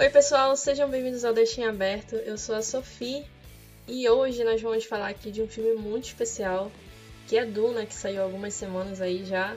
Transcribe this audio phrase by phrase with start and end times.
[0.00, 2.16] Oi, pessoal, sejam bem-vindos ao Deixem Aberto.
[2.16, 3.22] Eu sou a Sophie
[3.86, 6.72] e hoje nós vamos falar aqui de um filme muito especial
[7.28, 9.54] que é Duna, que saiu algumas semanas aí já.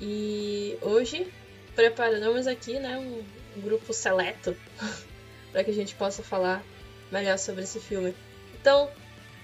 [0.00, 1.26] E hoje
[1.74, 4.56] preparamos aqui né, um, grupo seleto
[5.50, 6.62] para que a gente possa falar
[7.10, 8.14] melhor sobre esse filme.
[8.60, 8.88] Então,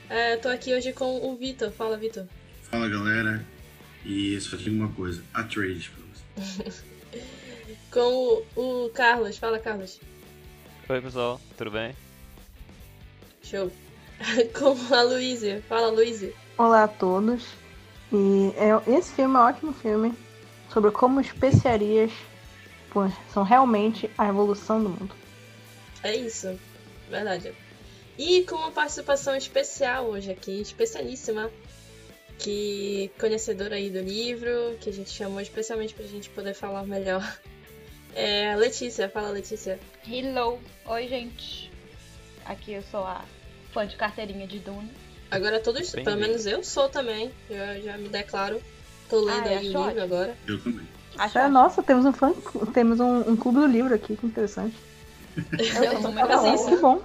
[0.09, 1.73] é, tô aqui hoje com o Vitor.
[1.73, 2.29] Fala, Vitor.
[2.63, 3.45] Fala, galera.
[4.07, 5.91] E só tem uma coisa: a trade
[7.91, 9.37] com o, o Carlos.
[9.37, 9.99] Fala, Carlos.
[10.89, 11.41] Oi, pessoal.
[11.57, 11.95] Tudo bem?
[13.43, 13.71] Show.
[14.59, 15.63] com a Luísa.
[15.69, 16.33] Fala, Luísa.
[16.59, 17.47] Olá a todos.
[18.13, 20.13] E é, esse filme é um ótimo filme
[20.73, 22.11] sobre como especiarias
[22.91, 25.15] pô, são realmente a evolução do mundo.
[26.03, 26.59] É isso,
[27.09, 27.55] verdade.
[28.19, 31.51] E com uma participação especial hoje aqui, especialíssima,
[32.39, 37.23] que conhecedora aí do livro, que a gente chamou especialmente pra gente poder falar melhor.
[38.15, 39.79] É Letícia, fala Letícia.
[40.07, 40.59] Hello!
[40.87, 41.71] Oi, gente.
[42.45, 43.25] Aqui eu sou a
[43.73, 44.89] fã de carteirinha de Duna.
[45.31, 47.33] Agora todos, Bem pelo menos eu sou também.
[47.49, 48.61] Eu já me declaro.
[49.09, 50.03] Tô lendo Ah, aí acho o livro ótimo.
[50.03, 50.37] agora.
[50.47, 50.89] Eu também.
[51.17, 51.55] Acho É, ótimo.
[51.55, 52.33] nossa, temos um fã,
[52.75, 54.77] temos um, um clube do livro aqui, que interessante.
[55.37, 56.69] Eu quase a isso.
[56.69, 57.01] Que bom.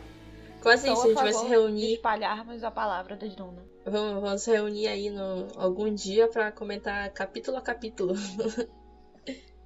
[0.61, 1.93] Quase Sou isso, a gente vai se reunir.
[1.93, 3.63] espalharmos a palavra de Duna.
[3.85, 8.13] Vamos, vamos se reunir aí no, algum dia pra comentar capítulo a capítulo.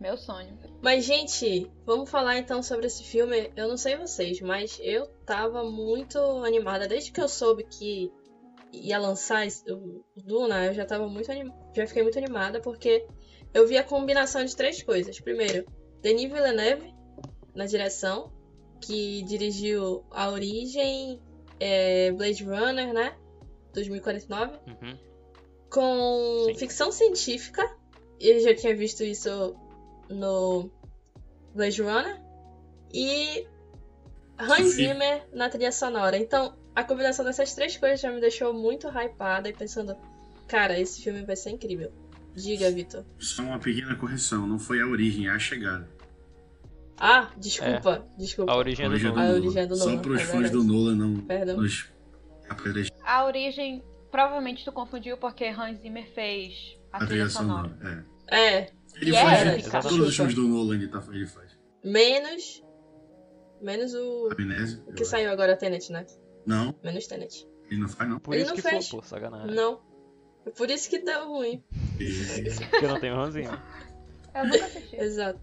[0.02, 0.58] Meu sonho.
[0.82, 3.52] Mas, gente, vamos falar então sobre esse filme.
[3.56, 6.88] Eu não sei vocês, mas eu tava muito animada.
[6.88, 8.12] Desde que eu soube que
[8.74, 11.52] ia lançar esse- o o Duna, eu já tava muito anim...
[11.76, 13.06] já fiquei muito animada porque
[13.54, 15.20] eu vi a combinação de três coisas.
[15.20, 15.66] Primeiro,
[16.02, 16.92] Denis Villeneuve
[17.54, 18.32] na direção,
[18.82, 21.22] que dirigiu A Origem,
[21.60, 23.16] é, Blade Runner, né?
[23.74, 24.98] 2049 Uhum.
[25.70, 26.56] com Sim.
[26.56, 27.64] ficção científica.
[28.20, 29.56] Eu já tinha visto isso
[30.12, 30.70] no
[31.56, 32.20] Blade Runner.
[32.94, 33.48] E
[34.38, 34.88] Hans Sim.
[34.88, 36.18] Zimmer na trilha sonora.
[36.18, 39.96] Então, a combinação dessas três coisas já me deixou muito hypada e pensando,
[40.48, 41.92] cara, esse filme vai ser incrível.
[42.36, 43.04] Diga, Vitor.
[43.20, 45.90] Só uma pequena correção: não foi a origem, é a chegada.
[46.98, 48.52] Ah, desculpa, desculpa.
[48.52, 49.22] A origem A do origem Duna.
[49.24, 49.40] A Nolan.
[49.40, 51.58] origem é do Só para os é fãs do Nolan não Perdão.
[51.58, 51.90] nos
[52.48, 57.70] apedrejar A origem, provavelmente tu confundiu porque Hans Zimmer fez a, a trilha trilha sonora.
[57.70, 58.06] sonora.
[58.30, 58.58] É.
[58.60, 59.82] É, Ele E é faz épica.
[59.82, 61.58] todos os filmes do Nolan, ele, tá, ele faz.
[61.84, 62.64] menos.
[63.62, 64.30] Menos o.
[64.32, 64.82] Amnésia.
[64.88, 65.12] O que acho.
[65.12, 66.06] saiu agora, Tenet, né?
[66.46, 67.48] Não, Menos Tenet.
[67.70, 68.20] ele não faz, não.
[68.20, 68.88] Por Ele isso não que fez.
[68.90, 69.56] flopou, sacanagem.
[69.56, 69.82] Não.
[70.46, 71.64] É por isso que deu ruim.
[72.72, 73.52] Porque não tem ranzinho.
[74.34, 74.96] Eu nunca assisti.
[74.96, 75.40] Exato.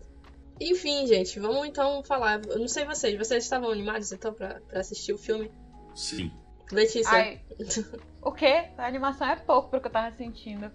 [0.60, 2.40] Enfim, gente, vamos então falar.
[2.48, 5.52] Eu não sei vocês, vocês estavam animados então pra, pra assistir o filme?
[5.94, 6.32] Sim.
[6.72, 7.08] Letícia.
[7.12, 7.40] Ai,
[8.20, 8.70] o quê?
[8.76, 10.70] A animação é pouco pro que eu tava sentindo.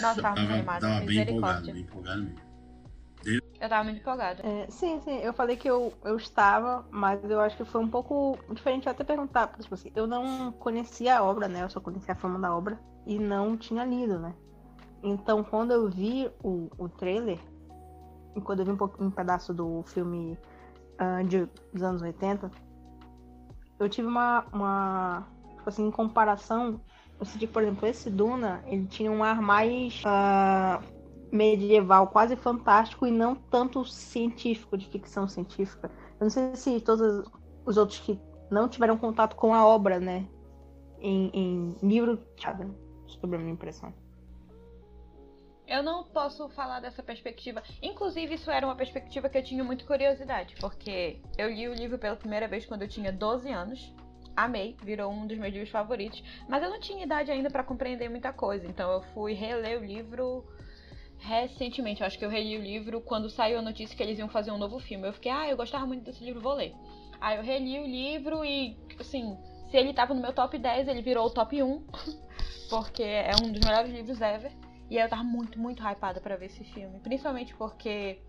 [0.00, 0.80] Nossa, tava muito Tava, animada.
[0.80, 2.52] tava bem empolgado, bem empolgado mesmo.
[3.60, 4.42] Eu tava muito empolgada.
[4.44, 7.88] É, sim, sim, eu falei que eu, eu estava, mas eu acho que foi um
[7.88, 8.86] pouco diferente.
[8.86, 11.62] Eu até perguntar, porque tipo assim, eu não conhecia a obra, né?
[11.62, 12.76] Eu só conhecia a fama da obra
[13.06, 14.34] e não tinha lido, né?
[15.00, 17.38] Então, quando eu vi o, o trailer,
[18.34, 20.36] e quando eu vi um, pouco, um pedaço do filme
[20.98, 22.50] ah, de, dos anos 80,
[23.78, 25.26] eu tive uma, uma.
[25.56, 26.80] Tipo assim, em comparação,
[27.24, 30.02] senti que, por exemplo, esse Duna, ele tinha um ar mais.
[30.04, 30.82] ah,
[31.32, 35.90] medieval, quase fantástico e não tanto científico, de ficção científica.
[36.20, 37.26] Eu não sei se todos
[37.64, 40.28] os outros que não tiveram contato com a obra, né,
[41.00, 42.70] em, em livro, sabe,
[43.06, 43.92] sobre a minha impressão.
[45.66, 47.62] Eu não posso falar dessa perspectiva.
[47.80, 51.98] Inclusive, isso era uma perspectiva que eu tinha muito curiosidade, porque eu li o livro
[51.98, 53.94] pela primeira vez quando eu tinha 12 anos.
[54.36, 58.08] Amei, virou um dos meus livros favoritos, mas eu não tinha idade ainda pra compreender
[58.08, 60.44] muita coisa, então eu fui reler o livro
[61.18, 62.00] recentemente.
[62.00, 64.50] Eu acho que eu reli o livro quando saiu a notícia que eles iam fazer
[64.50, 65.06] um novo filme.
[65.06, 66.74] Eu fiquei, ah, eu gostava muito desse livro, vou ler.
[67.20, 69.36] Aí eu reli o livro e, assim,
[69.70, 71.86] se ele tava no meu top 10, ele virou o top 1,
[72.68, 74.52] porque é um dos melhores livros ever.
[74.90, 76.98] E aí eu tava muito, muito hypada pra ver esse filme.
[77.00, 78.20] Principalmente porque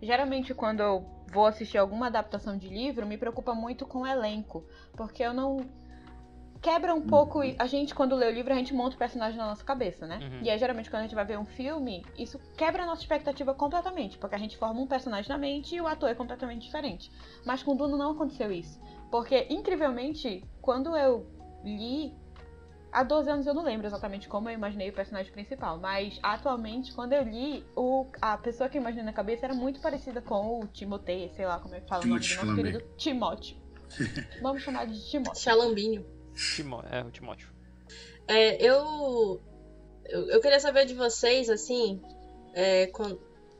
[0.00, 4.64] geralmente quando eu vou assistir alguma adaptação de livro, me preocupa muito com o elenco.
[4.96, 5.58] Porque eu não.
[6.62, 7.40] Quebra um pouco.
[7.58, 10.18] A gente, quando lê o livro, a gente monta o personagem na nossa cabeça, né?
[10.22, 10.40] Uhum.
[10.42, 13.52] E aí, geralmente, quando a gente vai ver um filme, isso quebra a nossa expectativa
[13.52, 14.16] completamente.
[14.16, 17.12] Porque a gente forma um personagem na mente e o ator é completamente diferente.
[17.44, 18.80] Mas com Duna não aconteceu isso.
[19.10, 21.26] Porque, incrivelmente, quando eu
[21.62, 22.14] li
[22.94, 26.94] Há 12 anos eu não lembro exatamente como eu imaginei o personagem principal, mas atualmente,
[26.94, 30.60] quando eu li, o, a pessoa que eu imaginei na cabeça era muito parecida com
[30.60, 33.56] o Timotei, sei lá como é que fala Timothée o nome do nosso querido Timóteo.
[34.40, 35.42] Vamos chamar de Timóteo.
[35.42, 36.06] Xalambinho.
[36.54, 37.48] Timó é, o Timóteo.
[38.28, 39.42] É, eu,
[40.04, 40.28] eu.
[40.28, 42.00] eu queria saber de vocês, assim.
[42.52, 42.92] É,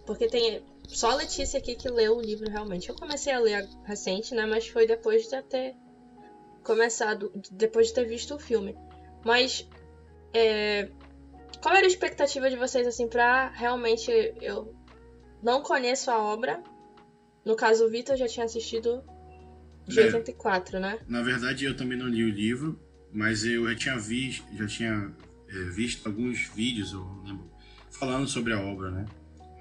[0.07, 0.65] porque tem.
[0.87, 2.89] só a Letícia aqui que leu o livro realmente.
[2.89, 4.47] Eu comecei a ler recente, né?
[4.47, 5.75] Mas foi depois de já ter
[6.63, 8.77] começado, depois de ter visto o filme.
[9.25, 9.69] Mas
[10.33, 10.89] é,
[11.63, 14.11] qual era a expectativa de vocês assim para realmente
[14.41, 14.75] eu
[15.43, 16.63] não conheço a obra.
[17.45, 19.03] No caso o Vitor já tinha assistido
[19.87, 20.07] de É.
[20.07, 20.99] 84, né?
[21.07, 22.81] Na verdade, eu também não li o livro,
[23.13, 25.13] mas eu já tinha visto, já tinha
[25.49, 27.51] é, visto alguns vídeos, eu lembro,
[27.91, 29.05] falando sobre a obra, né?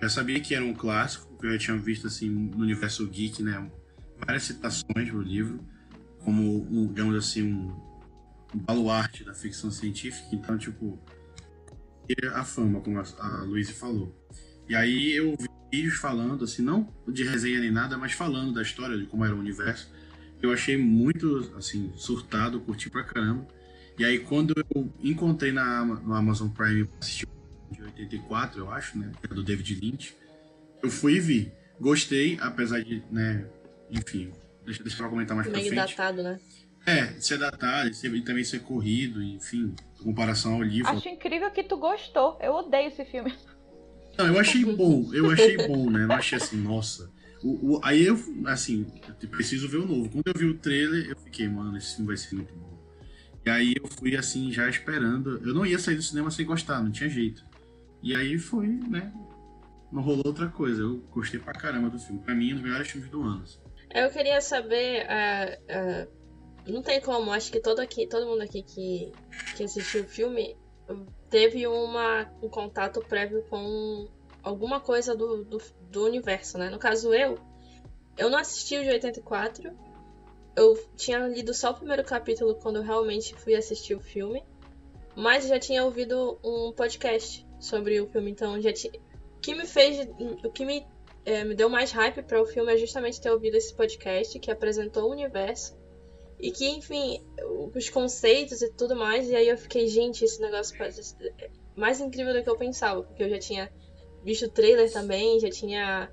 [0.01, 3.43] Já sabia que era um clássico, que eu já tinha visto assim no universo geek,
[3.43, 3.69] né?
[4.25, 5.59] Várias citações do livro,
[6.23, 7.92] como um, digamos assim, um
[8.53, 10.27] baluarte da ficção científica.
[10.31, 10.99] Então, tipo,
[12.33, 14.15] a fama, como a, a Luísa falou.
[14.67, 18.61] E aí eu vi vídeos falando, assim, não de resenha nem nada, mas falando da
[18.61, 19.91] história, de como era o universo.
[20.41, 23.47] Eu achei muito, assim, surtado, curti pra caramba.
[23.97, 27.27] E aí quando eu encontrei na, no Amazon Prime pra assistir
[27.71, 29.11] de 84, eu acho, né?
[29.19, 30.15] Que é do David Lynch.
[30.81, 31.51] Eu fui e vi.
[31.79, 33.47] Gostei, apesar de, né?
[33.89, 34.31] Enfim,
[34.65, 35.89] deixa, deixa eu comentar mais pra Meio frente.
[35.89, 36.39] datado, né?
[36.85, 40.91] É, ser datado e ser- e também ser corrido, enfim, em comparação ao livro.
[40.91, 42.37] Acho incrível que tu gostou.
[42.41, 43.33] Eu odeio esse filme.
[44.17, 46.05] Não, eu achei bom, eu achei bom, né?
[46.05, 47.09] Não achei assim, nossa.
[47.41, 48.85] O, o- aí eu, assim,
[49.21, 50.09] eu preciso ver o novo.
[50.09, 52.73] Quando eu vi o trailer, eu fiquei, mano, esse filme vai ser muito bom.
[53.45, 55.41] E aí eu fui, assim, já esperando.
[55.45, 57.43] Eu não ia sair do cinema sem gostar, não tinha jeito.
[58.01, 59.11] E aí foi, né?
[59.91, 60.81] Não rolou outra coisa.
[60.81, 62.21] Eu gostei pra caramba do filme.
[62.21, 63.41] Pra mim, é um dos melhores filmes do ano.
[63.43, 63.59] assim.
[63.93, 65.05] Eu queria saber.
[65.09, 66.07] ah, ah,
[66.71, 69.11] não tem como, acho que todo, aqui, todo mundo aqui que,
[69.55, 70.55] que assistiu o filme
[71.29, 74.07] teve uma, um contato prévio com
[74.41, 76.69] alguma coisa do, do, do universo, né?
[76.69, 77.37] No caso, eu.
[78.15, 79.75] Eu não assisti o de 84.
[80.55, 84.43] Eu tinha lido só o primeiro capítulo quando eu realmente fui assistir o filme.
[85.15, 88.93] Mas já tinha ouvido um podcast sobre o filme, então já tinha.
[89.35, 90.07] O que me fez.
[90.43, 90.85] O que me
[91.25, 94.51] é, me deu mais hype para o filme é justamente ter ouvido esse podcast que
[94.51, 95.75] apresentou o universo
[96.43, 97.23] e que, enfim,
[97.73, 99.29] os conceitos e tudo mais.
[99.29, 101.15] E aí eu fiquei, gente, esse negócio parece
[101.73, 103.71] mais incrível do que eu pensava, porque eu já tinha
[104.21, 106.11] visto o trailer também, já tinha.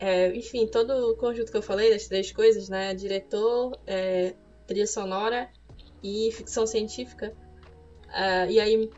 [0.00, 2.94] é, enfim, todo o conjunto que eu falei das três coisas, né?
[2.94, 4.34] Diretor, é,
[4.66, 5.50] trilha sonora
[6.02, 7.36] e ficção científica.
[8.08, 8.90] Ah, e aí,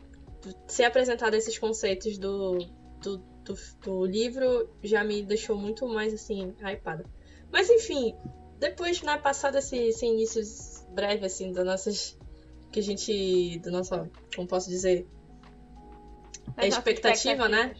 [0.65, 2.57] ser apresentado esses conceitos do,
[3.01, 7.03] do, do, do livro já me deixou muito mais assim, hypada.
[7.51, 8.15] Mas enfim,
[8.59, 10.41] depois, né, passado esse, esse início
[10.89, 12.17] breve, assim, das nossas.
[12.71, 13.57] Que a gente.
[13.59, 14.09] Do nosso.
[14.35, 15.07] Como posso dizer?
[16.57, 17.73] A expectativa, né?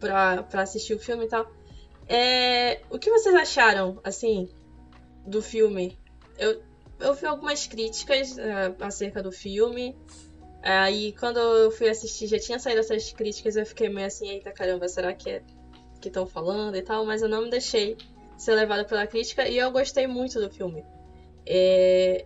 [0.00, 1.50] Pra, pra assistir o filme e tal.
[2.08, 4.50] É, o que vocês acharam, assim,
[5.24, 5.98] do filme?
[6.36, 6.62] Eu,
[6.98, 9.96] eu vi algumas críticas é, acerca do filme.
[10.62, 14.50] Aí quando eu fui assistir já tinha saído essas críticas, eu fiquei meio assim, eita
[14.50, 15.42] caramba, será que é
[16.00, 17.04] que estão falando e tal?
[17.04, 17.96] Mas eu não me deixei
[18.36, 20.84] ser levada pela crítica e eu gostei muito do filme.
[21.46, 22.24] É,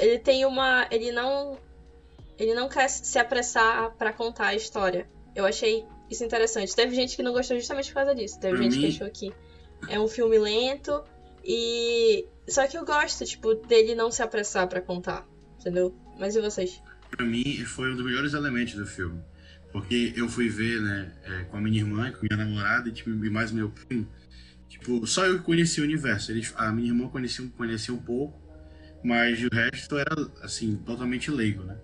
[0.00, 0.86] ele tem uma.
[0.90, 1.58] Ele não.
[2.38, 5.06] Ele não quer se apressar pra contar a história.
[5.34, 6.74] Eu achei isso interessante.
[6.74, 8.40] Teve gente que não gostou justamente por causa disso.
[8.40, 9.32] Teve Pra gente que mim- achou que
[9.88, 11.02] é um filme lento
[11.44, 12.26] e.
[12.48, 15.26] Só que eu gosto, tipo, dele não se apressar pra contar.
[15.60, 15.94] Entendeu?
[16.18, 16.82] Mas e vocês?
[17.10, 19.20] Pra mim, foi um dos melhores elementos do filme.
[19.72, 22.92] Porque eu fui ver, né, é, com a minha irmã, com a minha namorada e,
[22.92, 24.08] tipo, mais meu primo.
[24.70, 26.30] Tipo, só eu que conhecia o universo.
[26.30, 28.40] Eles, a minha irmã conhecia, conhecia um pouco,
[29.04, 31.76] mas o resto era, assim, totalmente leigo, né?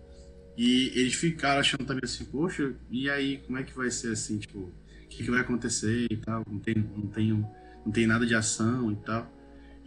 [0.56, 4.38] E eles ficaram achando também assim, poxa, e aí, como é que vai ser assim,
[4.38, 6.42] tipo, o que, que vai acontecer e tal?
[6.48, 7.46] Não tem, não, tem,
[7.84, 9.30] não tem nada de ação e tal.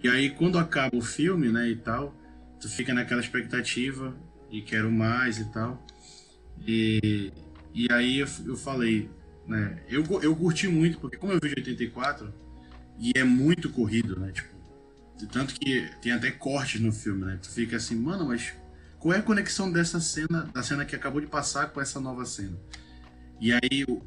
[0.03, 2.13] E aí, quando acaba o filme, né, e tal,
[2.59, 4.15] tu fica naquela expectativa
[4.51, 5.83] e quero mais e tal.
[6.67, 7.31] E,
[7.73, 9.09] e aí eu, eu falei,
[9.47, 12.31] né, eu, eu curti muito, porque como eu vi de 84,
[12.99, 14.49] e é muito corrido, né, tipo,
[15.31, 18.53] tanto que tem até cortes no filme, né, tu fica assim, mano, mas
[18.99, 22.25] qual é a conexão dessa cena, da cena que acabou de passar com essa nova
[22.25, 22.57] cena?
[23.39, 24.01] E aí o,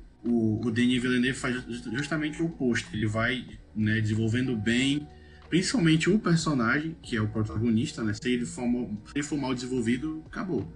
[0.63, 5.09] o, Denis Villeneuve faz ju- justamente o oposto, ele vai, né, desenvolvendo bem,
[5.49, 9.39] principalmente o personagem, que é o protagonista, né, se ele for mal, se ele for
[9.39, 10.71] mal desenvolvido, acabou.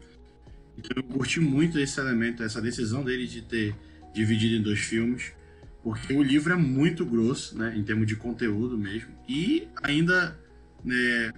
[0.79, 3.75] Então eu curti muito esse elemento, essa decisão dele de ter
[4.15, 5.33] dividido em dois filmes,
[5.87, 10.37] porque o livro é muito grosso, né, em termos de conteúdo mesmo, e ainda,
[10.85, 11.33] né,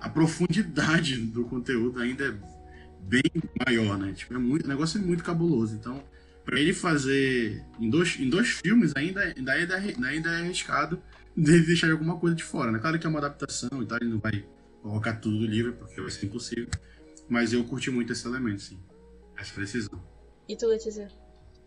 [0.00, 2.34] a profundidade do conteúdo ainda é
[3.02, 3.22] bem
[3.64, 6.02] maior, né, tipo, é muito, o negócio é muito cabuloso, então
[6.44, 11.00] para ele fazer em dois, em dois filmes ainda, ainda, ainda, é- ainda é arriscado
[11.36, 14.10] de deixar alguma coisa de fora, né, claro que é uma adaptação e tal, ele
[14.10, 14.44] não vai
[14.82, 16.68] colocar tudo do livro, porque vai ser impossível,
[17.28, 18.80] mas eu curti muito esse elemento, sim.
[19.36, 20.02] Essa decisão.
[20.48, 21.08] E tu, Letícia?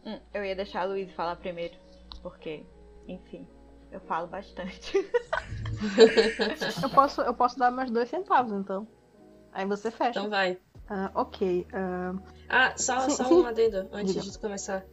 [0.05, 1.73] Hum, eu ia deixar a Luiz falar primeiro,
[2.29, 2.65] porque,
[3.07, 3.47] enfim.
[3.91, 4.93] Eu falo bastante.
[6.83, 8.87] Eu posso, eu posso dar mais dois centavos, então.
[9.53, 10.19] Aí você fecha.
[10.19, 10.57] Então vai.
[10.89, 11.67] Ah, ok.
[11.71, 12.13] ah,
[12.49, 13.33] Ah, só, Sim, só sim.
[13.35, 14.25] um adendo antes Diga.
[14.31, 14.83] de começar.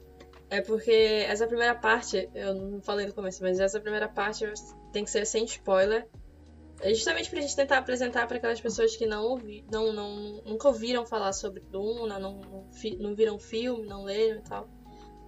[0.51, 4.45] É porque essa primeira parte, eu não falei no começo, mas essa primeira parte
[4.93, 6.07] tem que ser sem spoiler.
[6.81, 10.69] É justamente pra gente tentar apresentar para aquelas pessoas que não, ouvi, não, não nunca
[10.69, 12.69] ouviram falar sobre Duna, não, não,
[13.01, 14.69] não viram filme, não leram e tal.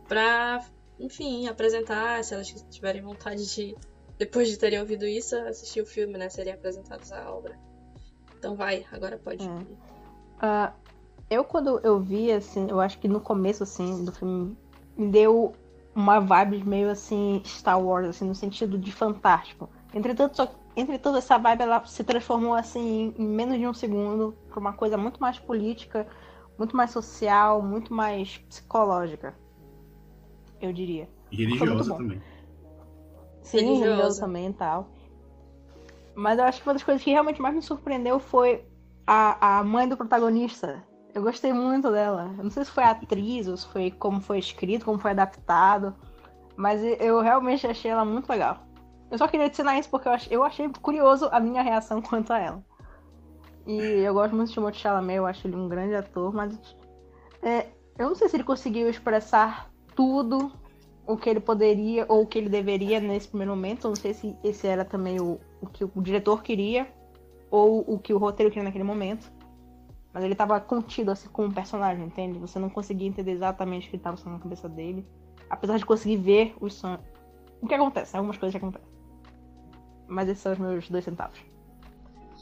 [0.07, 0.63] Pra,
[0.99, 3.77] enfim, apresentar, se elas tiverem vontade de,
[4.19, 6.29] depois de terem ouvido isso, assistir o filme, né?
[6.29, 7.59] Serem apresentados à obra.
[8.39, 9.49] Então vai, agora pode.
[10.41, 10.73] Ah,
[11.29, 14.57] eu, quando eu vi, assim, eu acho que no começo, assim, do filme,
[14.97, 15.55] me deu
[15.95, 19.69] uma vibe meio, assim, Star Wars, assim, no sentido de fantástico.
[19.95, 24.61] Entretanto, só, entretanto essa vibe, ela se transformou, assim, em menos de um segundo pra
[24.61, 26.07] uma coisa muito mais política,
[26.59, 29.35] muito mais social, muito mais psicológica,
[30.61, 31.09] eu diria.
[31.31, 32.23] E religiosa também.
[33.43, 33.85] Sim, Religiosa.
[33.85, 34.89] religioso também e tal.
[36.15, 38.65] Mas eu acho que uma das coisas que realmente mais me surpreendeu foi
[39.07, 40.83] a, a mãe do protagonista.
[41.15, 42.35] Eu gostei muito dela.
[42.37, 45.95] Eu não sei se foi atriz ou se foi como foi escrito, como foi adaptado.
[46.57, 48.67] Mas eu realmente achei ela muito legal.
[49.11, 52.33] Eu só queria adicionar isso porque eu achei, eu achei curioso a minha reação quanto
[52.33, 52.65] a ela.
[53.67, 56.57] E eu gosto muito de Timothée Chalamet, eu acho ele um grande ator, mas
[57.43, 57.67] é,
[57.99, 60.53] eu não sei se ele conseguiu expressar tudo
[61.07, 63.89] o que ele poderia ou o que ele deveria nesse primeiro momento.
[63.89, 66.87] Não sei se esse era também o, o que o diretor queria
[67.51, 69.33] ou o que o roteiro queria naquele momento.
[70.13, 72.39] Mas ele tava contido assim com o personagem, entende?
[72.39, 75.07] Você não conseguia entender exatamente o que estava na cabeça dele.
[75.49, 77.01] Apesar de conseguir ver os sonhos.
[77.61, 78.17] O que acontece?
[78.17, 78.89] Algumas coisas acontecem.
[80.09, 81.39] Mas esses são os meus dois centavos.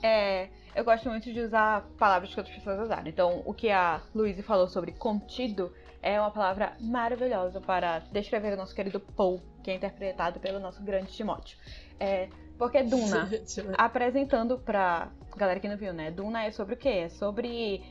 [0.02, 3.08] É, eu gosto muito de usar palavras que outras pessoas usaram.
[3.08, 5.73] Então, o que a Luísa falou sobre contido
[6.04, 10.82] é uma palavra maravilhosa para descrever o nosso querido Paul, que é interpretado pelo nosso
[10.82, 11.56] grande Timóteo.
[11.99, 13.30] É, porque Duna,
[13.78, 16.11] apresentando pra galera que não viu, né?
[16.11, 16.88] Duna é sobre o quê?
[16.90, 17.82] É sobre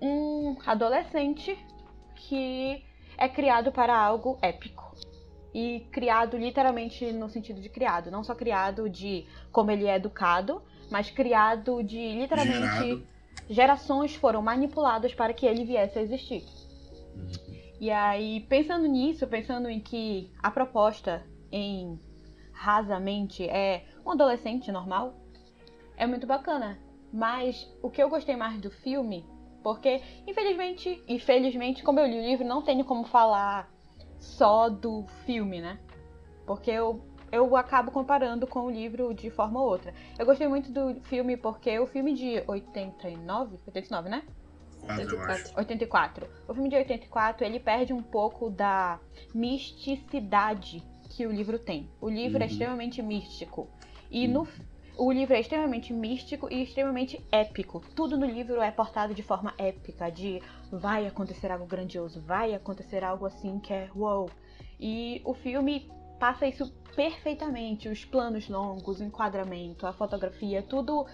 [0.00, 1.58] um adolescente
[2.16, 2.82] que
[3.18, 4.94] é criado para algo épico.
[5.52, 10.62] E criado literalmente no sentido de criado, não só criado de como ele é educado,
[10.90, 13.06] mas criado de literalmente Gerado.
[13.48, 16.42] gerações foram manipuladas para que ele viesse a existir.
[17.80, 21.98] E aí, pensando nisso, pensando em que a proposta em
[22.52, 25.14] rasamente é um adolescente normal,
[25.96, 26.78] é muito bacana.
[27.12, 29.24] Mas o que eu gostei mais do filme,
[29.62, 33.70] porque infelizmente, infelizmente, como eu li o livro, não tenho como falar
[34.18, 35.78] só do filme, né?
[36.46, 39.92] Porque eu eu acabo comparando com o livro de forma ou outra.
[40.16, 44.22] Eu gostei muito do filme porque o filme de 89, 89, né?
[44.84, 45.58] Quatro, eu acho.
[45.58, 46.26] 84.
[46.48, 48.98] O filme de 84, ele perde um pouco da
[49.34, 51.88] misticidade que o livro tem.
[52.00, 52.50] O livro é Uhum.
[52.50, 53.68] extremamente místico.
[54.10, 54.46] E no
[54.96, 57.82] o livro é extremamente místico e extremamente épico.
[57.96, 63.02] Tudo no livro é portado de forma épica, de vai acontecer algo grandioso, vai acontecer
[63.02, 64.30] algo assim que é wow.
[64.78, 71.06] E o filme passa isso perfeitamente, os planos longos, o enquadramento, a fotografia, tudo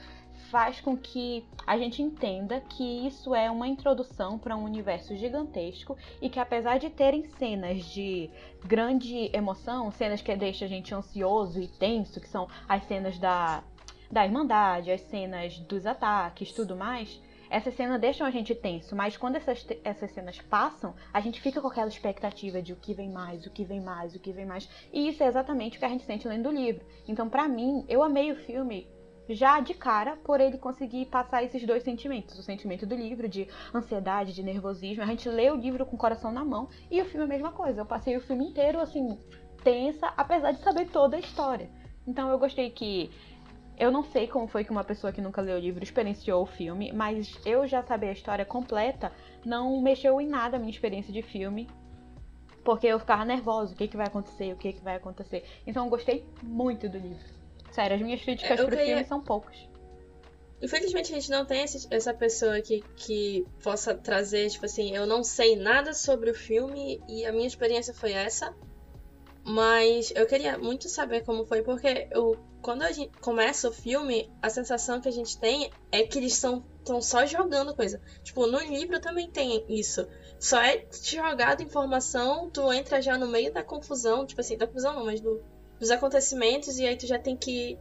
[0.50, 5.97] faz com que a gente entenda que isso é uma introdução para um universo gigantesco
[6.21, 8.28] e que apesar de terem cenas de
[8.64, 13.62] grande emoção, cenas que deixam a gente ansioso e tenso, que são as cenas da,
[14.11, 19.16] da Irmandade, as cenas dos ataques, tudo mais, essas cenas deixam a gente tenso, mas
[19.16, 23.11] quando essas, essas cenas passam, a gente fica com aquela expectativa de o que vem
[23.11, 24.69] mais, o que vem mais, o que vem mais.
[24.92, 26.85] E isso é exatamente o que a gente sente lendo o livro.
[27.09, 28.88] Então, pra mim, eu amei o filme
[29.34, 32.38] já de cara por ele conseguir passar esses dois sentimentos.
[32.38, 35.02] O sentimento do livro, de ansiedade, de nervosismo.
[35.02, 37.28] A gente lê o livro com o coração na mão e o filme é a
[37.28, 37.80] mesma coisa.
[37.80, 39.18] Eu passei o filme inteiro, assim,
[39.62, 41.70] tensa, apesar de saber toda a história.
[42.06, 43.10] Então eu gostei que.
[43.78, 46.46] Eu não sei como foi que uma pessoa que nunca leu o livro experienciou o
[46.46, 49.10] filme, mas eu já saber a história completa
[49.42, 51.66] não mexeu em nada a minha experiência de filme.
[52.62, 55.44] Porque eu ficava nervosa, o que, que vai acontecer, o que, que vai acontecer.
[55.66, 57.39] Então eu gostei muito do livro.
[57.73, 59.57] Sério, as minhas críticas Eu pro queria- filme são poucas.
[60.62, 65.07] Infelizmente a gente não tem esse- essa pessoa que, que possa trazer, tipo assim, eu
[65.07, 68.55] não sei nada sobre o filme e a minha experiência foi essa.
[69.43, 74.31] Mas eu queria muito saber como foi, porque eu, quando a gente começa o filme,
[74.43, 76.62] a sensação que a gente tem é que eles estão
[77.00, 78.00] só jogando coisa.
[78.23, 80.07] Tipo, no livro também tem isso.
[80.39, 84.95] Só é jogado informação, tu entra já no meio da confusão, tipo assim, da confusão
[84.95, 85.43] não, mas do,
[85.80, 87.76] dos acontecimentos, e aí tu já tem que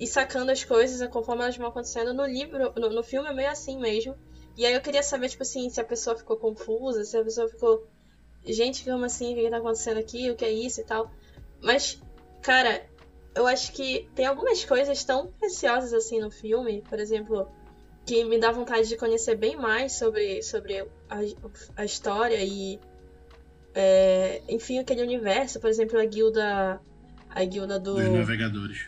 [0.00, 2.14] ir sacando as coisas conforme elas vão acontecendo.
[2.14, 4.16] No livro, no, no filme é meio assim mesmo.
[4.56, 7.48] E aí eu queria saber, tipo assim, se a pessoa ficou confusa, se a pessoa
[7.48, 7.86] ficou.
[8.44, 9.32] Gente, como assim?
[9.32, 10.30] O que que tá acontecendo aqui?
[10.30, 11.10] O que é isso e tal?
[11.60, 12.00] Mas,
[12.46, 12.80] Cara,
[13.34, 17.48] eu acho que tem algumas coisas tão preciosas assim no filme, por exemplo,
[18.06, 20.78] que me dá vontade de conhecer bem mais sobre, sobre
[21.10, 21.18] a,
[21.74, 22.78] a história e.
[23.74, 26.80] é, enfim, aquele universo, por exemplo, a guilda.
[27.36, 27.96] A guilda do.
[27.96, 28.86] Dos navegadores.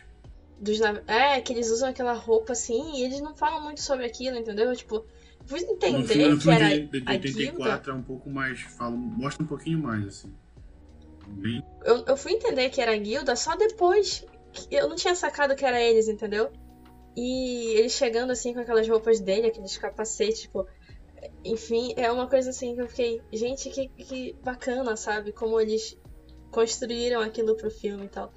[0.59, 4.37] dos É, que eles usam aquela roupa assim e eles não falam muito sobre aquilo,
[4.37, 4.75] entendeu?
[4.75, 5.05] Tipo,
[5.45, 7.59] fui entender no que era de, de guilda.
[7.59, 8.61] 84 é um pouco mais.
[8.61, 10.33] Fala, mostra um pouquinho mais, assim.
[11.27, 14.25] Bem, Eu, eu fui entender que era a guilda só depois.
[14.51, 16.51] que Eu não tinha sacado que era eles, entendeu?
[17.15, 20.65] E eles chegando assim com aquelas roupas dele, aqueles capacetes, tipo.
[21.45, 23.21] Enfim, é uma coisa assim que eu fiquei.
[23.31, 25.31] Gente, que, que bacana, sabe?
[25.31, 25.95] Como eles
[26.51, 28.33] construíram aquilo pro filme e tal.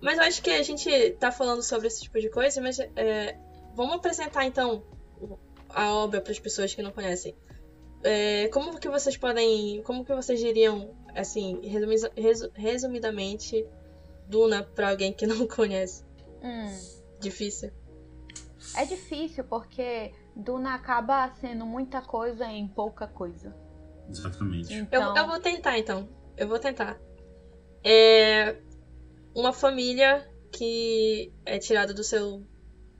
[0.00, 3.36] Mas eu acho que a gente tá falando sobre esse tipo de coisa, mas é,
[3.74, 4.82] vamos apresentar então
[5.68, 7.34] a obra para as pessoas que não conhecem.
[8.04, 9.80] É, como que vocês podem.
[9.82, 13.64] Como que vocês diriam, assim, resumi- resu- resumidamente,
[14.28, 16.04] Duna pra alguém que não conhece?
[16.42, 16.76] Hum.
[17.20, 17.70] Difícil.
[18.76, 23.54] É difícil porque Duna acaba sendo muita coisa em pouca coisa.
[24.10, 24.72] exatamente.
[24.74, 26.08] Eu, Então, eu vou tentar então.
[26.36, 26.98] Eu vou tentar.
[27.84, 28.54] É
[29.34, 32.42] uma família que é tirada do seu.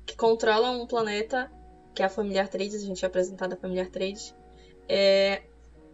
[0.05, 1.49] que controla um planeta,
[1.95, 4.35] que é a família Atreides, a gente é apresentado a família Atreides.
[4.89, 5.41] É,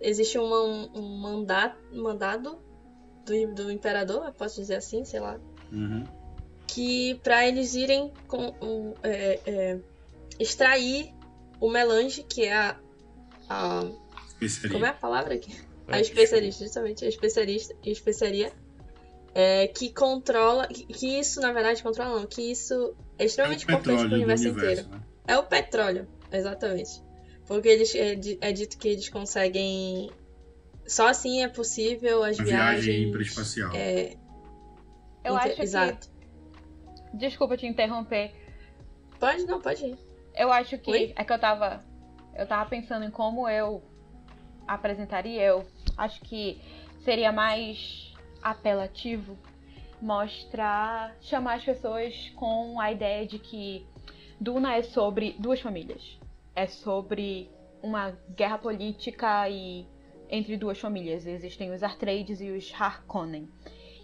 [0.01, 2.59] existe uma- um, um manda- mandado
[3.27, 5.39] do, do imperador, posso dizer assim, sei lá,
[5.71, 6.05] Uhum.
[6.67, 9.79] que para eles irem com, o- é, é,
[10.39, 11.13] extrair
[11.61, 12.81] o melange, que é a,
[13.51, 13.85] a
[14.73, 15.55] como é a palavra aqui?
[15.87, 18.51] A É, especialista, justamente, a especialista, a especiaria.
[19.35, 20.67] É, que controla.
[20.67, 22.27] Que, que isso, na verdade, controla não.
[22.27, 24.89] Que isso é É extremamente o importante pro do universo, universo, inteiro.
[24.97, 25.03] né?
[25.27, 27.03] É o petróleo, exatamente.
[27.47, 30.11] Porque eles é, é dito que eles conseguem.
[30.87, 32.85] Só assim é possível as A viagens.
[32.85, 33.71] viagem hiperespacial.
[33.75, 34.17] É,
[35.25, 35.63] eu inter- acho que.
[35.63, 36.09] Exato.
[37.15, 38.33] Desculpa te interromper.
[39.21, 39.99] Pode, não, pode ir.
[40.35, 40.91] Eu acho que.
[40.91, 41.13] Oi?
[41.17, 41.85] É que eu tava.
[42.35, 43.83] Eu tava pensando em como eu
[44.67, 45.43] apresentaria.
[45.43, 46.61] Eu acho que
[47.05, 48.08] seria mais
[48.43, 49.37] apelativo
[50.01, 51.17] mostrar.
[51.21, 53.87] chamar as pessoas com a ideia de que
[54.41, 56.19] Duna é sobre duas famílias.
[56.55, 57.51] É sobre
[57.83, 59.87] uma guerra política e
[60.31, 61.27] entre duas famílias.
[61.27, 63.49] Existem os Atreides e os Harkonnen.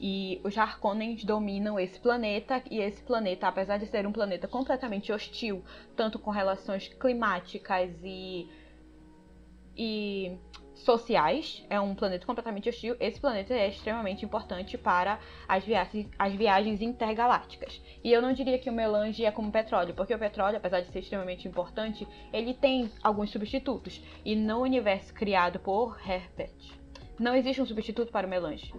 [0.00, 5.12] E os Harkonnens dominam esse planeta, e esse planeta, apesar de ser um planeta completamente
[5.12, 5.62] hostil,
[5.96, 8.48] tanto com relações climáticas e,
[9.76, 10.36] e
[10.74, 16.32] sociais, é um planeta completamente hostil, esse planeta é extremamente importante para as viagens, as
[16.34, 17.80] viagens intergalácticas.
[18.02, 20.90] E eu não diria que o melange é como petróleo, porque o petróleo, apesar de
[20.90, 24.02] ser extremamente importante, ele tem alguns substitutos.
[24.24, 26.52] E no universo criado por Herbert,
[27.18, 28.74] não existe um substituto para o melange.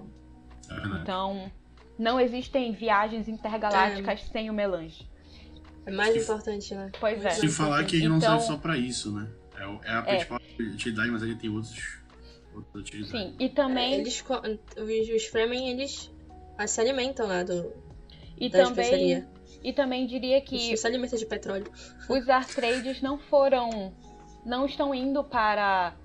[0.69, 0.87] É.
[1.01, 1.51] Então,
[1.97, 5.09] não existem viagens intergalácticas sem o melange.
[5.85, 6.91] É mais importante, né?
[6.99, 7.29] Pois é.
[7.29, 9.29] Se falar que ele não Então- serve só pra isso, né?
[9.57, 10.01] É, é a É.
[10.01, 11.99] principal utilidade, mas ele tem outros,
[12.53, 13.11] outras utilidades.
[13.11, 16.11] Sim, e também, É, Eles, os, os Fremen, eles
[16.67, 17.73] se alimentam lá do,
[18.37, 19.27] e da também, especiaria.
[19.63, 21.71] e também diria que Eles se alimentam de petróleo.
[22.09, 23.93] os Atreides não foram,
[24.45, 25.95] não estão indo para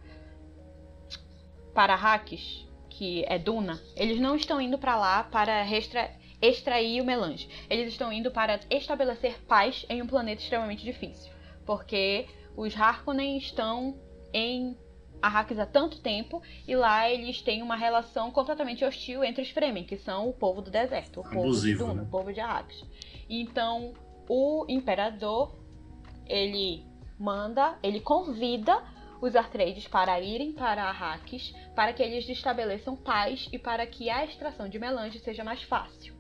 [1.75, 3.81] para Arrakis, que é Duna.
[3.97, 6.11] Eles não estão indo para lá para restra-
[6.43, 7.49] extrair o melange.
[7.71, 11.33] Eles estão indo para estabelecer paz em um planeta extremamente difícil,
[11.65, 13.99] porque os Harkonnen estão
[14.33, 14.77] em
[15.23, 19.85] Arrakis há tanto tempo e lá eles têm uma relação completamente hostil entre os Fremen,
[19.85, 22.03] que são o povo do deserto, o povo de Abusivo, Duna, né?
[22.03, 22.85] o povo de Arrakis.
[23.29, 23.93] Então,
[24.29, 25.55] o imperador
[26.27, 26.85] ele
[27.19, 28.83] manda, ele convida
[29.21, 34.25] os Atreides para irem para Arrakis para que eles estabeleçam paz e para que a
[34.25, 36.15] extração de melange seja mais fácil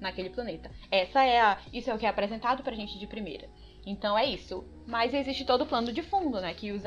[0.00, 0.70] naquele planeta.
[0.90, 3.48] Essa é a, isso é o que é apresentado pra gente de primeira.
[3.86, 4.64] Então é isso.
[4.84, 6.52] Mas existe todo o plano de fundo, né?
[6.52, 6.82] Que os,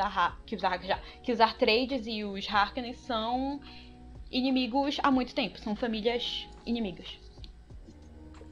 [0.45, 0.62] que os,
[1.23, 3.59] que os Atreides e os Harkonnen são
[4.29, 5.57] inimigos há muito tempo.
[5.59, 7.07] São famílias inimigas.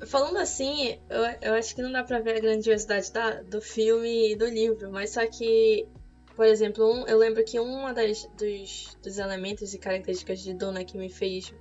[0.05, 4.31] Falando assim, eu, eu acho que não dá pra ver a grandiosidade da, do filme
[4.31, 5.88] e do livro, mas só que,
[6.36, 7.57] por exemplo, um- eu lembro que
[7.93, 11.51] das, dos, dos elementos e características de Duna que me fez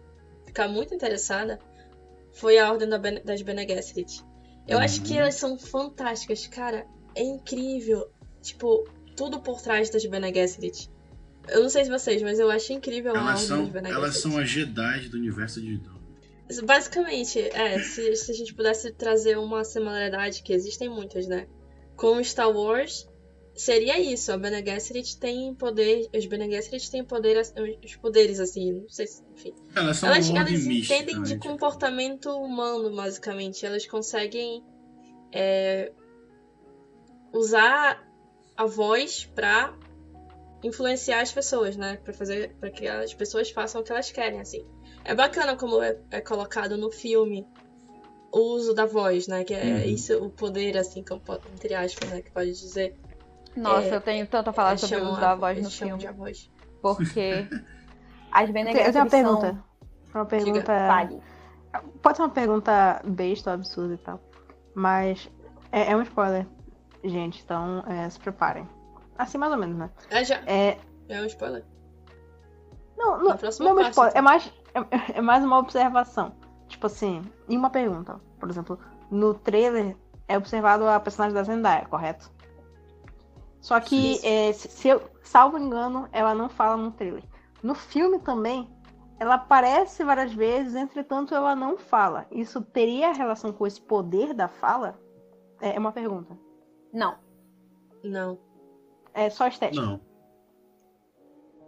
[0.44, 1.58] ficar muito interessada
[2.34, 4.22] foi a Ordem da das Bene Gesserit.
[4.68, 6.86] Eu acho que elas são fantásticas, cara.
[7.14, 8.10] É incrível.
[8.42, 10.90] Tipo, tudo por trás das Bene Gesserit.
[11.48, 13.90] Eu não sei se vocês, mas eu acho incrível a Elas Ordem são, das Bene
[13.90, 14.34] elas Gesserit.
[14.34, 15.96] são as Jedi do universo de Duna.
[16.64, 21.46] Basicamente, é, se, se a gente pudesse trazer uma similaridade, que existem muitas, né?
[21.96, 23.08] Com Star Wars
[23.56, 24.30] seria isso.
[24.32, 26.08] A Bene Gesserit tem poder.
[26.14, 27.40] Os Bene Gesserit têm poder,
[27.84, 29.22] os poderes, assim, não sei se.
[29.32, 29.54] Enfim.
[29.74, 33.64] Elas são Elas, elas entendem de comportamento humano, basicamente.
[33.66, 34.62] Elas conseguem
[35.32, 35.90] é,
[37.32, 38.06] usar
[38.56, 39.76] a voz pra
[40.62, 41.98] influenciar as pessoas, né?
[42.02, 44.64] Pra fazer para que as pessoas façam o que elas querem, assim.
[45.04, 47.46] É bacana como é, é colocado no filme
[48.32, 49.44] o uso da voz, né?
[49.44, 49.84] Que é Uhum.
[49.84, 52.22] isso, o poder, assim, como entre aspas, né?
[52.22, 52.94] Que pode dizer.
[53.56, 55.70] Nossa, É, eu tenho tanto a falar Eles sobre o uso a- da voz no
[55.70, 55.98] filme.
[55.98, 56.50] de a voz.
[56.82, 57.48] Porque
[58.32, 59.46] as Bene Eu tenho uma pergunta.
[60.12, 60.20] são...
[60.22, 60.72] Uma pergunta.
[60.86, 61.20] Fale.
[62.02, 64.20] Pode ser uma pergunta besta ou absurda e tal.
[64.74, 65.30] Mas
[65.72, 66.46] é, é um spoiler,
[67.04, 67.42] gente.
[67.44, 68.68] Então é, se preparem.
[69.18, 69.90] Assim, mais ou menos, né?
[70.10, 70.36] É, já.
[70.46, 71.64] É, É um spoiler.
[72.96, 73.36] não, não, não é um
[73.76, 74.10] parte, spoiler.
[74.10, 74.10] então.
[74.14, 76.32] É mais, é, é mais uma observação.
[76.68, 78.20] Tipo assim, e uma pergunta.
[78.40, 78.78] Por exemplo,
[79.10, 79.96] no trailer
[80.28, 82.30] é observado a personagem da Zendaya, correto?
[83.66, 87.24] Só que, é, se, eu salvo engano, ela não fala no trailer.
[87.64, 88.70] No filme também,
[89.18, 92.28] ela aparece várias vezes, entretanto ela não fala.
[92.30, 94.96] Isso teria relação com esse poder da fala?
[95.60, 96.38] É é uma pergunta.
[96.92, 97.18] Não.
[98.04, 98.38] Não,
[99.12, 99.84] É só estética.
[99.84, 100.00] Não.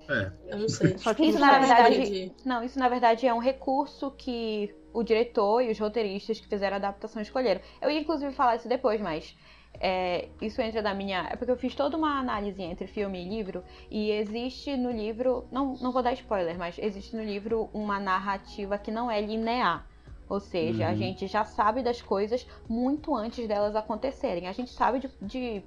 [0.08, 0.32] É.
[0.52, 0.96] eu não sei.
[0.98, 4.72] Só que Isso, na é verdade, de- Não, isso na verdade é um recurso que
[4.92, 7.60] o diretor e os roteiristas que fizeram a adaptação escolheram.
[7.82, 9.36] Eu ia inclusive falar isso depois, mas
[9.80, 11.28] é, isso entra da minha.
[11.30, 15.46] É porque eu fiz toda uma análise entre filme e livro, e existe no livro.
[15.50, 19.86] Não, não vou dar spoiler, mas existe no livro uma narrativa que não é linear.
[20.28, 20.96] Ou seja, a Uhum.
[20.96, 24.46] gente já sabe das coisas muito antes delas acontecerem.
[24.46, 25.62] A gente sabe de, de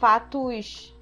[0.00, 0.92] fatos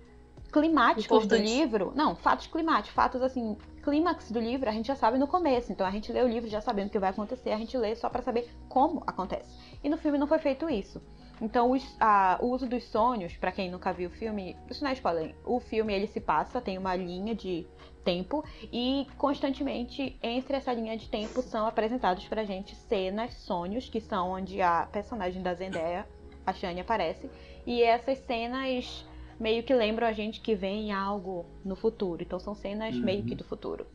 [0.53, 1.51] climáticos do Importantes.
[1.51, 1.92] livro.
[1.97, 5.73] Não, fatos climáticos, fatos assim, clímax do livro a gente já sabe no começo.
[5.73, 7.94] Então a gente lê o livro já sabendo o que vai acontecer, a gente lê
[7.97, 9.51] só pra saber como acontece.
[9.83, 11.03] E no filme não foi feito isso.
[11.44, 14.90] Então os- a- o uso dos sonhos, pra quem nunca viu o filme, isso não
[14.90, 15.35] é spoiler.
[15.44, 17.66] O filme ele se passa, tem uma linha de
[18.02, 24.00] tempo e constantemente entre essa linha de tempo são apresentados pra gente cenas, sonhos, que
[24.00, 26.07] são onde a personagem da Zendaya,
[26.46, 27.30] a Shani aparece,
[27.66, 29.07] e essas cenas
[29.38, 32.22] meio que lembram a gente que vem algo no futuro.
[32.22, 33.02] Então são cenas Uhum.
[33.02, 33.87] meio que do futuro.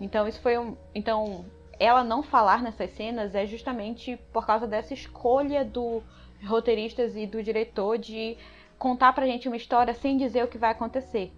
[0.00, 1.44] Então isso foi um, então
[1.78, 6.02] ela não falar nessas cenas é justamente por causa dessa escolha do
[6.44, 8.36] roteiristas e do diretor de
[8.78, 11.32] contar pra gente uma história sem dizer o que vai acontecer.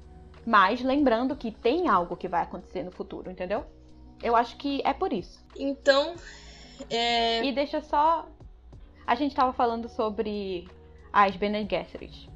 [0.47, 3.65] Mas lembrando que tem algo que vai acontecer no futuro, entendeu?
[4.23, 5.45] Eu acho que é por isso.
[5.57, 6.15] Então,
[6.89, 8.27] é, E deixa só.
[9.07, 10.69] A gente tava falando sobre
[11.13, 12.31] as Bene Gesserit.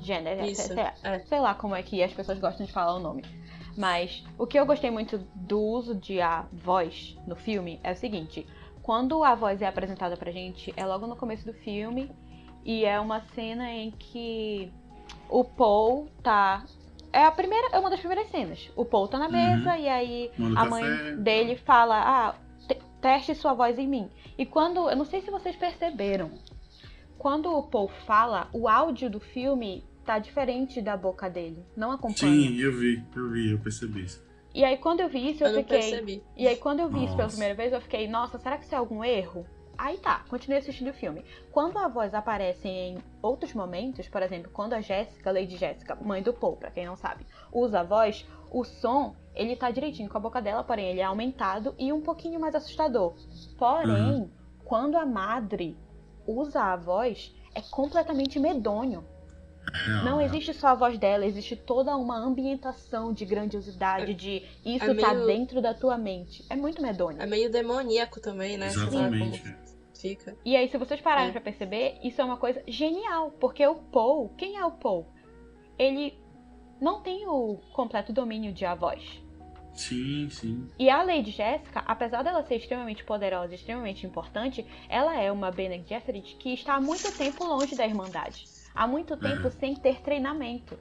[0.00, 1.18] Gênero, Isso, sei, é.
[1.20, 3.22] sei lá como é que as pessoas gostam de falar o nome.
[3.76, 7.96] Mas o que eu gostei muito do uso de a voz no filme é o
[7.96, 8.46] seguinte:
[8.84, 12.10] quando a voz é apresentada pra gente, é logo no começo do filme
[12.64, 14.70] e é uma cena em que
[15.28, 16.64] o Paul tá.
[17.12, 18.70] É a primeira, é uma das primeiras cenas.
[18.76, 19.32] O Paul tá na Uhum.
[19.32, 22.34] mesa e aí Manda a mãe dele fala: Ah,
[22.68, 24.10] te- teste sua voz em mim.
[24.36, 24.88] E quando.
[24.90, 26.30] Eu não sei se vocês perceberam.
[27.16, 31.64] Quando o Paul fala, o áudio do filme tá diferente da boca dele.
[31.76, 32.32] Não acompanha.
[32.50, 34.22] Sim, eu vi, eu vi, eu percebi isso.
[34.54, 35.80] E aí quando eu vi isso, eu, eu fiquei.
[35.80, 36.22] percebi.
[36.36, 37.36] E aí quando eu vi isso pela Nossa.
[37.36, 39.44] primeira vez, eu fiquei, nossa, será que isso é algum erro?
[39.76, 41.24] Aí tá, continuei assistindo o filme.
[41.50, 46.22] Quando a voz aparece em outros momentos, por exemplo, quando a Jéssica, Lady Jéssica, mãe
[46.22, 50.16] do Paul, pra quem não sabe, usa a voz, o som, ele tá direitinho com
[50.16, 53.14] a boca dela, porém ele é aumentado e um pouquinho mais assustador.
[53.58, 54.30] Porém,
[54.64, 55.76] quando a madre
[56.24, 59.04] usa a voz, é completamente medonho.
[59.72, 60.20] Real, Não real.
[60.28, 65.14] existe só a voz dela, existe toda uma ambientação de grandiosidade, de isso é tá
[65.14, 66.44] meio- dentro da tua mente.
[66.50, 67.20] É muito medonho.
[67.20, 68.66] É meio demoníaco também, né?
[68.66, 69.42] Exatamente.
[69.94, 70.36] fica.
[70.44, 71.32] E aí, se vocês pararem É.
[71.32, 75.06] pra perceber, isso é uma coisa genial, porque o Paul, quem é o Paul?
[75.78, 76.14] Ele
[76.80, 79.22] não tem o completo domínio de a voz.
[79.72, 80.68] Sim, sim.
[80.78, 85.50] E a Lady Jéssica, apesar dela ser extremamente poderosa e extremamente importante, ela é uma
[85.50, 88.44] Bene Gesserit que está há muito tempo longe da Irmandade.
[88.74, 89.50] Há muito tempo Uhum.
[89.50, 90.78] sem ter treinamento.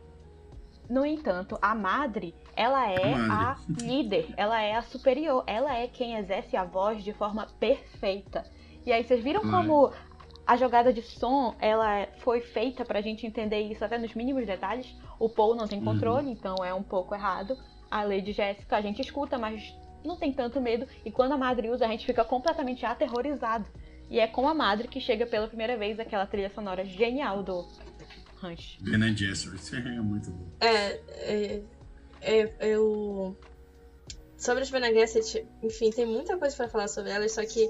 [0.90, 5.88] No entanto, a Madre, ela é A a líder, ela é a superior, ela é
[5.88, 8.46] quem exerce a voz de forma perfeita.
[8.86, 9.50] E aí, vocês viram Uhum.
[9.50, 9.94] como
[10.46, 14.94] a jogada de som, ela foi feita pra gente entender isso até nos mínimos detalhes?
[15.20, 15.86] O Paul não tem Uhum.
[15.86, 17.58] controle, então é um pouco errado.
[17.90, 20.86] A Lady Jéssica a gente escuta, mas não tem tanto medo.
[21.06, 23.66] E quando a Madre usa, a gente fica completamente aterrorizado.
[24.14, 27.68] E é com a Madre que chega pela primeira vez aquela trilha sonora genial do
[28.40, 28.78] Ranch.
[28.80, 30.52] Bene Gesserit, é muito bom.
[30.60, 31.64] É, é,
[32.22, 33.36] é, eu.
[34.38, 37.68] Sobre as Bene Gesserit, enfim, tem muita coisa pra falar sobre elas, só que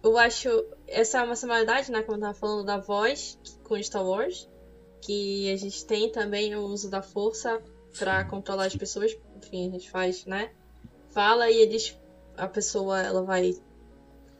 [0.00, 0.48] eu acho
[0.86, 4.48] essa é uma similaridade, né, como eu tava falando, da voz com Star Wars.
[5.00, 7.60] que a gente tem também o uso da força
[7.98, 9.10] pra controlar as pessoas.
[9.36, 10.52] Enfim, a gente faz, né?
[11.10, 11.98] Fala e eles.
[12.36, 13.56] A pessoa ela vai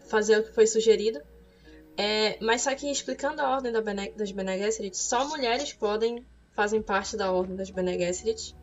[0.09, 1.21] fazer o que foi sugerido.
[1.97, 6.25] É, mas só que explicando a ordem da Bene, das Bene Gesserit, só mulheres podem
[6.53, 8.55] fazem parte da ordem das Bene Gesserit.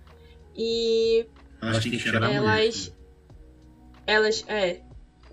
[0.55, 1.27] E
[1.61, 2.41] Elas têm que cheirar a mulher.
[2.41, 2.93] elas.
[4.05, 4.45] Elas.
[4.47, 4.81] É.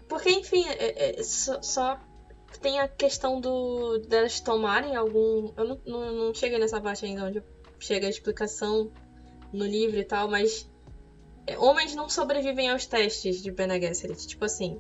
[0.09, 2.01] Porque, enfim, é- é- só, só
[2.61, 5.53] tem a questão do delas tomarem algum.
[5.57, 7.43] Eu não, não, não cheguei nessa parte ainda onde
[7.79, 8.91] chega a explicação
[9.53, 10.71] no livro e tal, mas.
[11.47, 14.79] é, Homens não sobrevivem aos testes de Bene Gesserit, tipo assim.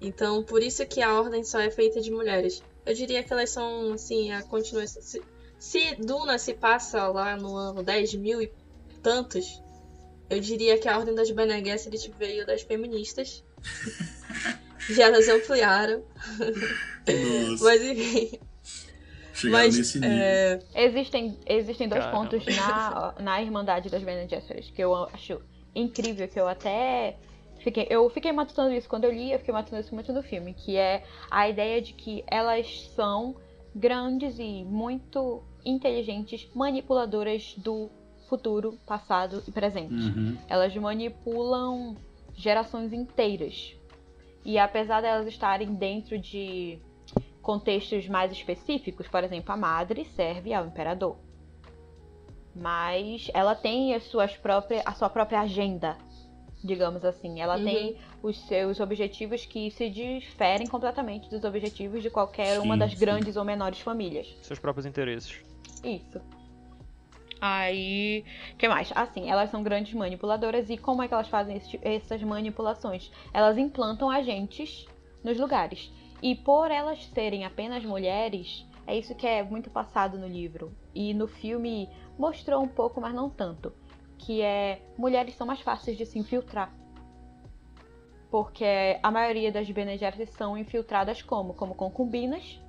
[0.00, 2.62] Então, por isso que a ordem só é feita de mulheres.
[2.86, 5.02] Eu diria que elas são, assim, a continuação.
[5.02, 5.22] Se,
[5.58, 8.50] se Duna se passa lá no ano 10 mil e
[9.02, 9.60] tantos,
[10.30, 13.44] eu diria que a ordem das Bene Gesserit veio das feministas.
[14.88, 16.02] Já elas ampliaram.
[16.38, 18.38] Nossa, Mas enfim.
[19.44, 20.16] Mas, nesse nível.
[20.16, 22.30] é, Existem, existem dois Caramba.
[22.30, 25.40] pontos na, na Irmandade das Bene Gesserit que eu acho
[25.74, 27.16] incrível, que eu até
[27.60, 30.54] fiquei, eu fiquei matutando isso quando eu li, eu fiquei matutando isso muito no filme,
[30.54, 33.36] que é a ideia de que elas são
[33.74, 37.90] grandes e muito inteligentes manipuladoras do
[38.28, 39.94] futuro, passado e presente.
[39.94, 40.38] Uhum.
[40.48, 41.96] Elas manipulam
[42.34, 43.76] gerações inteiras.
[44.44, 46.78] E apesar delas estarem dentro de
[47.42, 51.16] contextos mais específicos, por exemplo, a madre serve ao imperador.
[52.54, 55.96] Mas ela tem as suas próprias, a sua própria agenda,
[56.62, 57.40] digamos assim.
[57.40, 57.64] Ela Uhum.
[57.64, 62.92] tem os seus objetivos que se diferem completamente dos objetivos de qualquer uma Sim, das
[62.92, 62.98] sim.
[62.98, 64.26] grandes ou menores famílias.
[64.42, 65.40] Seus próprios interesses.
[65.82, 66.20] Isso.
[67.40, 68.22] Aí,
[68.58, 68.92] que mais?
[68.94, 73.10] Assim, elas são grandes manipuladoras e como é que elas fazem esse essas manipulações?
[73.32, 74.86] Elas implantam agentes
[75.24, 75.90] nos lugares.
[76.22, 80.70] E por elas serem apenas mulheres, é isso que é muito passado no livro.
[80.94, 83.72] E no filme mostrou um pouco, mas não tanto.
[84.22, 86.72] Que é mulheres são mais fáceis de se infiltrar.
[88.30, 88.64] Porque
[89.02, 91.54] a maioria das Bene Gesserit são infiltradas como?
[91.54, 92.60] Como concubinas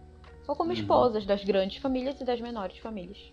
[0.47, 0.77] ou como Uhum.
[0.77, 3.31] esposas das grandes famílias e das menores famílias.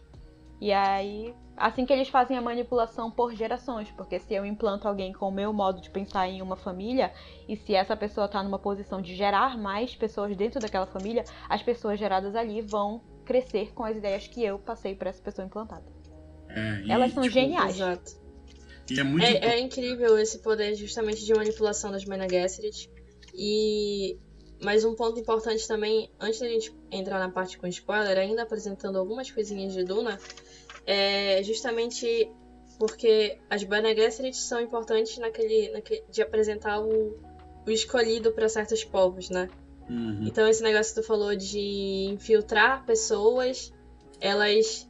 [0.61, 5.12] E aí, assim que eles fazem a manipulação por gerações, porque se eu implanto alguém
[5.12, 7.12] com o meu modo de pensar em uma família,
[7.48, 11.62] e se essa pessoa está numa posição de gerar mais pessoas dentro daquela família, as
[11.62, 15.97] pessoas geradas ali vão crescer com as ideias que eu passei para essa pessoa implantada.
[16.48, 17.76] É, e, Elas são tipo, geniais.
[17.76, 18.16] exato.
[18.90, 19.24] E é muito.
[19.24, 22.90] É, é incrível esse poder justamente de manipulação das Bene Gesserit.
[23.34, 24.18] E
[24.62, 28.98] mais um ponto importante também, antes da gente entrar na parte com spoiler, ainda apresentando
[28.98, 30.18] algumas coisinhas de Duna,
[30.87, 32.30] é justamente
[32.78, 37.18] porque as Bene Gesserit são importantes naquele, naquele de apresentar o,
[37.66, 39.48] o escolhido para certos povos, né?
[39.88, 40.24] Uhum.
[40.26, 43.72] Então esse negócio que tu falou de infiltrar pessoas,
[44.20, 44.88] elas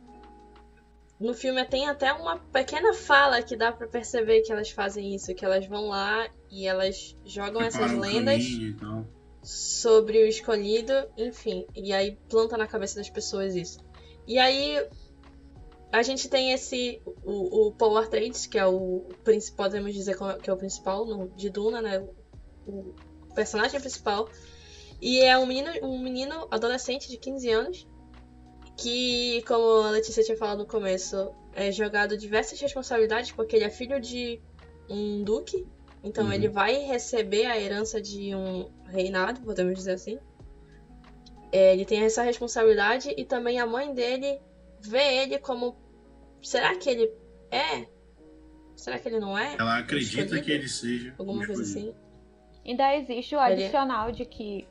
[1.21, 5.35] no filme tem até uma pequena fala que dá pra perceber que elas fazem isso,
[5.35, 9.09] que elas vão lá e elas jogam essas Preparam o lendas caminho
[9.43, 13.79] sobre o escolhido, enfim, e aí planta na cabeça das pessoas isso.
[14.27, 14.87] E aí
[15.91, 20.51] a gente tem esse o, o Paul Atreides, que é o principal, podemos dizer que
[20.51, 22.07] é o principal no, de Duna, né?
[22.67, 22.95] O,
[23.31, 24.29] o personagem principal.
[25.01, 27.89] E é um menino, um menino adolescente de 15 anos
[28.79, 33.71] que, como a Letícia tinha falado no começo, é jogado diversas responsabilidades porque ele é
[33.71, 34.41] filho de
[34.89, 35.67] um duque,
[36.03, 36.33] então Uhum.
[36.33, 40.19] ele vai receber a herança de um reinado, podemos dizer assim.
[41.51, 44.41] É, ele tem essa responsabilidade e também a mãe dele
[44.81, 45.77] vê ele como.
[46.43, 47.11] Será que ele
[47.51, 47.87] é?
[48.77, 49.57] Será que ele não é?
[49.59, 50.45] Ela acredita escolhido?
[50.45, 51.15] que ele seja.
[51.19, 51.91] Alguma coisa escolhido.
[51.91, 52.09] assim.
[52.65, 54.69] Ainda existe o Ele- adicional de que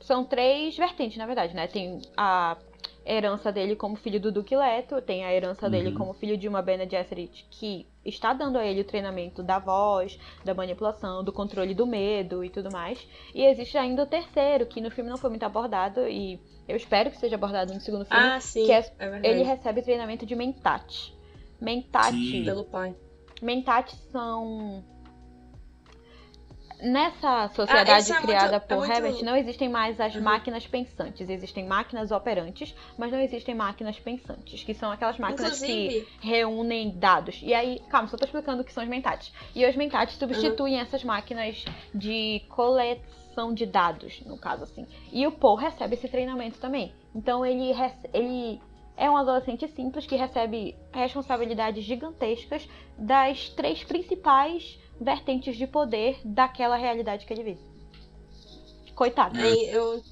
[0.00, 1.66] são três vertentes, na verdade, né?
[1.66, 2.56] Tem a
[3.04, 5.94] herança dele como filho do Duque Leto, tem a herança dele Uhum.
[5.94, 10.18] como filho de uma Bene Gesserit que está dando a ele o treinamento da voz,
[10.44, 12.98] da manipulação, do controle do medo e tudo mais.
[13.34, 17.10] E existe ainda o terceiro, que no filme não foi muito abordado e eu espero
[17.10, 18.22] que seja abordado no segundo filme.
[18.22, 18.64] Ah, sim.
[18.66, 21.12] que é- é ele recebe treinamento de Mentat.
[21.60, 22.44] Mentat Sim.
[22.44, 22.94] Pelo pai.
[23.42, 24.84] Mentats são.
[26.82, 30.14] Nessa Ah, sociedade isso é muito- criada é por muito- Herbert, não existem mais as
[30.14, 30.22] Uhum.
[30.22, 31.28] máquinas pensantes.
[31.28, 36.90] Existem máquinas operantes, mas não existem máquinas pensantes, que são aquelas máquinas que Inclusive, reúnem
[36.98, 37.40] dados.
[37.42, 39.32] E aí, calma, só tô explicando o que são os mentats.
[39.54, 41.64] E os mentats substituem essas máquinas
[41.94, 44.86] de coleção de dados, no caso assim.
[45.12, 46.94] E o Paul recebe esse treinamento também.
[47.14, 47.72] Então ele,
[48.12, 48.60] ele
[48.96, 56.76] é um adolescente simples que recebe responsabilidades gigantescas das três principais vertentes de poder daquela
[56.76, 57.60] realidade que ele vive.
[58.94, 59.38] Coitado.
[59.38, 60.02] Aí eu,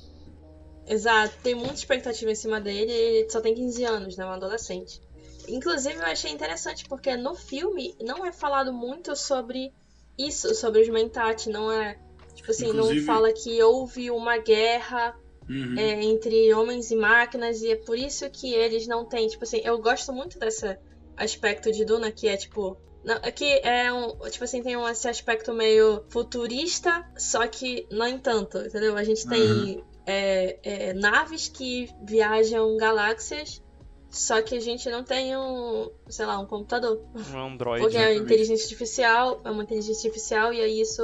[0.87, 4.25] Exato, tem muita expectativa em cima dele e ele só tem 15 anos, né?
[4.25, 5.01] Um adolescente.
[5.47, 9.73] Inclusive, eu achei interessante porque no filme não é falado muito sobre
[10.17, 11.47] isso, sobre os Mentat.
[11.51, 11.99] Não é.
[12.35, 15.15] Tipo assim, Inclusive- não fala que houve uma guerra
[15.49, 15.79] Uhum.
[15.79, 19.29] é, entre homens e máquinas e é por isso que eles não têm.
[19.29, 20.77] Tipo assim, eu gosto muito desse
[21.17, 22.79] aspecto de Duna que é tipo.
[23.09, 24.19] Não, é que é um.
[24.29, 28.95] Tipo assim, tem um, esse aspecto meio futurista, só que não em tanto, entendeu?
[28.99, 33.63] A gente tem é, é, naves que viajam galáxias,
[34.11, 37.03] só que a gente não tem um, sei lá, um computador.
[37.33, 37.81] Um Android.
[37.81, 38.25] Porque é exatamente.
[38.25, 41.03] inteligência artificial, é uma inteligência artificial, e aí isso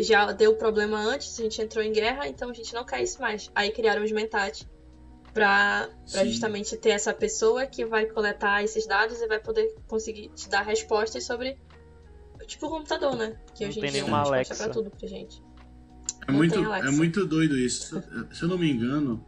[0.00, 3.20] já deu problema antes, a gente entrou em guerra, então a gente não quer isso
[3.20, 3.48] mais.
[3.54, 4.66] Aí criaram os Mentat
[6.06, 6.28] Sim.
[6.30, 10.62] justamente ter essa pessoa que vai coletar esses dados e vai poder conseguir te dar
[10.62, 11.56] respostas sobre.
[12.46, 13.36] Tipo o computador, né?
[13.54, 14.54] Que Não hoje em tem dia nenhuma Alexa.
[14.56, 15.40] pra tudo pra gente.
[16.26, 18.02] É Não muito, é muito doido isso.
[18.32, 19.24] Se eu não me engano,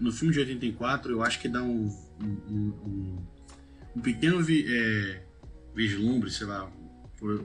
[0.00, 1.88] no filme de 84, eu acho que dá um,
[2.22, 3.26] um, um-
[3.96, 5.22] um pequeno vi- é,
[5.74, 6.70] vislumbre, sei lá,
[7.18, 7.42] por,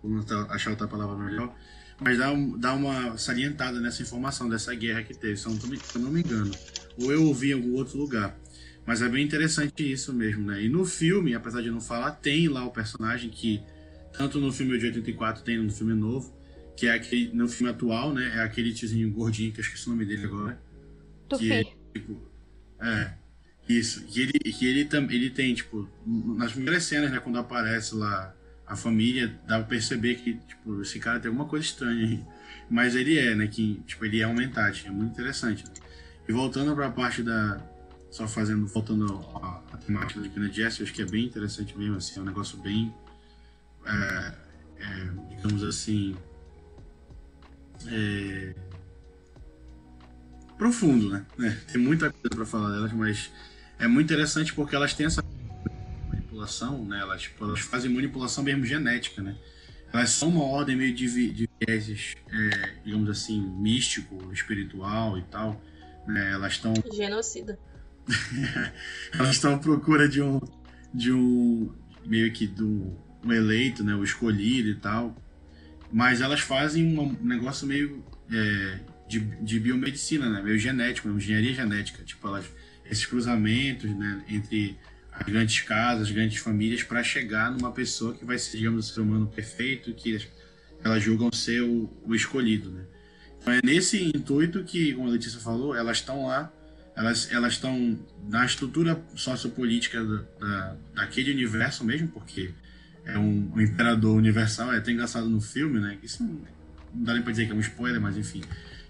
[0.00, 1.54] por não tá- achar outra palavra melhor,
[2.02, 5.96] mas dá, dá uma salientada nessa informação dessa guerra que teve, se eu não, se
[5.96, 6.50] eu não me engano.
[6.98, 8.36] Ou eu ouvi em algum outro lugar.
[8.84, 10.62] Mas é bem interessante isso mesmo, né?
[10.62, 13.62] E no filme, apesar de não falar, tem lá o personagem que,
[14.12, 16.36] tanto no filme de 84, tem no filme novo,
[16.76, 18.32] que é aquele, no filme atual, né?
[18.36, 20.60] É aquele tiozinho gordinho, que eu esqueci o nome dele agora.
[21.28, 21.46] Tufi.
[21.46, 22.20] Que é, tipo,
[22.80, 23.12] é,
[23.68, 24.04] isso.
[24.04, 27.20] Que ele, que ele, ele tem, tipo, nas primeiras cenas, né?
[27.20, 28.34] Quando aparece lá
[28.72, 32.24] a família, dá pra perceber que, tipo, esse cara tem alguma coisa estranha aí.
[32.70, 33.46] Mas ele é, né?
[33.46, 34.86] Que, tipo, ele é um mentate.
[34.86, 35.64] É muito interessante.
[36.28, 37.60] E voltando pra parte da...
[38.10, 41.76] Só fazendo, voltando à à temática do Kennedy Jesse, eu acho que é bem interessante
[41.76, 42.18] mesmo, assim.
[42.18, 42.94] É um negócio bem...
[43.86, 44.34] é,
[44.78, 46.16] é, digamos assim...
[47.88, 48.54] é,
[50.56, 51.26] profundo, né?
[51.40, 53.30] É, tem muita coisa para falar delas, mas
[53.78, 55.22] é muito interessante porque elas têm essa
[56.42, 57.00] manipulação, né?
[57.00, 59.36] Elas, tipo, elas fazem manipulação mesmo genética, né?
[59.92, 65.62] Elas são uma ordem meio de, de vieses, é, digamos assim, místico, espiritual e tal.
[66.06, 66.32] Né?
[66.32, 67.58] Elas estão Genocida.
[69.12, 70.40] elas estão à procura de um
[70.92, 71.72] de um
[72.04, 75.16] meio que do um eleito, né, o escolhido e tal.
[75.92, 82.02] Mas elas fazem um negócio meio é, de, de biomedicina, né, meio genético, engenharia genética,
[82.02, 82.46] tipo elas
[82.84, 84.76] esses cruzamentos, né, entre
[85.12, 88.94] as grandes casas, as grandes famílias para chegar numa pessoa que vai ser, digamos, o
[88.94, 90.18] ser humano perfeito, que
[90.82, 92.84] elas julgam ser o, o escolhido, né?
[93.40, 96.52] Então é nesse intuito que, como a Letícia falou, elas estão lá
[96.94, 97.98] elas elas estão
[98.28, 102.50] na estrutura sociopolítica da, da, daquele universo mesmo, porque
[103.04, 105.98] é um, um imperador universal, é até engraçado no filme, né?
[106.02, 106.34] Isso não,
[106.94, 108.42] não dá nem pra dizer que é um spoiler, mas enfim.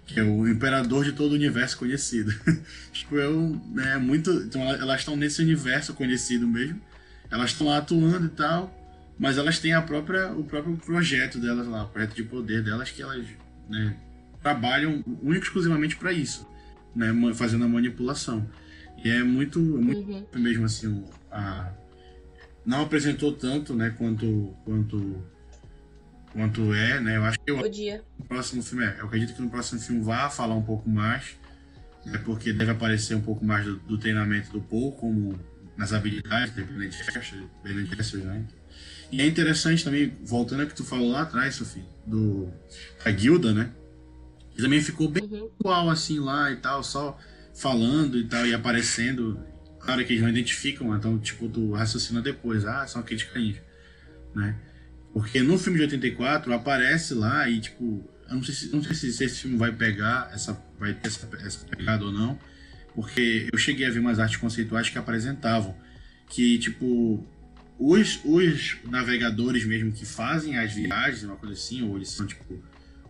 [0.05, 2.31] Que é o imperador de todo o universo conhecido.
[2.91, 4.31] tipo, é um, né, muito.
[4.31, 6.79] Então ela- elas estão nesse universo conhecido mesmo.
[7.31, 8.79] Elas estão lá atuando e tal.
[9.17, 12.89] Mas elas têm a própria, o próprio projeto delas lá, o projeto de poder delas
[12.89, 13.25] que elas
[13.69, 13.95] né,
[14.41, 16.45] trabalham único e exclusivamente para isso
[16.95, 18.47] né, fazendo a manipulação.
[19.03, 20.25] E é muito, é muito Uhum.
[20.35, 21.71] mesmo assim, a,
[22.65, 25.23] não apresentou tanto, né, quanto quanto
[26.33, 27.17] quanto é, né?
[27.17, 28.03] Eu acho que eu, Podia.
[28.19, 31.37] no próximo filme, é, eu acredito que no próximo filme vá falar um pouco mais,
[32.05, 35.39] né, porque deve aparecer um pouco mais do, do treinamento do Paul, como
[35.77, 38.43] nas habilidades Bennett Jefferson, Bennett Jefferson, né?
[39.11, 42.51] E é interessante também, voltando ao que tu falou lá atrás, Sofia, do
[43.05, 43.71] da guilda, né?
[44.55, 45.49] Que também ficou bem Uhum.
[45.59, 47.17] igual assim lá e tal, só
[47.55, 49.39] falando e tal, e aparecendo.
[49.79, 53.57] Claro que eles não identificam, então, tipo, tu raciocina depois, ah, são aqueles carinhos,
[54.33, 54.55] né?
[55.13, 58.95] Porque no filme de 84 aparece lá e, tipo, eu não sei se, não sei
[58.95, 62.37] se, se esse filme vai pegar, essa, vai ter essa, essa pegada ou não,
[62.95, 65.75] porque eu cheguei a ver umas artes conceituais que apresentavam
[66.29, 67.23] que, tipo,
[67.77, 72.59] os, os navegadores mesmo que fazem as viagens, uma coisa assim, ou eles são, tipo,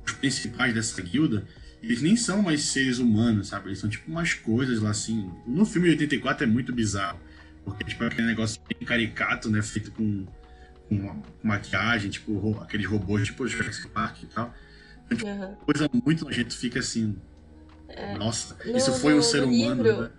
[0.06, 1.48] os principais dessa guilda,
[1.82, 3.70] eles nem são mais seres humanos, sabe?
[3.70, 5.30] Eles são tipo umas coisas lá assim.
[5.46, 7.20] No filme de 84 é muito bizarro.
[7.66, 9.62] Porque, tipo, é aquele negócio bem caricato, né?
[9.62, 10.26] Feito com,
[11.00, 14.54] com maquiagem, tipo, aqueles robôs, tipo Jurassic Park e tal.
[15.24, 15.56] Aham.
[15.66, 17.16] Coisa muito nojenta, fica assim.
[18.18, 20.12] Nossa, No- isso foi um no- ser no humano, livro, né?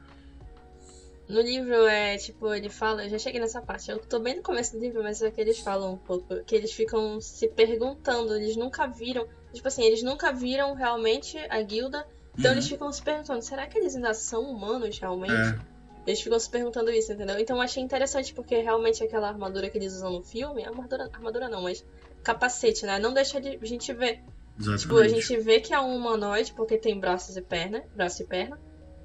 [1.27, 4.43] No livro é tipo, ele fala, eu já cheguei nessa parte, eu tô bem no
[4.43, 8.35] começo do livro, mas é que eles falam um pouco, que eles ficam se perguntando,
[8.37, 12.07] eles nunca viram, tipo assim, eles nunca viram realmente a guilda,
[12.39, 12.57] então Uhum.
[12.59, 15.33] eles ficam se perguntando, será que eles ainda são humanos realmente?
[15.33, 15.74] É.
[16.07, 17.39] Eles ficam se perguntando isso, entendeu?
[17.39, 21.49] Então eu achei interessante porque realmente aquela armadura que eles usam no filme, armadura, armadura
[21.49, 21.85] não, mas
[22.23, 22.99] capacete, né?
[22.99, 24.21] Não deixa de a gente ver.
[24.59, 24.83] Exatamente.
[24.83, 28.27] Tipo, a gente vê que é um humanoide porque tem braços e perna, braço e
[28.27, 28.59] perna.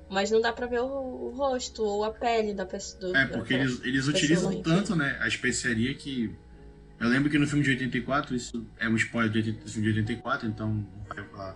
[0.10, 3.16] Mas não dá pra ver o, o rosto ou a pele da pessoa.
[3.16, 6.36] É, porque eles, eles utilizam tanto, né, a especiaria que.
[7.00, 9.94] Eu lembro que no filme de 84, isso é um spoiler do 80 do filme
[9.94, 11.56] de 84, então não vai falar.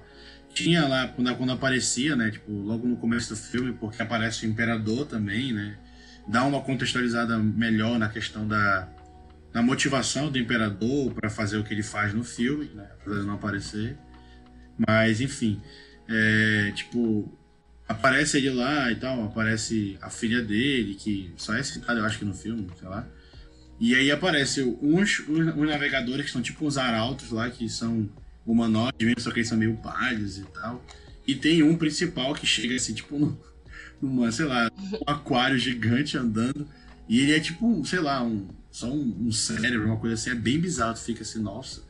[0.53, 4.49] Tinha lá, quando, quando aparecia, né, tipo, logo no começo do filme, porque aparece o
[4.49, 5.77] Imperador também, né,
[6.27, 8.87] dá uma contextualizada melhor na questão da,
[9.51, 13.25] da motivação do Imperador para fazer o que ele faz no filme, né, apesar de
[13.25, 13.97] não aparecer.
[14.77, 15.59] Mas, enfim,
[16.07, 17.31] é, tipo,
[17.87, 22.19] aparece ele lá e tal, aparece a filha dele, que só é citada, eu acho
[22.19, 23.07] que no filme, sei lá.
[23.79, 28.09] E aí aparece uns, uns, uns navegadores que são tipo uns arautos lá, que são
[28.45, 30.83] humanoides mesmo, só que eles são meio pálidos e tal.
[31.27, 33.37] E tem um principal que chega assim, tipo, num-
[34.01, 36.67] numa, sei lá, um aquário gigante andando.
[37.07, 40.35] E ele é tipo, sei lá, um, só um, um cérebro, uma coisa assim, é
[40.35, 41.81] bem bizarro, fica assim, nossa.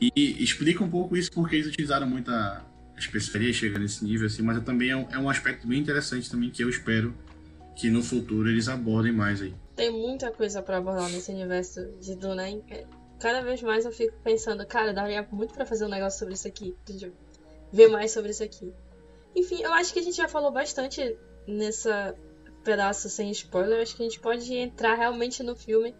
[0.00, 2.64] E, e explica um pouco isso porque eles utilizaram muita
[2.98, 6.50] especiaria, chega nesse nível, assim, mas também é um, é um aspecto bem interessante também
[6.50, 7.14] que eu espero
[7.74, 9.54] que no futuro eles abordem mais aí.
[9.74, 12.44] Tem muita coisa pra abordar nesse universo de Duna,
[13.22, 16.48] Cada vez mais eu fico pensando, cara, daria muito pra fazer um negócio sobre isso
[16.48, 16.76] aqui.
[17.72, 18.72] ver mais sobre isso aqui.
[19.34, 21.16] Enfim, eu acho que a gente já falou bastante
[21.46, 22.14] nessa
[22.64, 23.78] pedaço sem spoiler.
[23.78, 25.94] Eu acho que a gente pode entrar realmente no filme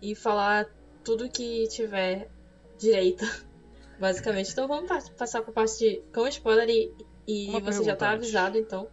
[0.00, 0.66] e falar
[1.04, 2.30] tudo que tiver
[2.78, 3.24] direito,
[3.98, 4.52] basicamente.
[4.52, 6.92] Então vamos pa- passar pra parte de com spoiler e,
[7.26, 8.88] e você já tá avisado, então.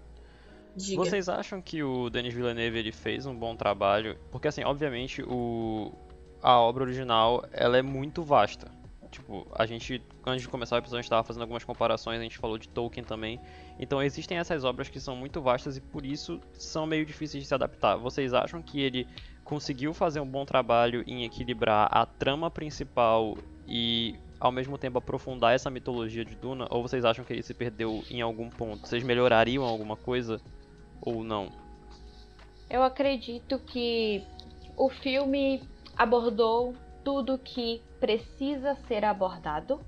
[0.76, 1.04] Diga.
[1.04, 4.18] Vocês acham que o Denis Villeneuve ele fez um bom trabalho?
[4.32, 5.92] Porque assim, obviamente o
[6.42, 8.72] a obra original ela é muito vasta.
[9.12, 12.24] Tipo, a gente antes de começar o episódio a gente estava fazendo algumas comparações, a
[12.24, 13.40] gente falou de Tolkien também.
[13.80, 17.48] Então existem essas obras que são muito vastas e por isso são meio difíceis de
[17.48, 17.98] se adaptar.
[17.98, 19.08] Vocês acham que ele
[19.44, 23.36] conseguiu fazer um bom trabalho em equilibrar a trama principal
[23.68, 26.68] e ao mesmo tempo aprofundar essa mitologia de Duna?
[26.70, 28.88] Ou vocês acham que ele se perdeu em algum ponto?
[28.88, 30.40] Vocês melhorariam alguma coisa
[31.02, 31.50] ou não?
[32.70, 34.24] Eu acredito que
[34.78, 35.62] o filme
[36.00, 36.74] abordou
[37.04, 39.82] tudo que precisa ser abordado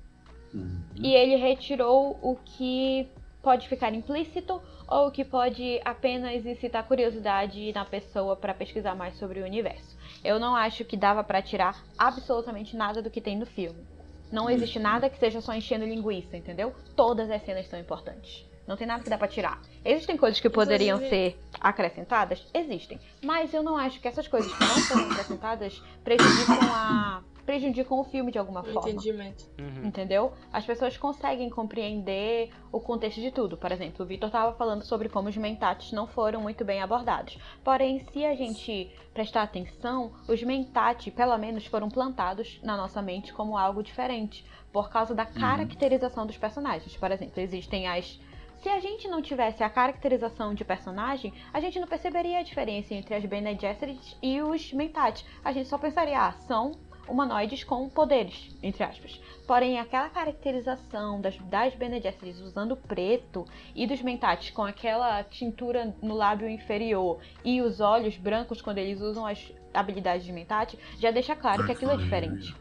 [1.00, 3.08] e ele retirou o que
[3.42, 9.16] pode ficar implícito ou o que pode apenas incitar curiosidade na pessoa para pesquisar mais
[9.16, 9.96] sobre o universo.
[10.22, 13.82] Eu não acho que dava para tirar absolutamente nada do que tem no filme.
[14.30, 16.74] Não existe nada que seja só enchendo linguiça, entendeu?
[16.94, 18.46] Todas as cenas são importantes.
[18.66, 19.60] Não tem nada que dá pra tirar.
[19.84, 22.46] Existem coisas que poderiam ser acrescentadas?
[22.54, 23.00] Existem.
[23.22, 28.04] Mas eu não acho que essas coisas que não foram acrescentadas prejudicam a prejudicam o
[28.04, 28.90] filme de alguma o forma.
[28.90, 29.44] entendimento.
[29.58, 29.86] Uhum.
[29.86, 30.32] Entendeu?
[30.52, 33.56] As pessoas conseguem compreender o contexto de tudo.
[33.56, 37.38] Por exemplo, o Vitor estava falando sobre como os mentates não foram muito bem abordados.
[37.64, 43.32] Porém, se a gente prestar atenção, os mentate, pelo menos, foram plantados na nossa mente
[43.32, 44.44] como algo diferente.
[44.72, 46.96] Por causa da caracterização dos personagens.
[46.96, 48.18] Por exemplo, existem as.
[48.62, 52.94] Se a gente não tivesse a caracterização de personagem, a gente não perceberia a diferença
[52.94, 55.24] entre as Bene Gesserit e os Mentat.
[55.44, 56.70] A gente só pensaria, ah, são
[57.08, 59.20] humanoides com poderes, entre aspas.
[59.48, 63.44] Porém, aquela caracterização das, das Bene Gesserit usando preto
[63.74, 69.00] e dos Mentats com aquela tintura no lábio inferior e os olhos brancos quando eles
[69.00, 72.54] usam as habilidades de Mentat, já deixa claro que aquilo é diferente.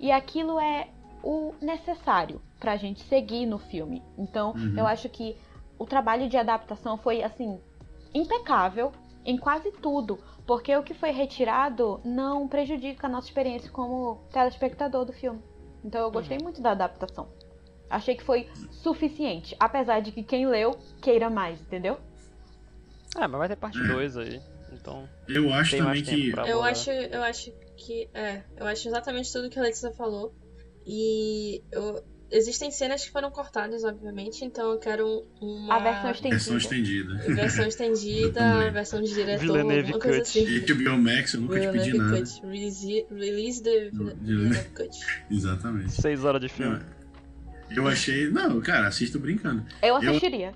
[0.00, 0.88] E aquilo é
[1.22, 4.02] o necessário pra gente seguir no filme.
[4.18, 4.74] Então, Uhum.
[4.78, 5.36] eu acho que
[5.78, 7.60] o trabalho de adaptação foi assim
[8.14, 8.92] impecável
[9.24, 15.04] em quase tudo, porque o que foi retirado não prejudica a nossa experiência como telespectador
[15.04, 15.40] do filme.
[15.84, 17.28] Então, eu gostei muito da adaptação.
[17.90, 21.98] Achei que foi suficiente, apesar de que quem leu queira mais, entendeu?
[23.16, 24.40] É, mas vai ter parte 2 aí.
[24.72, 26.30] Então, Eu acho tem também mais tempo que.
[26.30, 30.32] pra Eu acho, eu acho que é, eu acho exatamente tudo que a Letícia falou.
[30.86, 36.34] E eu- existem cenas que foram cortadas, obviamente, então eu quero uma A versão estendida.
[36.34, 37.14] Versão estendida.
[37.34, 40.38] versão estendida, versão de diretor, Villeneuve alguma coisa Cut.
[40.38, 40.60] assim.
[40.60, 42.18] HBO Max, eu nunca te pedi Villeneuve nada.
[42.18, 42.46] Cut.
[42.46, 44.98] Release, release the Villeneuve Cut.
[45.30, 45.92] Exatamente.
[45.92, 46.80] 6 horas de filme.
[47.74, 48.28] Eu achei.
[48.28, 49.64] Não, cara, assisto brincando.
[49.82, 50.52] Eu assistiria.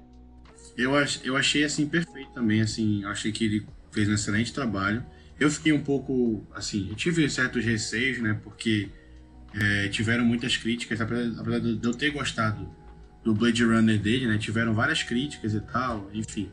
[0.77, 4.53] Eu, ach, eu achei assim perfeito também, assim, eu achei que ele fez um excelente
[4.53, 5.05] trabalho.
[5.41, 8.91] Eu fiquei um pouco, assim, eu tive certos receios, né, porque
[9.55, 12.69] é, tiveram muitas críticas, apesar, de eu ter gostado
[13.25, 16.51] do Blade Runner dele, né, tiveram várias críticas e tal, enfim.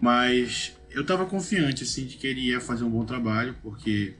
[0.00, 4.14] Mas eu tava confiante, assim, de que ele ia fazer um bom trabalho, porque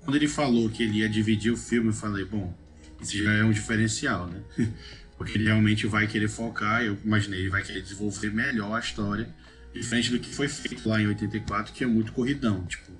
[0.00, 2.56] quando ele falou que ele ia dividir o filme, eu falei, bom,
[3.00, 4.42] isso já é um diferencial, né?
[5.18, 9.28] Porque ele realmente vai querer focar, eu imaginei, ele vai querer desenvolver melhor a história,
[9.74, 12.92] diferente do que foi feito lá em 84, que é muito corridão, tipo,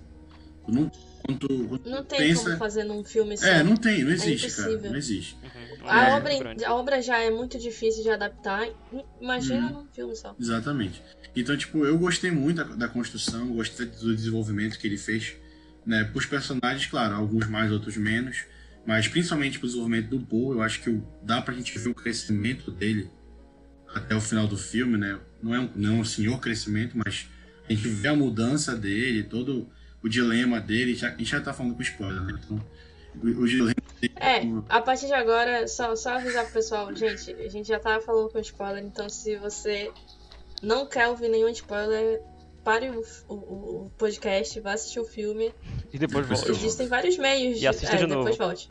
[0.66, 0.90] Não,
[1.24, 2.44] quando, quando Não tem pensa...
[2.44, 3.46] como fazer num filme só.
[3.46, 4.68] É, não tem, não existe, cara.
[4.70, 4.90] impossível.
[4.92, 5.36] Não existe.
[5.42, 5.88] Uhum.
[5.88, 6.14] A, É.
[6.16, 8.68] obra, a obra já é muito difícil de adaptar.
[9.20, 9.72] Imagina Uhum.
[9.82, 10.34] num filme só.
[10.38, 11.02] Exatamente.
[11.36, 15.34] Então, tipo, eu gostei muito da, da construção, gostei do desenvolvimento que ele fez,
[15.86, 16.04] né?
[16.04, 18.44] Pros personagens, claro, alguns mais, outros menos,
[18.86, 21.94] mas principalmente pro desenvolvimento do Paul, eu acho que o- dá pra gente ver o
[21.94, 23.10] crescimento dele
[23.94, 25.18] até o final do filme, né?
[25.42, 27.26] Não é um, não é um senhor crescimento, mas
[27.68, 29.68] a gente vê a mudança dele, todo
[30.02, 32.38] o dilema dele, já, a gente já tá falando com spoiler, né?
[32.44, 32.60] Então,
[33.22, 34.14] o, o dilema dele...
[34.16, 38.00] É, a partir de agora, só, só avisar pro pessoal, gente, a gente já tava
[38.00, 39.90] falando com spoiler, então se você
[40.62, 42.20] não quer ouvir nenhum spoiler,
[42.64, 43.34] pare o, o,
[43.86, 45.52] o podcast, vá assistir o filme.
[45.92, 48.38] E depois Depois eu- Existem vários meios E assista é, de depois novo.
[48.38, 48.70] volte.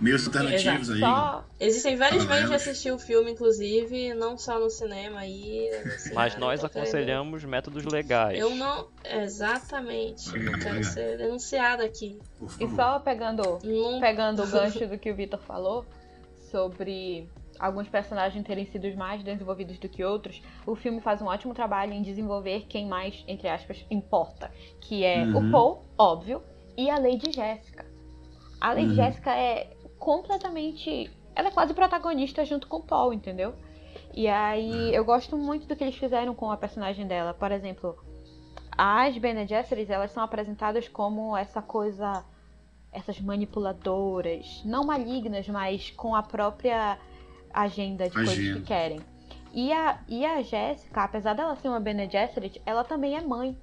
[0.00, 1.00] Meios alternativos aí.
[1.00, 5.68] Só Existem vários Ah, meios de assistir o filme, inclusive, não só no cinema aí.
[5.84, 8.38] assim, Mas ah, nós querendo- aconselhamos métodos legais.
[8.38, 8.86] Eu não.
[9.04, 10.28] Exatamente.
[10.36, 12.20] Eu quero ser denunciada aqui.
[12.60, 15.84] E só pegando, Não pegando o gancho do que o Vitor falou
[16.50, 17.28] sobre
[17.58, 21.92] alguns personagens terem sido mais desenvolvidos do que outros, o filme faz um ótimo trabalho
[21.92, 24.50] em desenvolver quem mais, entre aspas, importa.
[24.80, 25.48] Que é Uhum.
[25.48, 26.40] o Paul, óbvio,
[26.76, 27.84] e a Lady Jéssica.
[28.60, 28.94] A Lady Uhum.
[28.94, 31.10] Jéssica é completamente.
[31.34, 33.54] Ela é quase protagonista junto com o Paul, entendeu?
[34.14, 37.34] E aí eu gosto muito do que eles fizeram com a personagem dela.
[37.34, 37.96] Por exemplo,
[38.76, 42.24] as Bene Gesserit, elas são apresentadas como essa coisa
[42.92, 46.98] essas manipuladoras, não malignas, mas com a própria
[47.52, 49.00] agenda de coisas que querem.
[49.52, 53.56] E a, e a Jéssica, apesar dela ser uma Bene Gesserit, ela também é mãe.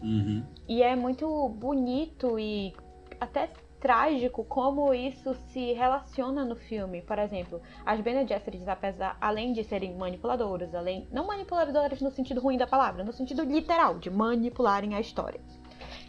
[0.00, 0.44] Uhum.
[0.68, 2.74] E é muito bonito e
[3.20, 3.50] até
[3.82, 7.02] trágico como isso se relaciona no filme.
[7.02, 12.40] Por exemplo, as Bene Gesserits, apesar, além de serem manipuladoras, além não manipuladoras no sentido
[12.40, 15.40] ruim da palavra, no sentido literal de manipularem a história.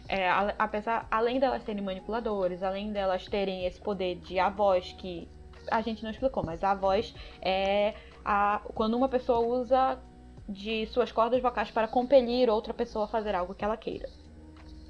[0.08, 5.28] É, a- apesar, além delas serem manipuladoras, além delas terem esse poder de avós que
[5.68, 7.12] a gente não explicou, mas a voz
[7.42, 7.94] é
[8.24, 9.98] a, quando uma pessoa usa
[10.48, 14.08] de suas cordas vocais para compelir outra pessoa a fazer algo que ela queira.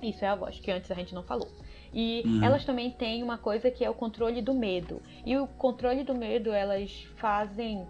[0.02, 1.48] Isso é a voz, que antes a gente não falou.
[1.94, 2.44] E Uhum.
[2.44, 5.00] elas também têm uma coisa que é o controle do medo.
[5.24, 7.86] E o controle do medo elas fazem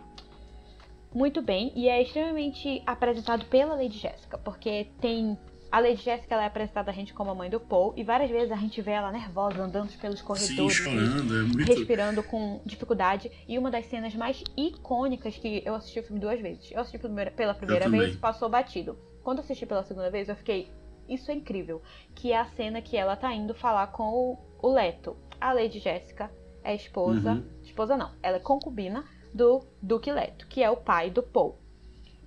[1.15, 5.39] muito bem e é extremamente apresentado pela Lady Jéssica, porque tem
[5.71, 8.31] a Lady Jéssica ela é apresentada a gente como a mãe do Paul e várias
[8.31, 11.65] vezes a gente vê ela nervosa andando pelos Sim, corredores, chorando, é muito.
[11.65, 13.31] respirando com dificuldade.
[13.49, 16.71] E uma das cenas mais icônicas que eu assisti o filme duas vezes.
[16.71, 16.99] Eu assisti
[17.37, 18.97] pela primeira vez, passou batido.
[19.25, 20.71] Quando assisti pela segunda vez, eu fiquei.
[21.09, 21.83] Isso é incrível.
[22.15, 25.17] Que é a cena que ela tá indo falar com o, o Leto.
[25.41, 26.31] A Lady Jéssica
[26.63, 27.33] é esposa.
[27.33, 27.45] Uhum.
[27.63, 31.57] Esposa não, ela é concubina do Duque Leto, que é o pai do Paul.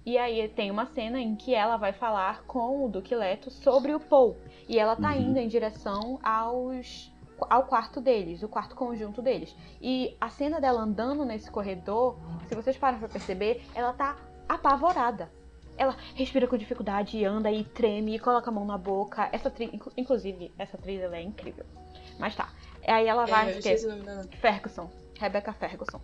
[0.05, 3.93] E aí tem uma cena em que ela vai falar com o Duque Leto sobre
[3.93, 4.37] o Paul.
[4.69, 5.21] E ela tá Uhum.
[5.21, 7.11] indo em direção aos
[7.51, 9.55] ao quarto deles, o quarto conjunto deles.
[9.79, 12.17] E a cena dela andando nesse corredor,
[12.47, 14.17] se vocês param pra perceber, ela tá
[14.49, 15.31] apavorada.
[15.77, 19.29] Ela respira com dificuldade, e anda e treme e coloca a mão na boca.
[19.31, 21.65] Essa atriz, inclu- inclusive, essa atriz ela é incrível.
[22.19, 22.49] Mas tá.
[22.87, 24.23] Aí ela vai, É, eu que- esqueci o nome dela.
[24.41, 26.01] Ferguson, Rebecca Ferguson.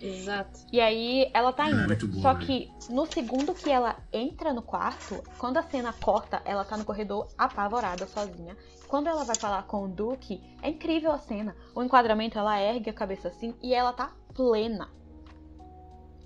[0.00, 0.60] Exato.
[0.70, 2.20] E aí ela tá É, indo.
[2.20, 2.46] Só velho.
[2.46, 6.84] que no segundo que ela entra no quarto, quando a cena corta, ela tá no
[6.84, 8.56] corredor apavorada, sozinha.
[8.88, 11.56] Quando ela vai falar com o Duke, é incrível a cena.
[11.74, 14.88] O enquadramento, ela ergue a cabeça assim e ela tá plena.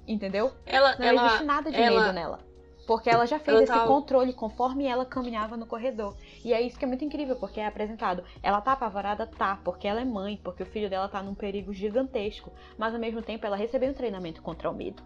[0.07, 0.53] Entendeu?
[0.67, 2.39] Ela, Não ela, existe nada de ela- medo nela.
[2.87, 6.17] Porque ela já fez Ela esse tá- controle conforme ela caminhava no corredor.
[6.45, 8.25] E é isso que é muito incrível, porque é apresentado.
[8.43, 9.27] Ela tá apavorada?
[9.27, 12.51] Tá, porque ela é mãe, porque o filho dela tá num perigo gigantesco.
[12.77, 15.03] Mas ao mesmo tempo ela recebeu um treinamento contra o medo.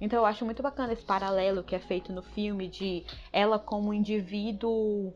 [0.00, 3.92] Então eu acho muito bacana esse paralelo que é feito no filme de ela como
[3.92, 5.12] indivíduo.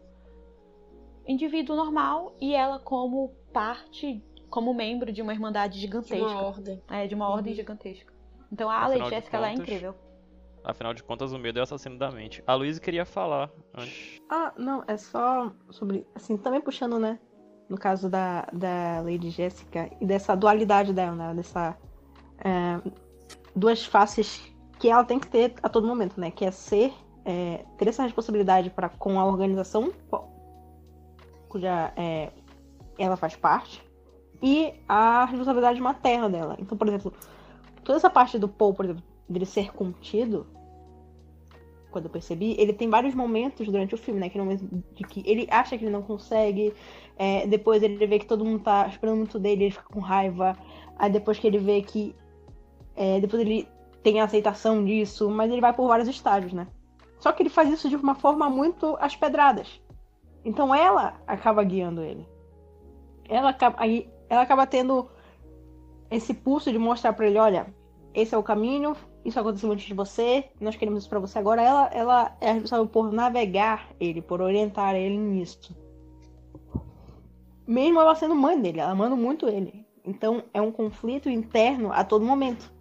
[1.27, 6.17] indivíduo normal e ela como parte, como membro de uma irmandade de gigantesca.
[6.25, 6.83] uma ordem.
[6.89, 7.57] É, de uma ordem Uhum.
[7.57, 8.13] gigantesca.
[8.51, 9.95] Então a de Jessica ela é incrível.
[10.69, 12.45] Afinal de contas, o medo é o assassino da mente.
[12.47, 14.21] A Luísa queria falar antes.
[14.29, 16.07] Ah, não, é só sobre.
[16.14, 17.19] Assim, também puxando, né?
[17.71, 21.35] No caso da, da Lady Jessica e dessa dualidade dela, né?
[21.35, 21.75] Dessa.
[22.45, 22.83] é,
[23.57, 24.43] duas faces
[24.79, 26.31] que ela tem que ter a todo momento, né?
[26.31, 26.93] Que é ser.
[27.25, 29.91] é, ter essa responsabilidade para com a organização
[31.49, 32.31] cuja é,
[32.99, 33.83] ela faz parte
[34.43, 36.57] e a responsabilidade materna dela.
[36.59, 37.11] Então, por exemplo,
[37.83, 40.47] toda essa parte do Paul, por exemplo, dele ser contido,
[41.99, 44.28] quando eu percebi, ele tem vários momentos durante o filme, né?
[44.28, 46.72] Que momento de que ele acha que ele não consegue,
[47.16, 50.57] é, depois ele vê que todo mundo tá esperando muito dele, ele fica com raiva.
[50.96, 52.14] Aí depois que ele vê que.
[52.96, 53.68] é, depois ele
[54.03, 56.68] tem a aceitação disso, mas ele vai por vários estágios, né?
[57.18, 59.80] Só que ele faz isso de uma forma muito às pedradas.
[60.44, 62.26] Então ela acaba guiando ele.
[63.28, 65.11] Ela acaba, aí, ela acaba tendo
[66.11, 67.66] esse pulso de mostrar para ele, olha,
[68.14, 71.62] esse é o caminho, isso aconteceu antes de você, nós queremos isso para você agora.
[71.62, 75.77] Ela, ela é responsável por navegar ele, por orientar ele nisso.
[77.66, 79.87] Mesmo ela sendo mãe dele, ela manda muito ele.
[80.05, 82.73] Então é um conflito interno a todo momento.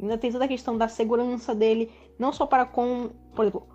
[0.00, 3.68] Ainda tem toda a questão da segurança dele, não só para com, por exemplo,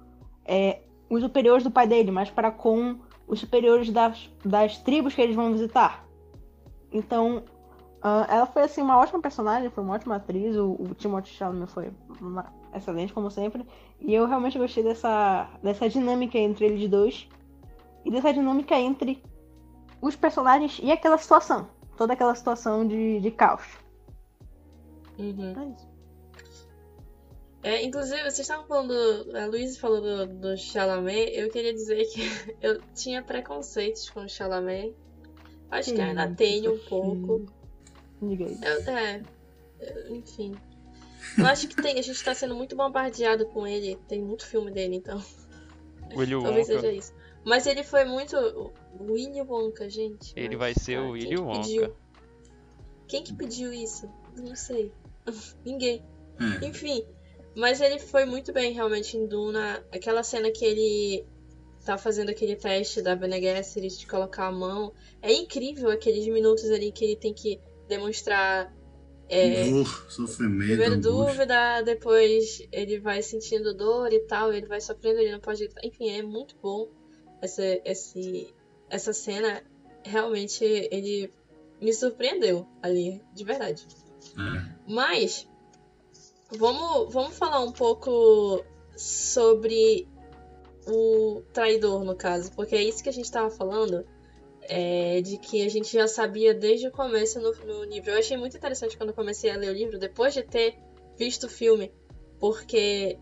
[0.44, 2.98] é, os superiores do pai dele, mas para com
[3.28, 6.08] os superiores das, das tribos que eles vão visitar.
[6.92, 7.44] Então,
[8.06, 10.56] uh, ela foi assim uma ótima personagem, foi uma ótima atriz.
[10.56, 11.92] O, o Timothée Chalamet foi
[12.22, 13.66] uma, excelente como sempre.
[14.00, 17.28] E eu realmente gostei dessa dessa dinâmica entre eles dois
[18.06, 19.24] e dessa dinâmica entre
[20.00, 23.66] os personagens e aquela situação, toda aquela situação de, de caos.
[25.18, 25.54] Uhum.
[25.58, 25.96] É isso.
[27.64, 28.94] É, inclusive, vocês estavam falando.
[29.36, 31.32] A Luísa falou do, do Chalamet.
[31.34, 32.22] Eu queria dizer que
[32.62, 34.94] eu tinha preconceitos com o Chalamet.
[35.72, 37.46] Acho que ainda Sim, tenho um pouco.
[38.22, 38.58] Diga aí.
[38.64, 39.22] Eu- é,
[39.80, 40.56] eu- enfim.
[41.38, 43.98] Eu acho que tem, a gente tá sendo muito bombardeado com ele.
[44.08, 45.22] Tem muito filme dele, então.
[46.16, 46.82] Willy Talvez Wonka.
[46.82, 47.14] seja isso.
[47.44, 48.36] Mas ele foi muito.
[48.38, 48.72] o
[49.12, 50.34] Willy Wonka, gente.
[50.36, 51.62] Ele mas, vai ser ah, o quem Willy que Wonka.
[51.62, 51.96] pediu?
[53.08, 54.10] Quem que pediu isso?
[54.38, 54.92] Não sei.
[55.66, 56.04] Ninguém.
[56.62, 56.66] É.
[56.66, 57.04] Enfim,
[57.56, 59.84] mas ele foi muito bem realmente em Duna.
[59.92, 61.26] Aquela cena que ele
[61.84, 64.92] tá fazendo aquele teste da Bene Gesserit de colocar a mão.
[65.22, 68.74] É incrível aqueles minutos ali que ele tem que demonstrar
[69.28, 75.20] é, Dor, sofrimento, primeiro dúvida, depois ele vai sentindo dor e tal, ele vai sofrendo,
[75.20, 75.68] ele não pode.
[75.84, 76.88] Enfim, é muito bom
[77.42, 78.54] essa, esse,
[78.90, 79.64] essa cena.
[80.04, 81.34] Realmente ele
[81.82, 83.88] me surpreendeu ali, de verdade.
[84.38, 84.76] É.
[84.88, 85.48] Mas
[86.52, 88.64] vamos, vamos falar um pouco
[88.96, 90.08] sobre
[90.88, 94.06] o traidor, no caso, porque é isso que a gente tava falando.
[94.68, 98.12] É, de que a gente já sabia desde o começo no, no livro.
[98.12, 100.78] Eu achei muito interessante quando eu comecei a ler o livro, depois de ter
[101.18, 101.92] visto o filme,
[102.40, 103.18] porque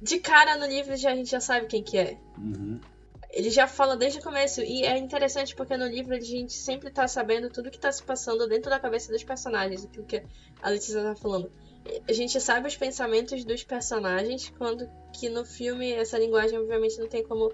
[0.00, 2.18] de cara no livro já, a gente já sabe quem que é.
[2.38, 2.80] Uhum.
[3.30, 4.62] Ele já fala desde o começo.
[4.62, 8.02] E é interessante porque no livro a gente sempre tá sabendo tudo que tá se
[8.02, 9.84] passando dentro da cabeça dos personagens.
[9.84, 10.22] Aquilo que
[10.62, 11.50] a Letícia tá falando.
[12.08, 17.08] A gente sabe os pensamentos dos personagens, quando que no filme essa linguagem obviamente não
[17.08, 17.52] tem como,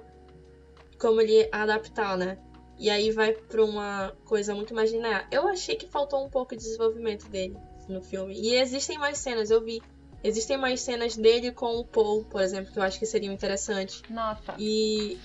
[0.99, 2.39] como ele adaptar, né?
[2.83, 5.29] E aí vai pra uma coisa muito mais linear.
[5.31, 7.57] Eu achei que faltou um pouco de desenvolvimento dele
[7.89, 8.35] no filme.
[8.35, 9.81] E existem mais cenas, eu vi.
[10.25, 14.03] Existem mais cenas dele com o Paul, por exemplo, que eu acho que seriam interessantes.
[14.11, 15.17] Nossa, E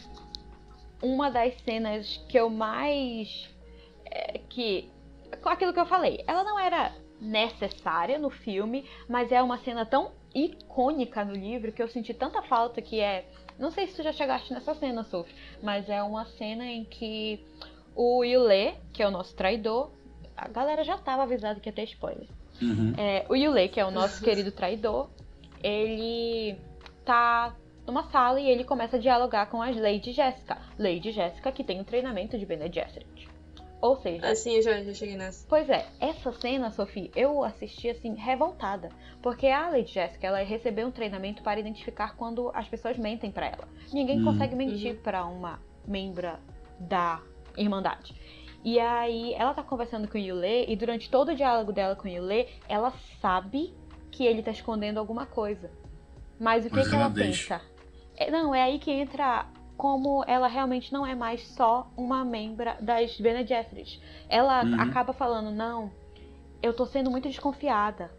[1.01, 3.49] uma das cenas que eu mais.
[4.05, 4.91] é, que.
[5.41, 9.83] Com aquilo que eu falei, ela não era necessária no filme, mas é uma cena
[9.83, 13.27] tão icônica no livro que eu senti tanta falta que é.
[13.57, 17.43] Não sei se tu já chegaste nessa cena, Sophie, mas é uma cena em que
[17.95, 19.91] o Yule, que é o nosso traidor,
[20.35, 22.27] a galera já tava avisada que ia ter spoiler.
[22.61, 22.93] Uhum.
[22.97, 25.09] É, o Yule, que é o nosso querido traidor,
[25.63, 26.57] ele
[27.03, 27.55] tá
[27.85, 30.57] numa sala e ele começa a dialogar com a Lady Jéssica.
[30.77, 33.26] Lady Jéssica que tem o treinamento de Bene Gesserit.
[33.81, 35.45] Ou seja, assim, eu já, já cheguei nessa.
[35.47, 38.89] Pois é, essa cena, Sophie, eu assisti assim, revoltada.
[39.21, 43.45] Porque a Lady Jessica, ela recebeu um treinamento para identificar quando as pessoas mentem pra
[43.47, 43.67] ela.
[43.93, 44.23] Ninguém Hum.
[44.23, 45.01] consegue mentir Uhum.
[45.01, 46.39] pra uma membra
[46.79, 47.21] da
[47.55, 48.15] Irmandade.
[48.63, 52.07] E aí, ela tá conversando com o Yule, e durante todo o diálogo dela com
[52.07, 53.73] o Yule, ela sabe
[54.11, 55.71] que ele tá escondendo alguma coisa.
[56.39, 57.59] Mas o que, Mas que ela ela deixa.
[57.59, 57.71] pensa?
[58.17, 59.47] É, não, é aí que entra
[59.77, 64.01] como ela realmente não é mais só uma membra das Bene Gesserit.
[64.27, 64.81] Ela Uhum.
[64.81, 65.91] acaba falando, não,
[66.63, 68.11] eu tô sendo muito desconfiada.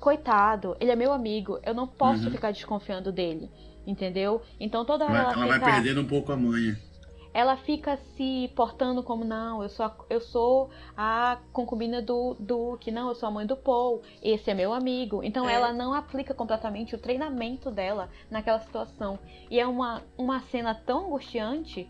[0.00, 2.30] Coitado, ele é meu amigo, eu não posso Uhum.
[2.30, 3.50] ficar desconfiando dele.
[3.86, 4.42] Entendeu?
[4.60, 5.72] Então toda hora Vai- ela, ela vai fica.
[5.72, 6.78] perdendo um pouco a manha.
[7.38, 12.90] Ela fica se portando como não, eu sou a, eu sou a concubina do Duque,
[12.90, 15.22] não, eu sou a mãe do Paul, esse é meu amigo.
[15.22, 15.54] Então É.
[15.54, 19.20] ela não aplica completamente o treinamento dela naquela situação.
[19.48, 21.88] E é uma, uma cena tão angustiante,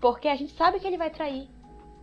[0.00, 1.48] porque a gente sabe que ele vai trair.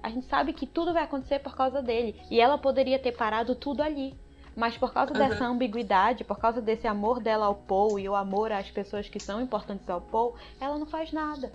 [0.03, 2.19] A gente sabe que tudo vai acontecer por causa dele.
[2.29, 4.13] E ela poderia ter parado tudo ali.
[4.57, 5.29] Mas por causa Aham.
[5.29, 9.21] dessa ambiguidade, por causa desse amor dela ao Paul e o amor às pessoas que
[9.21, 11.49] são importantes ao Paul, ela não faz nada.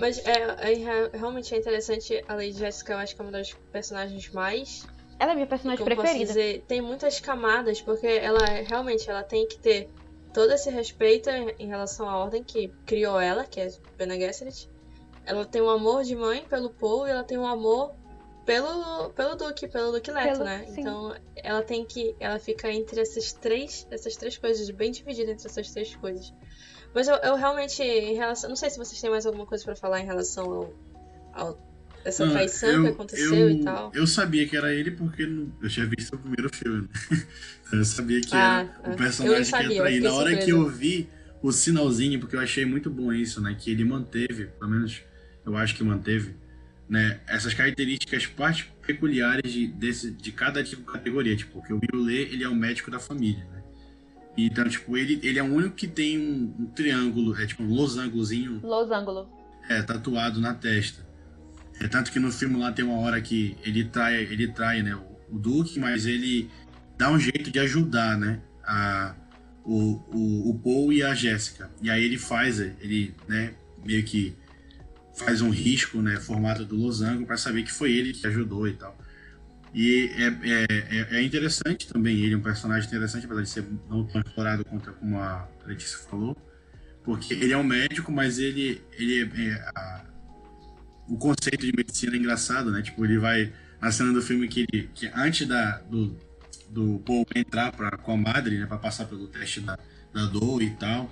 [0.00, 2.24] Mas é, é, re- realmente é interessante.
[2.26, 4.86] A Lady Jessica, eu acho que é uma das personagens mais.
[5.18, 6.32] Ela é minha personagem como posso preferida.
[6.32, 9.90] dizer, tem muitas camadas, porque ela realmente ela tem que ter
[10.32, 14.68] todo esse respeito em em relação à ordem que criou ela, que é Bene Gesserit.
[15.26, 17.94] Ela tem um amor de mãe pelo Paul e ela tem um amor
[18.46, 20.64] pelo, pelo Duque, pelo Duque Leto, Pelo- né?
[20.66, 20.80] sim.
[20.80, 22.16] Então ela tem que.
[22.18, 23.86] Ela fica entre essas três.
[23.90, 26.32] Essas três coisas, bem dividida entre essas três coisas.
[26.94, 28.48] Mas eu, eu realmente, em relação.
[28.48, 30.74] Não sei se vocês têm mais alguma coisa pra falar em relação ao.
[31.32, 31.70] ao
[32.02, 33.92] essa Não, traição que aconteceu eu, e tal.
[33.94, 36.88] Eu sabia que era ele porque eu tinha visto o primeiro filme.
[37.10, 37.26] né?
[37.74, 38.88] eu sabia que Ah, era ah.
[38.88, 40.00] o Eu personagem não que sabia, ia eu trair.
[40.00, 41.08] Na hora que eu vi
[41.42, 43.54] o sinalzinho, porque eu achei muito bom isso, né?
[43.58, 45.02] Que ele manteve, pelo menos
[45.44, 46.34] eu acho que manteve,
[46.88, 47.20] né?
[47.26, 48.26] Essas características
[48.86, 51.36] peculiares de, desse, de cada tipo de categoria.
[51.36, 53.59] Tipo, que o Yule, ele é o médico da família, né?
[54.46, 57.72] Então, tipo, ele, ele é o único que tem um, um triângulo, é tipo um
[57.72, 59.28] losangozinho Losango.
[59.68, 61.06] é, tatuado na testa.
[61.80, 64.94] É tanto que no filme lá tem uma hora que ele trai, ele trai, né,
[64.94, 66.50] o, o Duke, mas ele
[66.98, 69.14] dá um jeito de ajudar, né, a,
[69.64, 71.70] o, o, o Paul e a Jéssica.
[71.80, 74.36] E aí ele faz, ele, né, meio que
[75.16, 78.74] faz um risco, né, formato do losango para saber que foi ele que ajudou e
[78.74, 78.96] tal.
[79.72, 80.66] E é, é,
[80.98, 84.64] é- é interessante também, ele é um personagem interessante, apesar de ser não tão explorado
[84.64, 86.36] quanto como a Letícia falou,
[87.04, 90.04] porque ele é um médico, mas ele, ele é, é, a-
[91.08, 92.82] o conceito de medicina é engraçado, né?
[92.82, 96.16] Tipo, ele vai na cena do filme que, ele, que antes da, do,
[96.68, 99.78] do Paul entrar pra, com a madre, né, para passar pelo teste da,
[100.12, 101.10] da dor e tal,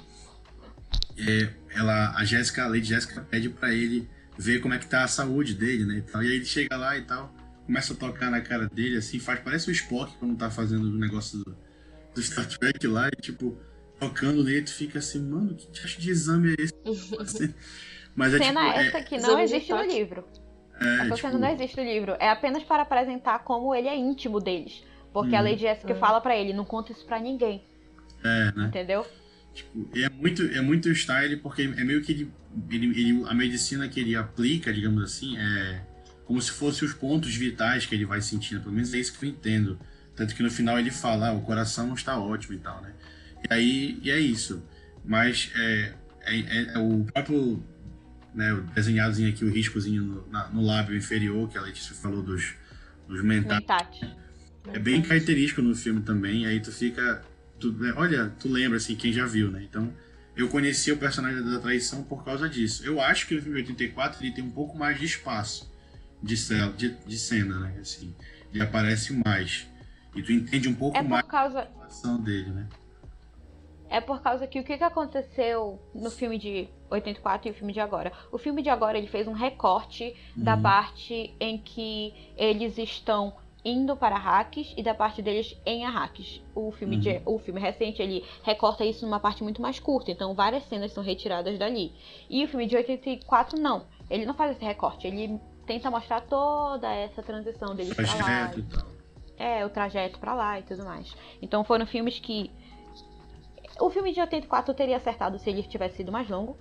[1.16, 5.02] é, ela, a Jéssica, a Lady Jéssica pede pra ele ver como é que tá
[5.04, 5.98] a saúde dele, né?
[5.98, 6.22] E, tal.
[6.22, 7.34] e aí ele chega lá e tal,
[7.68, 10.98] começa a tocar na cara dele, assim, faz, parece o Spock quando tá fazendo o
[10.98, 11.54] negócio do,
[12.14, 13.58] do Star Trek lá, e tipo,
[14.00, 16.72] tocando nele, tu fica assim, mano, que tipo de exame é esse?
[17.20, 17.54] Assim,
[18.16, 20.24] Mas é Cena tipo, é- essa que não existe no livro.
[20.80, 22.16] é, Essa tipo, não existe no livro.
[22.18, 24.82] É apenas para apresentar como ele é íntimo deles.
[25.12, 25.44] Porque a Uhum.
[25.50, 25.98] Lady Jessica Uhum.
[26.00, 27.62] fala pra ele, não conta isso pra ninguém.
[28.24, 28.66] é, né?
[28.68, 29.06] Entendeu?
[29.54, 32.32] Tipo, e é muito, é muito style porque é meio que ele,
[32.70, 35.82] ele, ele- a medicina que ele aplica, digamos assim, é
[36.28, 38.60] como se fossem os pontos vitais que ele vai sentindo.
[38.60, 39.80] Pelo menos é isso que eu entendo.
[40.14, 42.92] Tanto que no final ele fala, ah, o coração está ótimo e tal, né?
[43.48, 44.62] E aí, e é isso.
[45.02, 47.64] Mas é, é, é- é o próprio,
[48.34, 52.52] né, desenhadozinho aqui, o riscozinho no, na- no lábio inferior, que a Letícia falou dos,
[53.08, 53.60] dos mentais.
[53.60, 54.14] Mentate.
[54.74, 57.22] É bem característico no filme também, aí tu fica.
[57.58, 59.62] Tu, né, olha, tu lembra assim, quem já viu, né?
[59.62, 59.90] Então,
[60.36, 62.84] eu conheci o personagem da traição por causa disso.
[62.84, 65.72] Eu acho que o filme 84 ele tem um pouco mais de espaço
[66.22, 67.78] de, cena, de, de cena né?
[67.80, 68.14] Assim,
[68.52, 69.66] ele aparece mais.
[70.14, 71.60] E tu entende um pouco É mais causa.
[71.60, 72.66] a relação dele, né?
[73.90, 77.72] É por causa que o que, que aconteceu no filme de 84 e o filme
[77.72, 78.12] de agora?
[78.30, 80.62] O filme de agora ele fez um recorte da Uhum.
[80.62, 83.32] parte em que eles estão
[83.64, 86.42] indo para Arrakis e da parte deles em Arrakis.
[86.54, 87.00] O filme, Uhum.
[87.02, 90.92] de, o filme recente ele recorta isso numa parte muito mais curta, então várias cenas
[90.92, 91.92] são retiradas dali.
[92.28, 96.90] E o filme de 84 não, ele não faz esse recorte, ele tenta mostrar toda
[96.92, 98.50] essa transição deles pra lá.
[98.56, 98.88] E tal.
[99.36, 101.14] É, o trajeto pra lá e tudo mais.
[101.40, 102.50] Então foram filmes que.
[103.80, 106.56] O filme de 84 teria acertado se ele tivesse sido mais longo.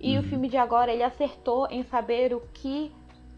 [0.00, 0.28] E o Uhum.
[0.28, 2.90] filme de agora, ele acertou em saber o que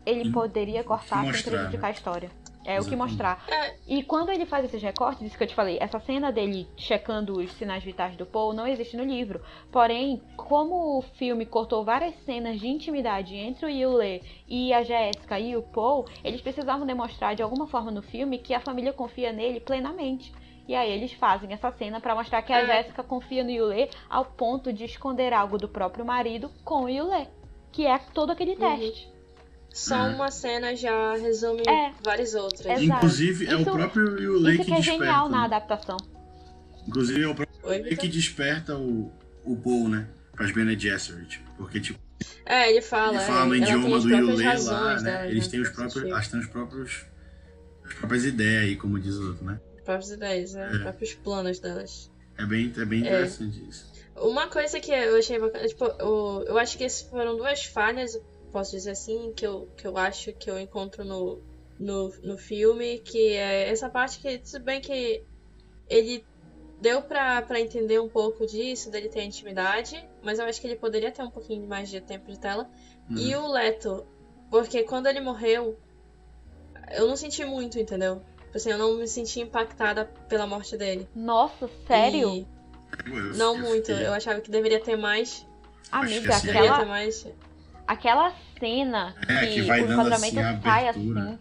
[0.07, 1.89] ele poderia cortar sem mostrar, prejudicar né?
[1.89, 2.31] a história.
[2.65, 3.45] É o que mostrar.
[3.49, 3.75] É.
[3.87, 7.35] E quando ele faz esses recortes, isso que eu te falei, essa cena dele checando
[7.37, 9.43] os sinais vitais do Paul não existe no livro.
[9.71, 15.39] Porém, como o filme cortou várias cenas de intimidade entre o Yule e a Jéssica
[15.39, 19.33] e o Paul, eles precisavam demonstrar de alguma forma no filme que a família confia
[19.33, 20.33] nele plenamente.
[20.67, 22.67] E aí eles fazem essa cena pra mostrar que a É.
[22.67, 27.29] Jéssica confia no Yule ao ponto de esconder algo do próprio marido com o Yule,
[27.71, 28.59] que é todo aquele Uhum.
[28.79, 29.14] teste.
[29.75, 30.15] Só É.
[30.15, 31.93] uma cena já resume É.
[32.03, 32.65] várias outras.
[32.65, 32.85] Exato.
[32.85, 35.05] Inclusive, é o próprio Yule Isso que que é desperta.
[35.05, 35.45] genial na né?
[35.47, 35.97] adaptação.
[36.87, 39.11] Inclusive, é o próprio Oi, que desperta o,
[39.45, 40.07] o Paul, né?
[40.33, 41.41] Pras Bene Gesserit.
[41.57, 41.99] Porque, tipo,
[42.47, 43.17] É, ele fala.
[43.17, 45.03] Ele fala no é, ela tem idioma as do próprias Yule lá, né?
[45.03, 46.05] dela, Eles né, têm os próprios.
[46.05, 47.07] Elas têm os próprios.
[47.85, 49.61] As próprias ideias aí, como diz o outro, né?
[49.79, 50.69] As próprias ideias, né?
[50.71, 50.73] É.
[50.77, 52.11] Os próprios planos delas.
[52.39, 53.93] É bem, é bem interessante isso.
[54.17, 58.17] Uma coisa que eu achei bacana, tipo, eu, eu acho que essas foram duas falhas,
[58.55, 61.43] posso dizer assim, que eu, que eu acho que eu encontro no,
[61.77, 65.25] no, no filme, que é essa parte que, tudo bem que
[65.89, 66.25] ele
[66.81, 70.77] deu pra, pra entender um pouco disso, dele ter intimidade, mas eu acho que ele
[70.77, 72.71] poderia ter um pouquinho mais de tempo de tela.
[73.11, 73.19] Uhum.
[73.19, 74.07] E o Leto,
[74.49, 75.77] porque quando ele morreu,
[76.93, 78.23] eu não senti muito, entendeu?
[78.39, 81.09] Tipo Assim, eu não me senti impactada pela morte dele.
[81.13, 82.33] Nossa, sério?
[82.37, 82.47] E
[83.37, 83.91] não muito.
[83.91, 85.45] Eu achava que deveria ter mais.
[85.91, 87.27] Amiga, assim, Deveria ter aquela, mais.
[87.87, 91.39] Aquela cena É, que, que vai o enquadramento assim, sai assim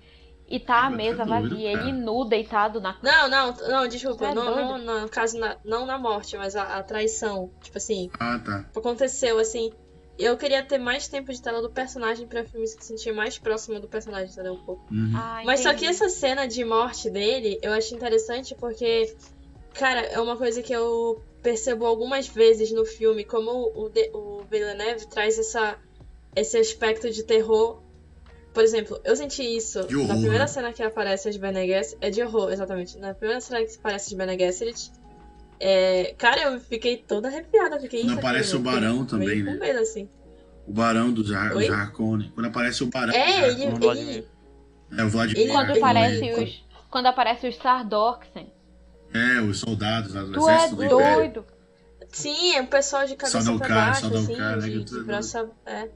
[0.48, 1.84] e tá a mesa doido, vazia, cara.
[1.88, 4.28] ele nu, deitado na Não, não, não, desculpa.
[4.28, 7.50] Tá não, não, no caso, na- não na morte, mas a, a traição.
[7.62, 8.70] Tipo assim, Ah, tá.
[8.76, 9.72] aconteceu assim.
[10.20, 13.80] eu queria ter mais tempo de tela do personagem pra filme se sentir mais próximo
[13.80, 14.54] do personagem, entendeu?
[14.54, 14.84] Um pouco.
[14.94, 15.14] Uhum.
[15.16, 19.16] Ah, Mas só que essa cena de morte dele, eu acho interessante porque,
[19.74, 24.44] cara, é uma coisa que eu percebo algumas vezes no filme, como o, De- o
[24.52, 25.78] Villeneuve traz essa,
[26.36, 27.82] esse aspecto de terror.
[28.54, 30.48] Por exemplo, eu senti isso na primeira né?
[30.48, 31.98] cena que aparece as Bene Gesserit.
[32.02, 32.98] É de horror, exatamente.
[33.00, 34.92] Na primeira cena que aparece as Bene Gesserit,
[35.60, 37.80] é, cara, eu fiquei toda arrepiada.
[37.80, 39.54] Fiquei, Quando "Eita, aparece caramba", o Barão fiquei também, né?
[39.54, 40.10] com medo, assim.
[40.68, 42.32] O Barão dos dos Harkonnen.
[42.36, 43.80] Quando aparece o Barão É, dos ele, Harkonnen.
[43.80, 44.16] Vladimir.
[44.92, 45.42] ele É o Vladimir.
[45.42, 46.64] ele- Quando ele- aparece os.
[46.92, 48.54] Quando aparece os Sardorksen.
[49.16, 51.16] É, os soldados lá do Tu é exército do Império.
[51.16, 51.46] doido.
[52.10, 54.80] Sim, é o pessoal de cabeça Só pra cara, baixo, só assim, cara, né, de,
[54.84, 55.50] que de braço.
[55.66, 55.90] É.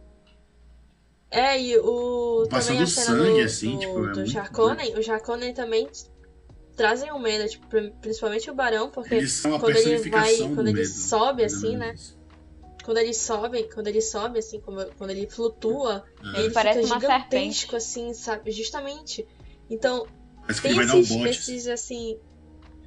[1.29, 2.47] É, e o.
[2.49, 5.89] Passando também a cena sangue, do, assim, do, tipo, é do os Jarkonnen também
[6.75, 10.35] trazem um medo, tipo, pri- principalmente o Barão, porque Eles são a quando ele vai,
[10.37, 11.95] do quando ele medo, sobe, assim, né?
[12.85, 16.05] Quando ele sobe, quando ele sobe, assim, como- quando ele flutua,
[16.35, 16.39] É.
[16.39, 18.51] ele Parece fica uma gigantesco, assim, sabe?
[18.51, 19.27] Justamente.
[19.69, 20.07] Então,
[20.41, 21.29] Parece tem um esses, bote.
[21.29, 22.17] esses, assim,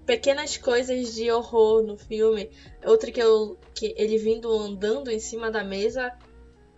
[0.06, 2.48] pequenas coisas de horror no filme.
[2.86, 3.58] Outra que eu.
[3.74, 6.10] que ele vindo andando em cima da mesa,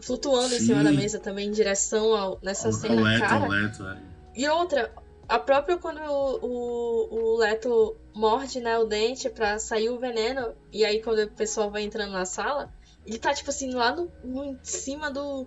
[0.02, 0.66] flutuando em Sim.
[0.66, 3.44] cima da mesa também, em direção ao, nessa Ao- cena, ao Leto, cara.
[3.44, 3.98] ao Leto, é.
[4.34, 4.92] E outra,
[5.28, 10.54] a própria quando o, o, o Leto morde, né, o dente pra sair o veneno,
[10.72, 12.72] e aí quando o pessoal vai entrando na sala,
[13.06, 15.46] ele tá, tipo assim, lá no, no- em cima do.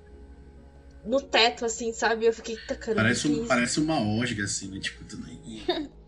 [1.05, 2.25] no teto, assim, sabe?
[2.25, 3.03] Eu fiquei, tá caramba.
[3.03, 4.79] Parece, um, isso?" parece uma osga, assim, né?
[4.79, 5.63] Tipo, tudo aí.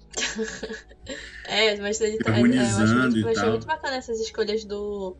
[1.45, 2.35] É, mas ele tá.
[2.35, 5.15] é, eu acho muito, eu achei muito bacana essas escolhas do.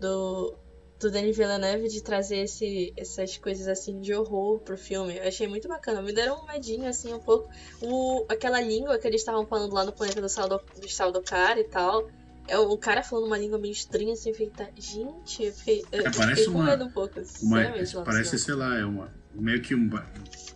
[0.00, 0.58] do.
[0.98, 5.16] Do Denis Villeneuve de trazer esse, essas coisas assim de horror pro filme.
[5.16, 6.00] Eu achei muito bacana.
[6.00, 7.50] Me deram um medinho, assim, um pouco.
[7.82, 11.64] O, aquela língua que eles estavam falando lá no planeta do Saldo, do Saldocar e
[11.64, 12.08] tal.
[12.48, 16.00] É, o cara falando uma língua meio estranha, assim, fiquei, tá, gente, eu fiquei, eu
[16.00, 17.94] É, fiquei parece com uma- medo um pouco, Uma, sinceramente.
[17.96, 18.44] lá no parece, cinema.
[18.44, 19.12] sei lá, é uma.
[19.34, 19.90] Meio que um.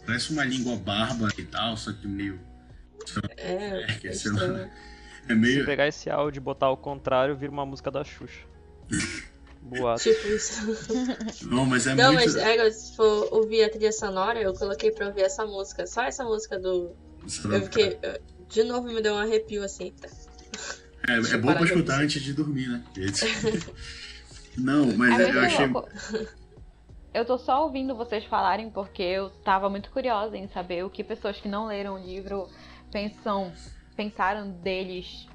[0.07, 2.41] Parece uma língua bárbara e tal, só que meio.
[3.37, 4.11] É, É, que é.
[4.11, 5.65] É Se meio.
[5.67, 8.47] pegar esse áudio e botar ao contrário, vira uma música da Xuxa.
[9.71, 10.03] Boato.
[10.03, 10.53] Tipo isso.
[11.49, 12.27] Não, mas é Não, muito.
[12.35, 15.87] mas é, se for ouvir a trilha sonora, eu coloquei pra ouvir essa música.
[15.87, 16.95] Só essa música do.
[17.45, 17.99] Eu fiquei.
[18.03, 19.93] eu- De novo me deu um arrepio assim.
[21.09, 22.05] É, é eu bom pra escutar ouvir.
[22.05, 22.85] antes de dormir, né?
[24.59, 25.67] Não, É mas muito eu achei.
[25.67, 25.89] louco.
[27.13, 31.03] Eu tô só ouvindo vocês falarem porque eu tava muito curiosa em saber o que
[31.03, 32.49] pessoas que não leram o livro
[32.93, 33.53] pensam,
[33.97, 35.27] pensaram deles,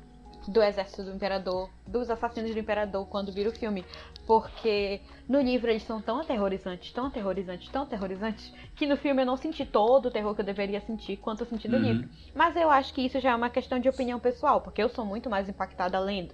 [0.48, 3.84] do exército do imperador, dos assassinos do imperador quando viram o filme.
[4.26, 9.26] Porque no livro eles são tão aterrorizantes, tão aterrorizantes, tão aterrorizantes, que no filme eu
[9.26, 11.84] não senti todo o terror que eu deveria sentir quanto eu senti no Uhum.
[11.84, 12.10] livro.
[12.34, 15.06] Mas eu acho que isso já é uma questão de opinião pessoal, porque eu sou
[15.06, 16.34] muito mais impactada lendo.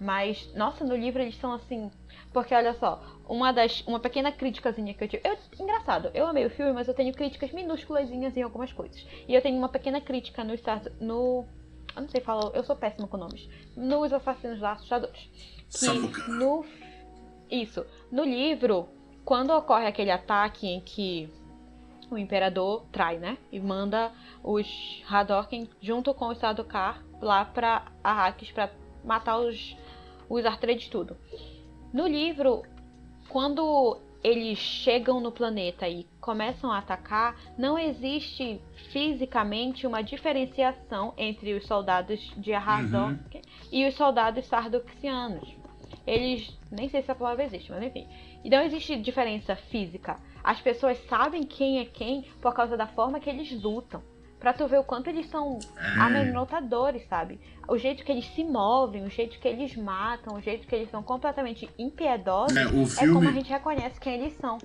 [0.00, 1.90] Mas, nossa, no livro eles são assim.
[2.32, 3.82] Porque olha só, uma das.
[3.86, 5.22] Uma pequena criticazinha que eu tive.
[5.26, 9.06] Eu, engraçado, eu amei o filme, mas eu tenho críticas minúsculas em algumas coisas.
[9.26, 10.54] E eu tenho uma pequena crítica no.
[11.00, 11.48] No
[11.96, 13.48] eu não sei falar, eu sou péssima com nomes.
[13.74, 15.30] Nos Assassinos Assustadores.
[15.70, 16.64] Que no.
[17.50, 17.84] Isso.
[18.10, 18.88] No livro,
[19.24, 21.28] quando ocorre aquele ataque em que
[22.10, 23.38] o imperador trai, né?
[23.50, 28.70] E manda os Hadorken junto com os Sadokar lá pra Arrakis pra
[29.04, 29.76] matar os,
[30.28, 31.16] os Artredes tudo.
[31.92, 32.62] No livro,
[33.28, 38.60] quando eles chegam no planeta e começam a atacar, não existe
[38.92, 43.40] fisicamente uma diferenciação entre os soldados de Ahazok
[43.70, 45.55] e os soldados sardoxianos.
[46.06, 48.06] Eles, nem sei se a palavra existe, mas enfim.
[48.44, 50.16] E não existe diferença física.
[50.44, 54.00] As pessoas sabem quem é quem por causa da forma que eles lutam.
[54.38, 57.40] Pra tu ver o quanto eles são É, amedrontadores, sabe?
[57.66, 60.90] O jeito que eles se movem, o jeito que eles matam, o jeito que eles
[60.90, 63.32] são completamente impiedosos, é, o é como a filme.
[63.32, 64.58] gente reconhece quem eles são.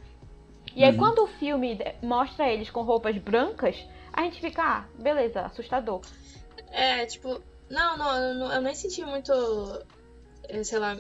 [0.75, 0.97] E aí Uhum.
[0.97, 3.83] quando o filme mostra eles com roupas brancas,
[4.13, 6.01] a gente fica, ah, beleza, assustador.
[6.71, 7.41] É, tipo.
[7.69, 9.31] Não, não, eu, não- eu nem senti muito.
[10.49, 10.97] eh, Sei lá.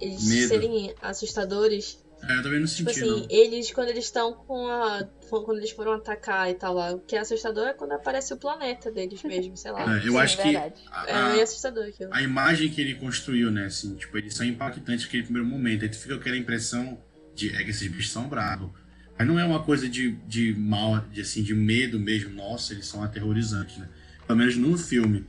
[0.00, 0.48] Eles Medo.
[0.48, 1.98] serem assustadores.
[2.22, 3.26] É, eu também não Tipo senti, assim, não.
[3.30, 5.04] eles, quando eles estão com a.
[5.30, 6.92] Quando eles foram atacar e tal lá.
[6.92, 9.96] O que é assustador é quando aparece o planeta deles mesmo, sei lá.
[9.96, 10.74] É, eu Sim, acho que verdade.
[10.90, 12.10] a, É meio assustador aquilo.
[12.12, 15.82] a imagem que ele construiu, né, assim, tipo, eles são impactantes naquele primeiro momento.
[15.84, 16.98] Aí tu fica com aquela impressão
[17.34, 18.70] de é que esses bichos são bravos.
[19.18, 22.30] Mas não é uma coisa de, de mal, de assim, de medo mesmo.
[22.34, 23.88] Nossa, eles são aterrorizantes, né?
[24.26, 25.26] Pelo menos no filme.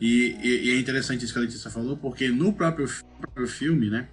[0.00, 2.88] E, e- e é interessante isso que a Letícia falou, porque no próprio,
[3.20, 4.08] próprio filme, né?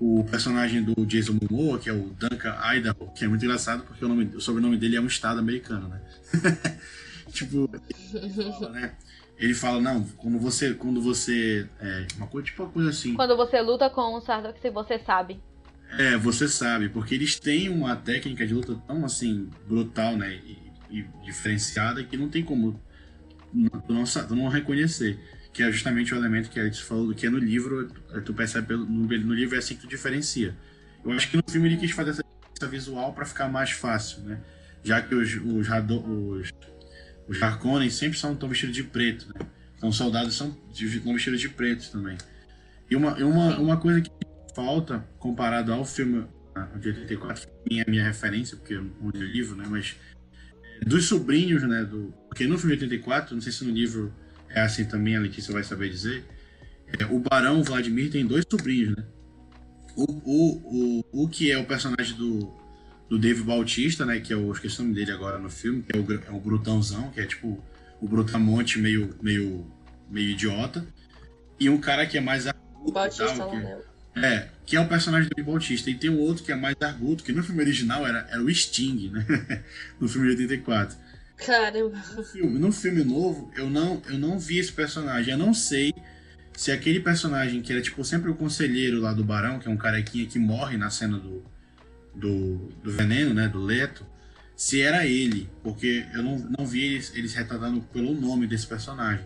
[0.00, 4.04] O personagem do Jason Momoa, que é o Duncan Idaho, que é muito engraçado porque
[4.04, 6.00] o, nome, o sobrenome dele é um estado americano, né?
[7.30, 8.92] tipo, ele fala, né?
[9.38, 10.74] Ele fala, não, quando você.
[10.74, 11.68] Quando você.
[11.80, 13.14] É, uma coisa, tipo uma coisa assim.
[13.14, 15.40] Quando você luta com um Sardox, você sabe.
[15.98, 20.34] É, você sabe, porque eles têm uma técnica de luta tão assim, brutal, né?
[20.34, 20.58] E,
[20.98, 22.80] e diferenciada que não tem como
[23.86, 25.18] tu não, tu não reconhecer.
[25.52, 27.90] Que é justamente o elemento que a gente falou do que é no livro,
[28.24, 30.56] tu percebe pelo, no, no livro é assim que tu diferencia.
[31.04, 32.24] Eu acho que no filme ele quis fazer essa,
[32.56, 34.40] essa visual para ficar mais fácil, né?
[34.82, 36.52] Já que os, os, os,
[37.28, 39.46] os Harkonnen sempre são tão vestidos de preto, né?
[39.76, 42.16] Então os soldados são estão vestidos de preto também.
[42.90, 44.10] E uma, uma, uma coisa que
[44.54, 46.26] falta comparado ao filme
[46.78, 49.64] de 84, que é a minha referência, porque li o livro, né?
[49.68, 50.11] Mas é,
[50.84, 51.84] dos sobrinhos, né?
[51.84, 54.12] Do, porque no filme de 84, não sei se no livro
[54.48, 56.24] é assim também, a Letícia vai saber dizer.
[56.98, 59.04] É, o Barão Vladimir tem dois sobrinhos, né?
[59.96, 62.52] O, o, o, o que é o personagem do,
[63.08, 64.20] do Dave Bautista, né?
[64.20, 64.50] Que é o.
[64.52, 67.26] Esqueci o nome dele agora no filme, que é o, é o Brutãozão, que é
[67.26, 67.62] tipo
[68.00, 69.70] o Brutamonte meio, meio,
[70.10, 70.86] meio idiota.
[71.60, 72.92] E um cara que é mais arguto.
[72.92, 73.78] Bautista tal, que, né?
[74.14, 75.90] É, que é o personagem do Bautista.
[75.90, 78.52] E tem um outro que é mais arguto, que no filme original era, era o
[78.52, 79.24] Sting, né?
[79.98, 80.96] no filme de 84.
[81.36, 82.02] Caramba.
[82.14, 85.32] No filme, no filme novo, eu não, eu não vi esse personagem.
[85.32, 85.94] Eu não sei
[86.54, 89.76] se aquele personagem que era tipo sempre o conselheiro lá do Barão, que é um
[89.76, 91.42] carequinha que morre na cena do,
[92.14, 93.48] do, do veneno, né?
[93.48, 94.06] Do Leto,
[94.54, 99.24] se era ele, porque eu não, não vi eles, eles retratando pelo nome desse personagem.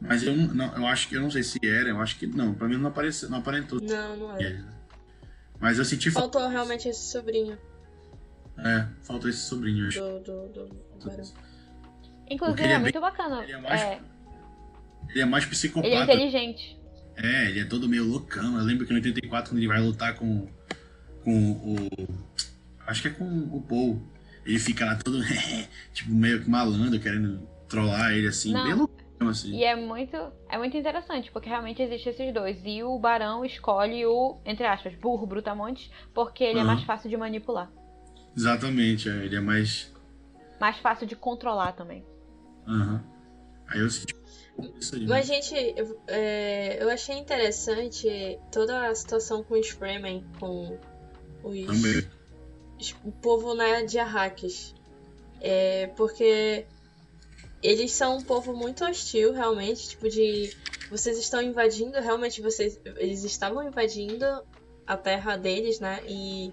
[0.00, 2.54] Mas eu não, eu acho que eu não sei se era, eu acho que não,
[2.54, 3.80] pra mim não apareceu, não aparentou.
[3.80, 4.42] Não, não era.
[4.42, 4.64] Ele,
[5.58, 7.58] Mas eu senti Faltou realmente esse sobrinho.
[8.58, 10.00] É, faltou esse sobrinho, eu acho.
[10.00, 11.24] Do, do, do, do Barão.
[12.30, 13.42] Inclusive, é, é, muito bacana.
[13.42, 14.00] Ele é, mais, é...
[15.10, 15.86] ele é mais psicopata.
[15.86, 16.78] Ele é inteligente.
[17.16, 18.58] É, ele é todo meio loucão.
[18.58, 20.46] Eu lembro que no 84, quando ele vai lutar com,
[21.22, 21.88] com o.
[22.86, 24.02] Acho que é com o Paul.
[24.44, 25.22] Ele fica lá todo.
[25.92, 28.64] tipo, meio que malandro, querendo trollar ele assim, Não.
[28.64, 29.03] bem loucão.
[29.30, 29.54] Assim.
[29.54, 30.16] E é muito,
[30.48, 32.60] é muito interessante, porque realmente existem esses dois.
[32.64, 36.64] E o Barão escolhe o, entre aspas, burro Brutamontes, porque ele uhum.
[36.64, 37.70] é mais fácil de manipular.
[38.36, 39.92] Exatamente, é, ele é mais
[40.60, 42.04] mais fácil de controlar também.
[42.66, 43.00] Uhum.
[43.68, 44.14] Aí eu senti
[44.78, 45.06] isso aí, né?
[45.08, 50.78] Mas, gente, eu, é, eu achei interessante toda a situação com os Fremen, com
[51.42, 52.08] os, também.
[53.04, 54.74] o povo né, de Arrakis.
[55.40, 56.66] É, porque
[57.64, 60.54] eles são um povo muito hostil, realmente, tipo de
[60.90, 64.26] vocês estão invadindo, realmente vocês eles estavam invadindo
[64.86, 66.02] a terra deles, né?
[66.06, 66.52] E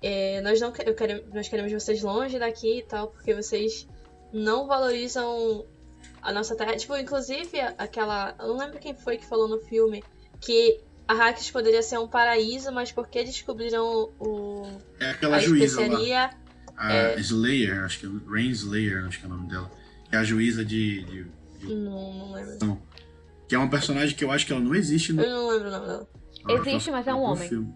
[0.00, 3.88] é, nós não eu quero, nós queremos vocês longe daqui e tal, porque vocês
[4.32, 5.66] não valorizam
[6.22, 6.76] a nossa terra.
[6.76, 8.36] Tipo, inclusive aquela.
[8.38, 10.04] Eu não lembro quem foi que falou no filme
[10.40, 14.62] que Arrakis poderia ser um paraíso, mas porque descobriram o.
[15.00, 16.34] É aquela a juíza especiaria, lá.
[16.76, 17.20] A é...
[17.20, 19.81] Slayer, acho que é Rain Slayer, acho que é o nome dela.
[20.12, 21.04] Que é a juíza de.
[21.04, 21.24] de,
[21.58, 21.74] de...
[21.74, 22.58] Não, não lembro.
[22.60, 22.82] Não.
[23.48, 25.22] Que é uma personagem que eu acho que ela não existe no.
[25.22, 26.08] Eu não lembro o nome dela.
[26.50, 27.48] Existe, mas é um homem.
[27.48, 27.74] Filme.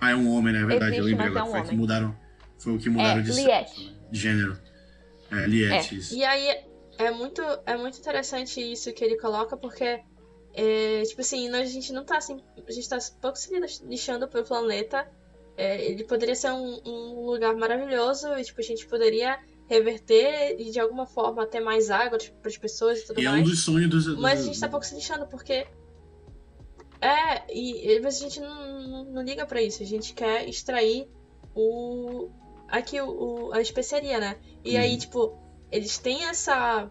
[0.00, 0.62] Ah, é um homem, né?
[0.62, 1.44] É verdade, Existe, eu lembrei agora.
[1.44, 1.70] É um foi, homem.
[1.70, 2.16] que mudaram,
[2.58, 3.84] foi o que mudaram é, de, Liette.
[3.84, 3.94] né?
[4.10, 4.58] de gênero.
[5.30, 5.98] É, Liette, É.
[5.98, 6.16] isso.
[6.16, 6.58] E aí
[6.98, 10.00] é muito, é muito interessante isso que ele coloca, porque
[10.54, 12.42] é, tipo assim, nós, a gente não tá assim.
[12.66, 13.48] A gente tá pouco se
[13.84, 15.08] lixando pro planeta.
[15.56, 19.38] É, ele poderia ser um, um lugar maravilhoso e tipo, a gente poderia
[19.68, 23.30] reverter e de alguma forma ter mais água para as pessoas e tudo E é
[23.30, 23.42] mais.
[23.42, 24.04] um dos sonhos dos.
[24.06, 25.66] dos Mas a gente tá pouco se lixando, porque.
[27.00, 29.82] É, e mas a gente não, não, não liga pra isso.
[29.82, 31.08] A gente quer extrair
[31.54, 32.30] o.
[32.68, 33.08] Aqui, o,
[33.48, 34.36] o- a especiaria, né?
[34.64, 34.98] E aí, Uhum.
[34.98, 35.38] tipo,
[35.70, 36.90] eles têm essa.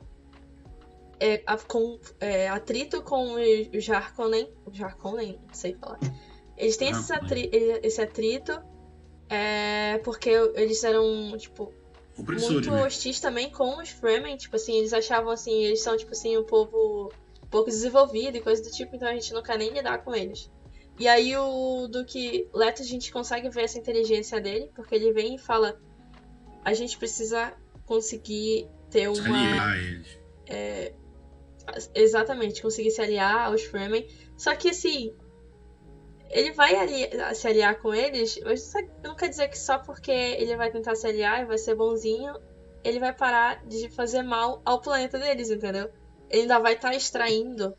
[1.19, 4.49] É, a- com, é, atrito com os Harkonnen.
[4.65, 5.99] Os Harkonnen, não sei falar.
[6.57, 7.49] Eles têm esse, atri,
[7.83, 8.61] esse atrito.
[9.29, 11.73] É, porque eles eram, tipo,
[12.17, 12.83] muito né?
[12.83, 16.43] hostis também com os Fremen, tipo assim, eles achavam assim, eles são tipo assim, um
[16.43, 17.11] povo
[17.49, 20.49] pouco desenvolvido e coisa do tipo, então a gente não quer nem lidar com eles.
[20.97, 25.11] E aí o do que Leto a gente consegue ver essa inteligência dele, porque ele
[25.11, 25.79] vem e fala
[26.63, 27.53] a gente precisa
[27.85, 30.07] conseguir ter Se uma aliar a eles.
[31.93, 34.07] exatamente, conseguir se aliar aos Fremen.
[34.37, 35.13] Só que assim,
[36.29, 40.11] ele vai ali- se aliar com eles, mas isso não quer dizer que só porque
[40.11, 42.33] ele vai tentar se aliar e vai ser bonzinho,
[42.83, 45.89] ele vai parar de fazer mal ao planeta deles, entendeu?
[46.29, 47.73] Ele ainda vai estar extraindo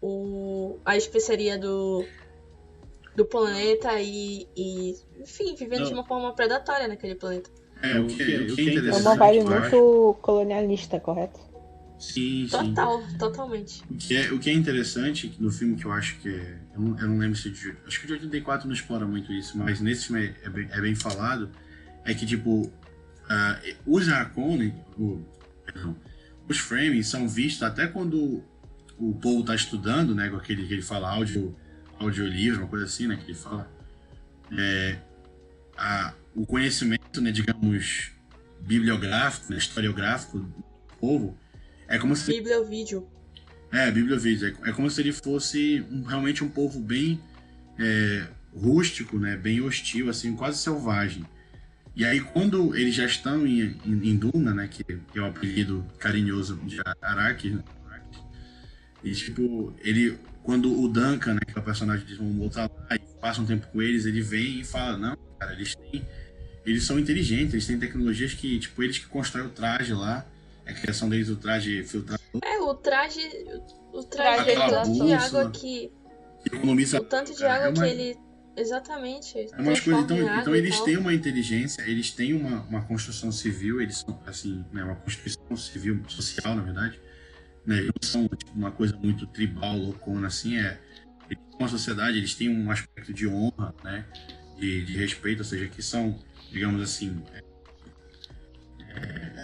[0.00, 2.08] o, a especiaria do,
[3.16, 5.88] do planeta e, e, enfim, vivendo Não.
[5.88, 7.50] de uma forma predatória naquele planeta.
[7.82, 9.02] É, o que, o que é É interessante.
[9.02, 11.38] uma vibe muito colonialista, correto?
[11.98, 12.74] Sim, sim.
[12.74, 13.82] Total, totalmente.
[13.90, 16.56] O que, é, o que é interessante no filme que eu acho que é.
[16.78, 17.74] Eu não, eu não lembro se de.
[17.86, 20.80] Acho que de 84 não explora muito isso, mas nesse filme é, é bem, é
[20.80, 21.50] bem falado.
[22.04, 22.72] É que, tipo,
[23.28, 25.22] ah, os Harkonnen, o,
[25.64, 25.96] perdão,
[26.48, 28.42] os Fremen são vistos até quando
[28.96, 30.28] o Paul tá estudando, né?
[30.28, 31.54] Com aquele que ele fala áudio,
[31.98, 33.16] audiolivro, uma coisa assim, né?
[33.16, 33.70] Que ele fala.
[34.56, 34.98] é,
[35.76, 38.12] a, o conhecimento, né, digamos,
[38.60, 40.64] bibliográfico, né, historiográfico do
[41.00, 41.36] povo,
[41.88, 42.32] é como se.
[42.32, 43.08] Bibliovídeo.
[43.72, 44.56] É, bibliovídeo.
[44.64, 47.20] É, é como se ele fosse um, realmente um povo bem
[47.78, 51.24] é, rústico, né, bem hostil, assim, quase selvagem.
[51.94, 55.26] E aí, quando eles já estão em, em, em Duna, né, que, que, é o
[55.26, 57.62] apelido carinhoso de Araki, né,
[59.02, 62.96] e tipo, ele, quando o Duncan, né, que é o personagem de vão voltar lá
[62.96, 66.04] e passa um tempo com eles, ele vem e fala, não, cara, eles têm,
[66.66, 70.26] eles são inteligentes, eles têm tecnologias que, tipo, eles que constroem o traje lá,
[70.68, 72.22] a criação deles do traje filtrado.
[72.44, 73.20] É, o traje,
[73.92, 75.92] o traje, o tanto de água que,
[76.44, 78.18] economiza, o tanto de água é uma, que ele,
[78.56, 83.32] exatamente, é umas coisas, então, então eles têm uma inteligência, eles têm uma, uma construção
[83.32, 87.00] civil, eles são, assim, né, uma construção civil, social, na verdade,
[87.64, 87.78] né?
[87.78, 90.78] Eles não são tipo, uma coisa muito tribal, loucona, assim, é
[91.58, 94.04] uma sociedade, eles têm um aspecto de honra, né?
[94.58, 96.18] De, de respeito, ou seja, que são,
[96.50, 97.42] digamos assim, é,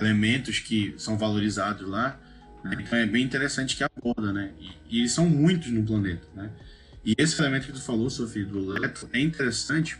[0.00, 2.18] elementos que são valorizados lá.
[2.62, 2.76] Né?
[2.80, 4.50] Então é bem interessante que aborda, né?
[4.58, 6.50] E, e, eles são muitos no planeta, né?
[7.04, 9.98] E esse elemento que tu falou, Sofia, do Leto, é interessante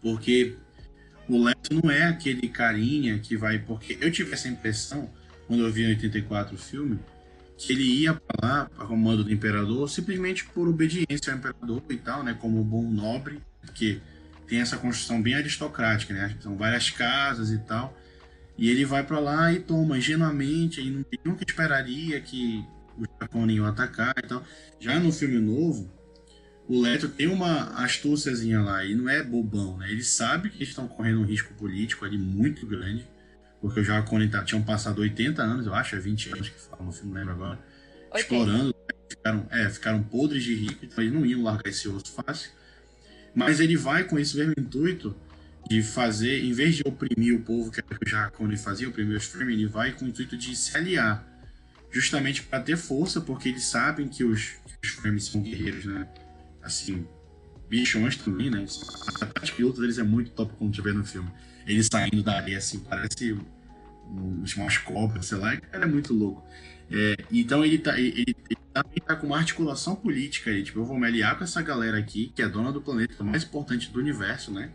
[0.00, 0.56] porque
[1.28, 3.58] o Leto não é aquele carinha que vai.
[3.58, 5.10] Porque eu tive essa impressão
[5.46, 6.98] quando eu vi em 84 o filme,
[7.56, 11.96] que ele ia para lá, para comando do imperador, simplesmente por obediência ao imperador e
[11.96, 14.00] tal, né, como bom nobre, porque
[14.46, 17.96] tem essa construção bem aristocrática, né, são várias casas e tal,
[18.58, 22.64] e ele vai para lá e toma ingenuamente, e nunca esperaria que
[22.96, 24.42] os japoneses iam atacar e tal.
[24.80, 25.90] Já no filme novo,
[26.66, 30.68] o Leto tem uma astúciazinha lá, e não é bobão, né, ele sabe que eles
[30.68, 33.06] estão correndo um risco político ali muito grande,
[33.60, 36.86] porque os Jacone tá, tinham passado 80 anos, eu acho, é 20 anos que falam
[36.86, 37.58] no filme, não lembro agora,
[38.14, 38.74] explorando,
[39.08, 42.50] ficaram, é, ficaram podres de rico, então eles não iam largar esse osso fácil.
[43.34, 45.14] Mas ele vai com esse mesmo intuito
[45.68, 48.88] de fazer, em vez de oprimir o povo, que era o que o Jacone fazia,
[48.88, 51.26] oprimir os Fremen, ele vai com o intuito de se aliar,
[51.90, 56.06] justamente para ter força, porque eles sabem que os, que os Fremen são guerreiros, né?
[56.62, 57.06] Assim,
[57.68, 58.64] bichões também, né?
[59.20, 61.30] A de luta deles é muito top como tiver no filme
[61.66, 63.36] ele saindo da areia assim, parece
[64.56, 66.46] umas cobras, sei lá, cara, é muito louco.
[66.88, 70.84] É, então ele, tá, ele, ele também tá com uma articulação política aí, tipo, eu
[70.84, 73.98] vou me aliar com essa galera aqui, que é dona do planeta mais importante do
[73.98, 74.70] universo, né?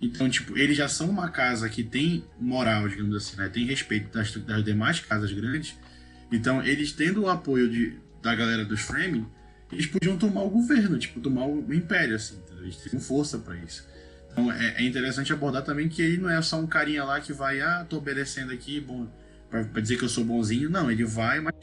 [0.00, 3.48] Então, tipo, eles já são uma casa que tem moral, digamos assim, né?
[3.48, 5.74] Tem respeito das, das demais casas grandes.
[6.30, 9.26] Então, eles tendo o apoio de, da galera dos Framing,
[9.72, 12.40] eles podiam tomar o governo, tipo, tomar o império, assim?
[12.60, 13.86] Eles têm força para isso.
[14.36, 17.32] Então é, é, interessante abordar também que ele não é só um carinha lá que
[17.32, 19.08] vai, ah, tô obedecendo aqui, bom,
[19.48, 20.68] pra, pra dizer que eu sou bonzinho.
[20.68, 21.54] Não, ele vai, mas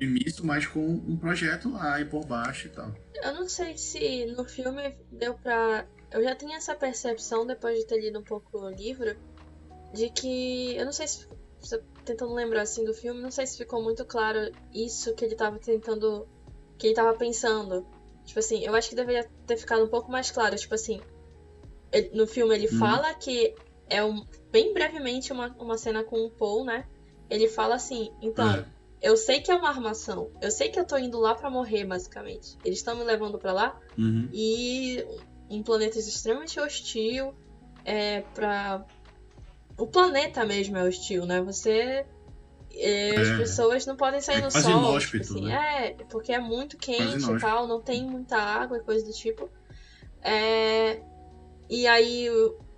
[0.00, 2.92] misto, mas com um projeto lá e por baixo e tal.
[3.22, 5.86] Eu não sei se no filme deu pra.
[6.10, 9.16] Eu já tinha essa percepção depois de ter lido um pouco o livro,
[9.92, 10.76] de que.
[10.76, 11.28] Eu não sei se.
[12.04, 15.58] Tentando lembrar assim do filme, não sei se ficou muito claro isso que ele tava
[15.58, 16.26] tentando.
[16.78, 17.86] que ele tava pensando.
[18.24, 20.56] Tipo assim, eu acho que deveria ter ficado um pouco mais claro.
[20.56, 21.00] Tipo assim,
[21.92, 22.78] ele, no filme ele hum.
[22.78, 23.54] fala que
[23.88, 26.86] é um, bem brevemente uma, uma cena com o Paul, né?
[27.28, 28.66] Ele fala assim, então, é.
[29.02, 31.84] eu sei que é uma armação, eu sei que eu tô indo lá para morrer,
[31.84, 32.56] basicamente.
[32.64, 34.28] Eles estão me levando para lá uhum.
[34.32, 35.04] e
[35.50, 37.34] um planeta extremamente hostil,
[37.84, 38.84] é para
[39.76, 41.40] o planeta mesmo é hostil, né?
[41.40, 42.06] Você
[42.72, 44.70] é, as pessoas não podem sair é no sol.
[44.70, 45.86] Inóspito, tipo assim, né?
[45.86, 49.50] É, porque é muito quente e tal, não tem muita água e coisa do tipo.
[50.22, 51.00] É,
[51.68, 52.28] e aí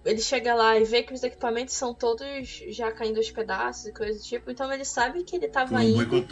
[0.04, 3.92] ele chega lá e vê que os equipamentos são todos já caindo aos pedaços e
[3.92, 4.50] coisa do tipo.
[4.50, 6.26] Então ele sabe que ele tava Foram indo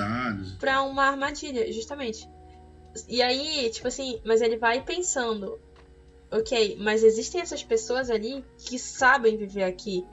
[0.59, 2.29] pra uma armadilha, justamente.
[3.09, 5.61] E aí, tipo assim, mas ele vai pensando,
[6.31, 10.05] ok, mas existem essas pessoas ali que sabem viver aqui.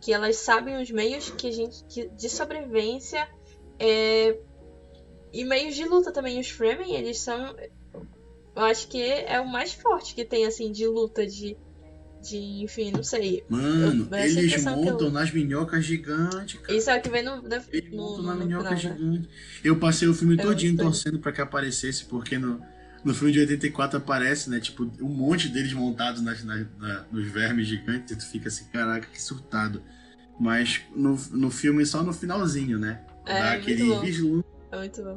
[0.00, 1.84] Que elas sabem os meios que a gente.
[1.84, 3.26] Que, de sobrevivência
[3.78, 4.38] é,
[5.32, 6.38] e meios de luta também.
[6.38, 7.56] Os Fremen, eles são.
[8.56, 11.56] Eu acho que é o mais forte que tem, assim, de luta, de
[12.24, 13.44] de, enfim, não sei.
[13.48, 15.12] Mano, eu, eles montam eu...
[15.12, 16.58] nas minhocas gigantes.
[16.58, 16.78] Cara.
[16.78, 17.42] Isso é o que vem no.
[17.42, 19.28] no eles montam no, na minhoca gigante.
[19.62, 22.60] Eu passei o filme é todinho torcendo para que aparecesse, porque no,
[23.04, 24.58] no filme de 84 aparece, né?
[24.58, 28.64] Tipo, um monte deles montados nas, nas, na, nos vermes gigantes, e tu fica assim,
[28.72, 29.82] caraca, que surtado.
[30.38, 33.04] Mas no, no filme só no finalzinho, né?
[33.26, 34.44] É, Dá aquele vislumbre.
[34.72, 35.16] É muito bom.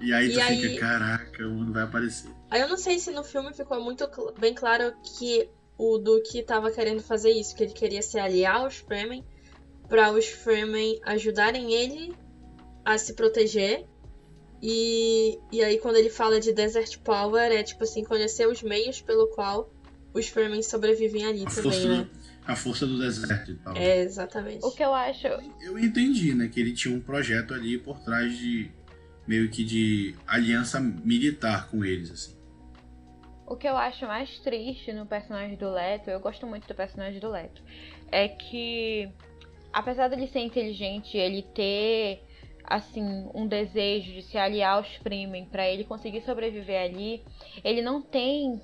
[0.00, 0.78] E aí tu e fica, aí...
[0.78, 2.30] caraca, o mundo vai aparecer.
[2.50, 4.08] Aí eu não sei se no filme ficou muito
[4.38, 8.76] bem claro que o Duke estava querendo fazer isso, que ele queria se aliar aos
[8.76, 9.24] Fremen
[9.88, 12.14] para os Fremen ajudarem ele
[12.84, 13.86] a se proteger.
[14.68, 19.00] E, e aí quando ele fala de Desert Power é tipo assim, conhecer os meios
[19.00, 19.72] pelo qual
[20.12, 22.02] os Fremen sobrevivem ali A também, força, né?
[22.02, 22.10] do,
[22.44, 23.76] a força do deserto e tal.
[23.76, 24.64] É, exatamente.
[24.64, 25.28] O que eu acho.
[25.60, 26.48] Eu entendi, né?
[26.48, 28.68] Que ele tinha um projeto ali por trás de.
[29.24, 32.36] meio que de aliança militar com eles, assim.
[33.46, 37.20] O que eu acho mais triste no personagem do Leto, eu gosto muito do personagem
[37.20, 37.62] do Leto,
[38.10, 39.08] é que
[39.72, 42.25] apesar dele ser inteligente, ele ter
[42.66, 47.24] assim um desejo de se aliar aos Fremen para ele conseguir sobreviver ali,
[47.64, 48.60] ele não tem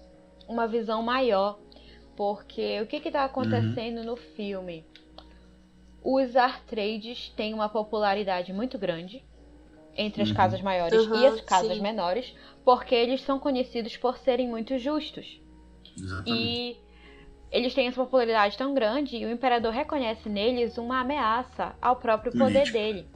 [0.49, 1.59] uma visão maior,
[2.17, 4.85] porque o que que tá acontecendo no filme?
[6.05, 9.25] Os Artrades têm uma popularidade muito grande
[9.97, 10.35] entre as Uhum.
[10.35, 11.83] casas maiores e Aham, as casas sim.
[11.83, 12.35] menores,
[12.65, 15.41] porque eles são conhecidos por serem muito justos.
[15.97, 16.61] Exatamente.
[16.61, 16.77] E
[17.53, 22.33] eles têm essa popularidade tão grande e o imperador reconhece neles uma ameaça ao próprio
[22.33, 23.07] poder dele.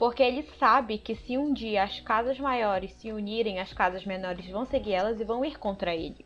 [0.00, 4.48] Porque ele sabe que se um dia as casas maiores se unirem, as casas menores
[4.48, 6.24] vão seguir elas e vão ir contra ele.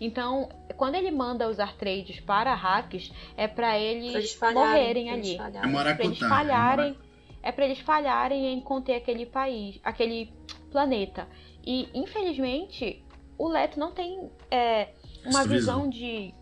[0.00, 5.08] Então, quando ele manda os Artrades para Arrakis, é para eles, Pra eles falharem, morrerem
[5.08, 5.38] eles ali.
[5.38, 5.58] falharem.
[5.58, 6.98] É Pra eles falharem.
[7.42, 10.32] É para eles falharem em conter aquele país, aquele
[10.70, 11.26] planeta.
[11.66, 13.04] E, infelizmente,
[13.36, 14.90] o Leto não tem é,
[15.24, 16.32] uma Essa visão de.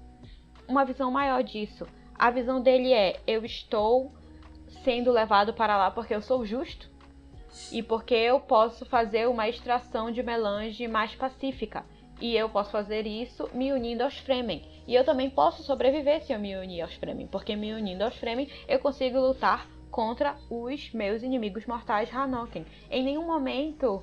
[0.68, 1.86] Uma visão maior disso.
[2.14, 4.12] A visão dele é: eu estou
[4.84, 6.88] sendo levado para lá porque eu sou justo
[7.72, 11.84] e porque eu posso fazer uma extração de melange mais pacífica.
[12.20, 14.62] E eu posso fazer isso me unindo aos Fremen.
[14.86, 18.16] E eu também posso sobreviver se eu me unir aos Fremen, porque me unindo aos
[18.16, 22.66] Fremen eu consigo lutar contra os meus inimigos mortais Hanoken.
[22.90, 24.02] Em nenhum momento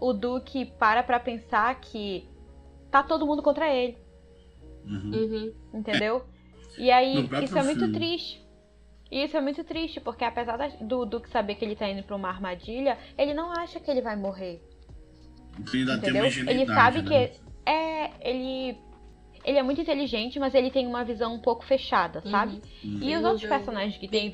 [0.00, 2.28] o Duque para pra pensar que
[2.90, 3.96] tá todo mundo contra ele,
[4.84, 5.12] Uhum.
[5.12, 5.52] Uhum.
[5.74, 6.24] entendeu?
[6.76, 7.94] E aí isso é muito filme.
[7.94, 8.41] triste.
[9.12, 12.16] E isso é muito triste, porque apesar do Duque saber que ele tá indo pra
[12.16, 14.58] uma armadilha, ele não acha que ele vai morrer.
[15.74, 16.42] Ainda tem Entendeu?
[16.42, 17.08] uma Ele sabe né?
[17.08, 18.10] que é.
[18.22, 18.78] Ele.
[19.44, 22.62] Ele é muito inteligente, mas ele tem uma visão um pouco fechada, sabe?
[22.82, 23.00] Uhum.
[23.02, 24.32] E os Ele outros personagens que têm.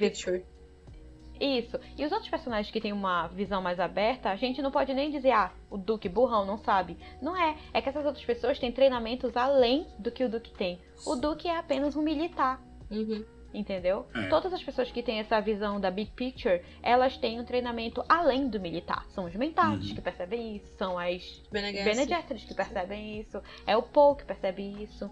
[1.40, 1.80] Isso.
[1.96, 5.10] E os outros personagens que têm uma visão mais aberta, a gente não pode nem
[5.10, 6.96] dizer, ah, o Duque burrão não sabe.
[7.20, 7.56] Não é.
[7.72, 10.78] É que essas outras pessoas têm treinamentos além do que o Duque tem.
[11.04, 12.62] O Duque é apenas um militar.
[12.90, 13.24] Uhum.
[13.52, 14.06] Entendeu?
[14.14, 14.28] É.
[14.28, 18.46] Todas as pessoas que têm essa visão da big picture, elas têm um treinamento além
[18.48, 19.06] do militar.
[19.10, 19.94] São os mentats Uhum.
[19.94, 21.72] que percebem isso, são as Bene.
[21.82, 25.10] Gesserit que percebem isso, é o Paul que percebe isso.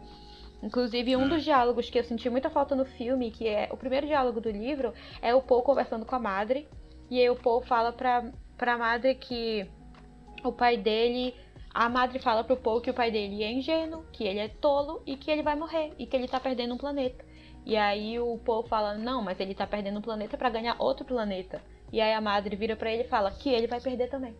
[0.63, 1.29] Inclusive, um É.
[1.29, 4.51] dos diálogos que eu senti muita falta no filme, que é o primeiro diálogo do
[4.51, 4.93] livro,
[5.23, 6.69] é o Paul conversando com a madre.
[7.11, 9.67] E aí o Paul fala pra, pra madre que
[10.45, 11.35] o pai dele.
[11.73, 15.03] A madre fala pro Paul que o pai dele é ingênuo, que ele é tolo
[15.07, 17.23] e que ele vai morrer e que ele tá perdendo um planeta.
[17.67, 21.05] E aí o Paul fala: Não, mas ele tá perdendo um planeta pra ganhar outro
[21.05, 21.61] planeta.
[21.93, 24.37] E aí a madre vira pra ele e fala que ele vai perder também.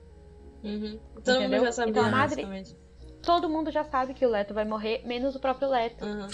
[0.63, 0.99] Uhum.
[1.25, 1.59] Todo Entendeu?
[1.59, 2.77] mundo já sabia, Então a madre-.
[3.23, 6.05] Todo mundo já sabe que o Leto vai morrer, menos o próprio Leto.
[6.05, 6.29] Uhum.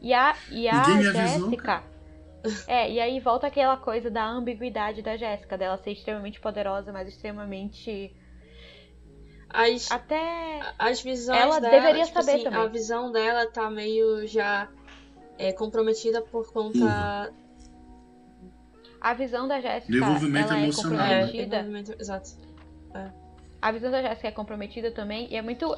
[0.00, 0.82] E a, e a
[1.12, 1.84] Jéssica.
[2.66, 7.06] É, e aí volta aquela coisa da ambiguidade da Jéssica, dela ser extremamente poderosa, mas
[7.06, 8.12] extremamente.
[9.48, 10.60] As, Até.
[10.76, 12.60] as visões Ela dela, deveria tipo saber assim, também.
[12.60, 14.68] A visão dela tá meio já
[15.38, 17.32] é, comprometida por conta.
[19.00, 21.12] A visão da Jéssica Desenvolvimento ela é emocional, né?
[21.12, 21.94] É, comprometida.
[21.98, 22.30] exato.
[23.60, 25.28] A visão da Jéssica é comprometida também.
[25.30, 25.74] E é muito.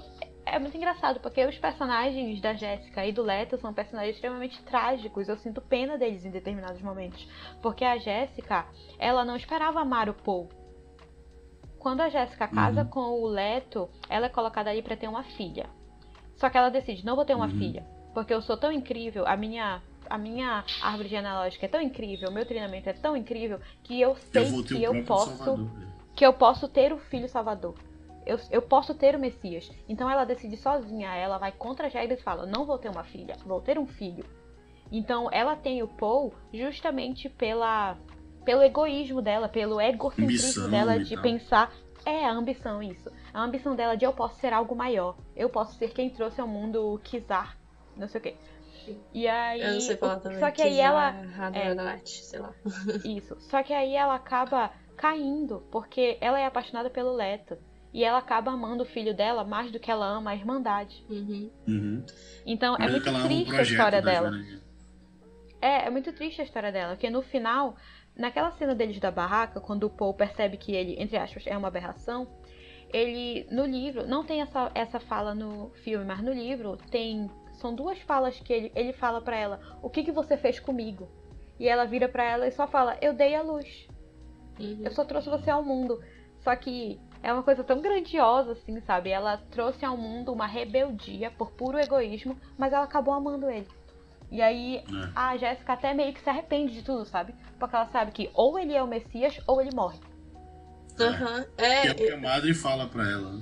[0.47, 5.26] É muito engraçado, porque os personagens da Jéssica e do Leto são personagens extremamente trágicos.
[5.26, 7.26] Eu sinto pena deles em determinados momentos.
[7.62, 8.66] Porque a Jéssica,
[8.98, 10.51] ela não esperava amar o Paul.
[11.78, 12.89] Quando a Jéssica casa Uhum.
[12.89, 15.66] com o Leto, ela é colocada ali pra ter uma filha.
[16.36, 17.59] Só que ela decide, não vou ter uma Uhum.
[17.59, 17.86] filha.
[18.15, 19.82] Porque eu sou tão incrível, a minha.
[20.09, 24.15] A minha árvore genealógica é tão incrível, o meu treinamento é tão incrível que eu
[24.16, 25.69] sei Eu que eu posso Salvador.
[26.15, 27.74] que eu posso ter o filho salvador.
[28.27, 29.70] Eu, eu posso ter o Messias.
[29.89, 31.09] Então ela decide sozinha.
[31.15, 34.27] Ela vai contra Jair e fala: Não vou ter uma filha, vou ter um filho.
[34.93, 37.97] Então ela tem o Paul justamente pela,
[38.45, 41.73] pelo egoísmo dela, pelo egocentrismo Ambição dela de pensar.
[42.05, 43.11] É a ambição, isso.
[43.32, 45.16] A ambição dela de eu posso ser algo maior.
[45.35, 47.57] Eu posso ser quem trouxe ao mundo o Kizar.
[47.97, 48.35] Não sei o quê.
[49.12, 49.61] E aí.
[49.61, 50.39] Eu não sei falar também.
[50.39, 51.11] Só que aí ela.
[51.11, 52.55] Radionaut, sei lá.
[53.05, 53.37] Isso.
[53.41, 57.57] Só que aí ela acaba caindo, porque ela é apaixonada pelo Leto.
[57.93, 61.05] E ela acaba amando o filho dela mais do que ela ama a Irmandade.
[61.09, 61.49] Uhum.
[61.66, 62.05] Uhum.
[62.45, 64.33] Então é muito o triste a história dela.
[65.61, 67.77] É, é muito triste a história dela, porque no final,
[68.16, 71.69] naquela cena deles da barraca, quando o Paul percebe que ele, entre aspas, é uma
[71.69, 72.29] aberração,
[72.93, 77.31] ele, no livro, não tem essa, essa fala no filme, mas no livro tem,
[77.65, 81.09] são duas falas que ele, ele fala pra ela, o que que você fez comigo?
[81.59, 83.89] E ela vira pra ela e só fala, eu dei a luz.
[84.61, 84.82] Uhum.
[84.85, 85.99] Eu só trouxe você ao mundo.
[86.41, 89.09] Só que é uma coisa tão grandiosa, assim, sabe?
[89.09, 93.66] Ela trouxe ao mundo uma rebeldia por puro egoísmo, mas ela acabou amando ele.
[94.31, 95.11] E aí É.
[95.16, 97.35] a Jéssica até meio que se arrepende de tudo, sabe?
[97.59, 99.99] Porque ela sabe que ou ele é o Messias ou ele morre.
[101.01, 101.47] Aham.
[101.57, 103.41] Que é É, porque a madre fala pra ela.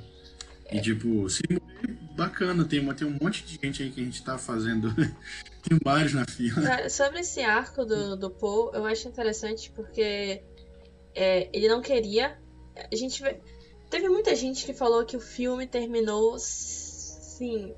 [0.75, 0.81] Né?
[0.81, 4.05] E tipo, se morrer, bacana, tem, uma- tem um monte de gente aí que a
[4.05, 4.93] gente tá fazendo.
[5.63, 6.89] tem vários na fila.
[6.89, 10.43] Sobre esse arco do, do Paul, eu acho interessante porque
[11.15, 12.39] é, ele não queria.
[12.91, 13.41] A gente vê.
[13.91, 17.75] Teve muita gente que falou que o filme terminou sim,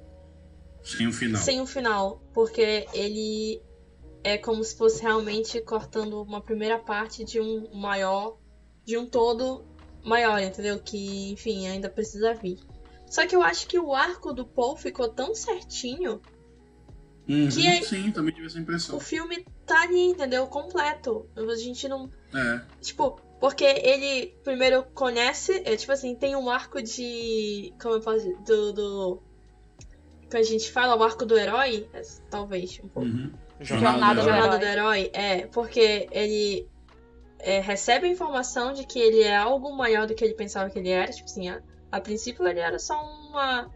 [0.85, 1.43] Sem o final.
[1.43, 2.23] sem um final.
[2.33, 3.61] Porque ele
[4.23, 8.39] é como se fosse realmente cortando uma primeira parte de um maior.
[8.87, 9.65] De um todo
[10.05, 10.79] maior, entendeu?
[10.79, 12.59] Que, enfim, ainda precisa vir.
[13.15, 16.21] Só que eu acho que o arco do Paul ficou tão certinho
[17.29, 18.97] Uhum, que é- Sim, também tive essa impressão.
[18.97, 20.49] o filme tá ali, entendeu?
[20.49, 21.25] Completo.
[21.37, 22.11] A gente não.
[22.35, 22.61] É.
[22.81, 27.73] Tipo, porque ele primeiro conhece, é tipo assim, tem um arco de.
[27.81, 28.37] Como eu posso dizer?
[28.43, 28.73] Do.
[28.73, 29.23] do
[30.29, 33.09] que a gente fala, o arco do herói, é, talvez, um pouco.
[33.09, 33.33] Uhum.
[33.61, 34.59] Jornada do Jornada herói.
[34.59, 36.69] do herói, é, porque ele
[37.39, 40.81] é, recebe a informação de que ele é algo maior do que ele pensava que
[40.81, 41.13] ele era.
[41.13, 41.63] Tipo assim, a,
[41.97, 43.71] a princípio ele era só uma.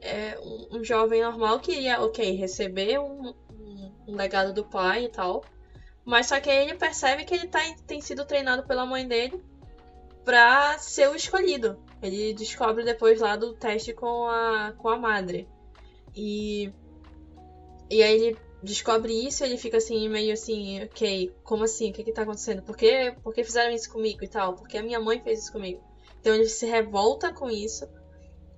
[0.00, 5.08] é, um, um jovem normal que ia, ok, receber um, um- legado do pai e
[5.08, 5.44] tal.
[6.04, 9.42] Mas só que aí ele percebe que ele tá, tem sido treinado pela mãe dele
[10.24, 11.78] pra ser o escolhido.
[12.00, 15.48] Ele descobre depois lá do teste com a, com a madre.
[16.14, 16.72] E.
[17.90, 21.90] E aí ele descobre isso e ele fica assim, meio assim, ok, como assim?
[21.90, 22.62] O que que tá acontecendo?
[22.62, 24.54] Por que, por que fizeram isso comigo e tal?
[24.54, 25.87] Porque a minha mãe fez isso comigo.
[26.20, 27.88] Então ele se revolta com isso.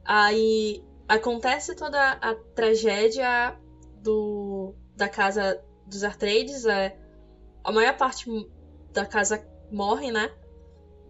[0.04, 3.56] Aí acontece toda a tragédia
[4.02, 6.64] do da casa dos Atreides.
[6.66, 6.98] É,
[7.64, 8.28] a maior parte
[8.92, 10.30] da casa morre, né?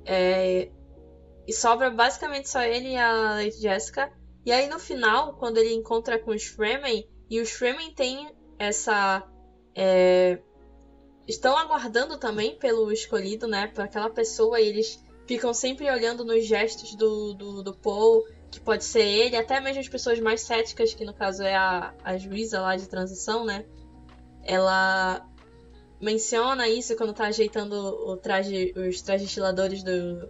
[0.05, 0.71] É,
[1.47, 4.13] e sobra basicamente só ele e a Lady Jessica.
[4.45, 9.23] E aí no final, quando ele encontra com os Fremen, e os Fremen têm essa.
[9.75, 10.41] é,
[11.27, 13.69] estão aguardando também pelo escolhido, né?
[13.69, 18.59] Por aquela pessoa, e eles ficam sempre olhando nos gestos do, do, do Paul, que
[18.59, 22.17] pode ser ele, até mesmo as pessoas mais céticas, que no caso é a, a
[22.17, 23.65] juíza lá de transição, né?
[24.43, 25.25] Ela
[26.01, 30.29] menciona isso quando tá ajeitando o traje, os trajes estiladores do,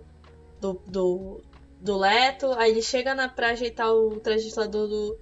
[0.61, 1.41] do, do,
[1.81, 2.53] do Leto.
[2.59, 5.19] Aí ele chega na, pra ajeitar o traje estilador do.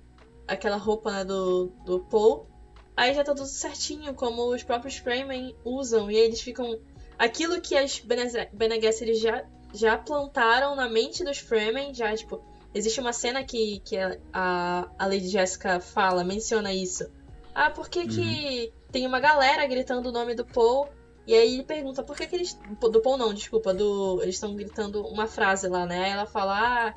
[0.49, 2.49] aquela roupa né, do, do Paul.
[2.97, 6.11] Aí já tá tudo certinho, como os próprios Fremen usam.
[6.11, 6.81] E aí eles ficam.
[7.17, 9.45] Aquilo que as Bene Gesserit já,
[9.75, 12.43] já plantaram na mente dos Fremen, já, tipo.
[12.75, 13.97] Existe uma cena que, que
[14.33, 17.09] a, a Lady Jessica fala, menciona isso.
[17.55, 20.89] Ah, por que que tem uma galera gritando o nome do Paul?
[21.27, 22.59] E aí ele pergunta por que, que eles.
[22.81, 24.21] Do Paul não, desculpa, do.
[24.23, 26.05] Eles estão gritando uma frase lá, né?
[26.05, 26.95] Aí ela fala, ah,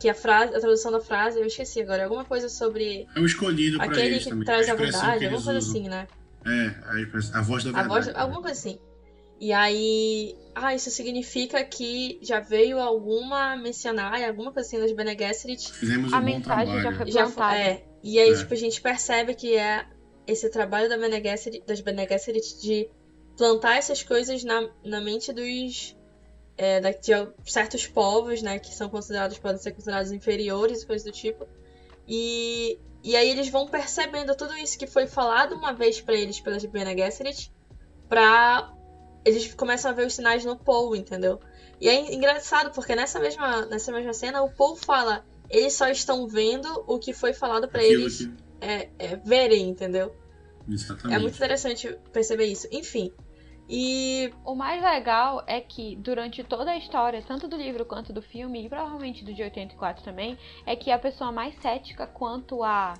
[0.00, 3.20] que a frase, a tradução da frase, eu esqueci agora, é alguma coisa sobre É
[3.20, 4.44] o escolhido pra aquele eles que também.
[4.46, 5.70] traz a expressão verdade, alguma coisa usam.
[5.70, 6.08] assim, né?
[6.46, 7.88] É, a, a voz da A verdade.
[7.88, 8.78] voz, alguma coisa assim.
[9.40, 15.16] E aí, ah, isso significa que já veio alguma missionária, alguma coisa assim das Bene
[15.18, 17.56] Gesserit Fizemos um A mensagem já foi- já plantada.
[17.58, 17.84] é.
[18.02, 18.34] E aí, É.
[18.36, 19.84] tipo, a gente percebe que é
[20.26, 22.88] esse trabalho da Bene Gesserit, das Bene Gesserit de
[23.36, 25.96] plantar essas coisas na, na mente dos
[26.56, 27.10] é, da- de
[27.50, 31.44] certos povos, né, que são considerados podem ser considerados inferiores e coisas do tipo.
[32.06, 36.40] E e aí eles vão percebendo tudo isso que foi falado uma vez pra eles
[36.40, 37.52] pelas Bene Gesserit,
[38.08, 38.72] pra
[39.24, 41.40] eles começam a ver os sinais no Paul, entendeu?
[41.80, 46.26] E é engraçado porque nessa mesma nessa mesma cena o Paul fala eles só estão
[46.26, 50.14] vendo o que foi falado pra Aquilo eles que- é, é, verem, entendeu?
[50.68, 51.14] Exatamente.
[51.14, 52.66] É muito interessante perceber isso.
[52.72, 53.12] Enfim.
[53.68, 58.20] E O mais legal é que durante toda a história, tanto do livro quanto do
[58.22, 62.94] filme, e provavelmente do de 84 também, é que a pessoa mais cética quanto a.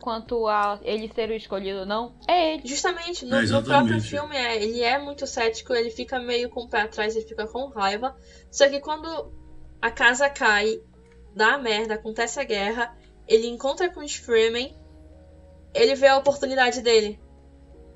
[0.00, 2.66] quanto a ele ser o escolhido ou não, é ele.
[2.66, 6.60] justamente no, É, no próprio filme é, ele é muito cético, ele fica meio com
[6.62, 8.16] o pé atrás, ele fica com raiva.
[8.50, 9.32] Só que quando
[9.82, 10.80] a casa cai,
[11.34, 12.96] dá a merda, acontece a guerra,
[13.26, 14.76] ele encontra com os Fremen,
[15.74, 17.20] ele vê a oportunidade dele.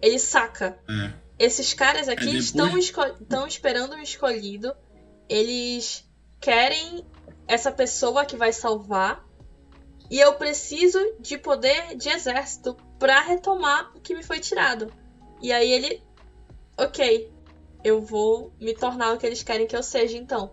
[0.01, 0.79] Ele saca.
[0.89, 1.13] É.
[1.39, 4.75] Esses caras aqui depois- estão, estão esperando um escolhido.
[5.29, 6.05] Eles
[6.41, 7.05] querem
[7.49, 9.25] essa pessoa que vai salvar.
[10.13, 14.93] E eu preciso de poder de exército pra retomar o que me foi tirado.
[15.41, 16.03] E aí ele.
[16.77, 17.33] Ok,
[17.83, 20.51] eu vou me tornar o que eles querem que eu seja, então.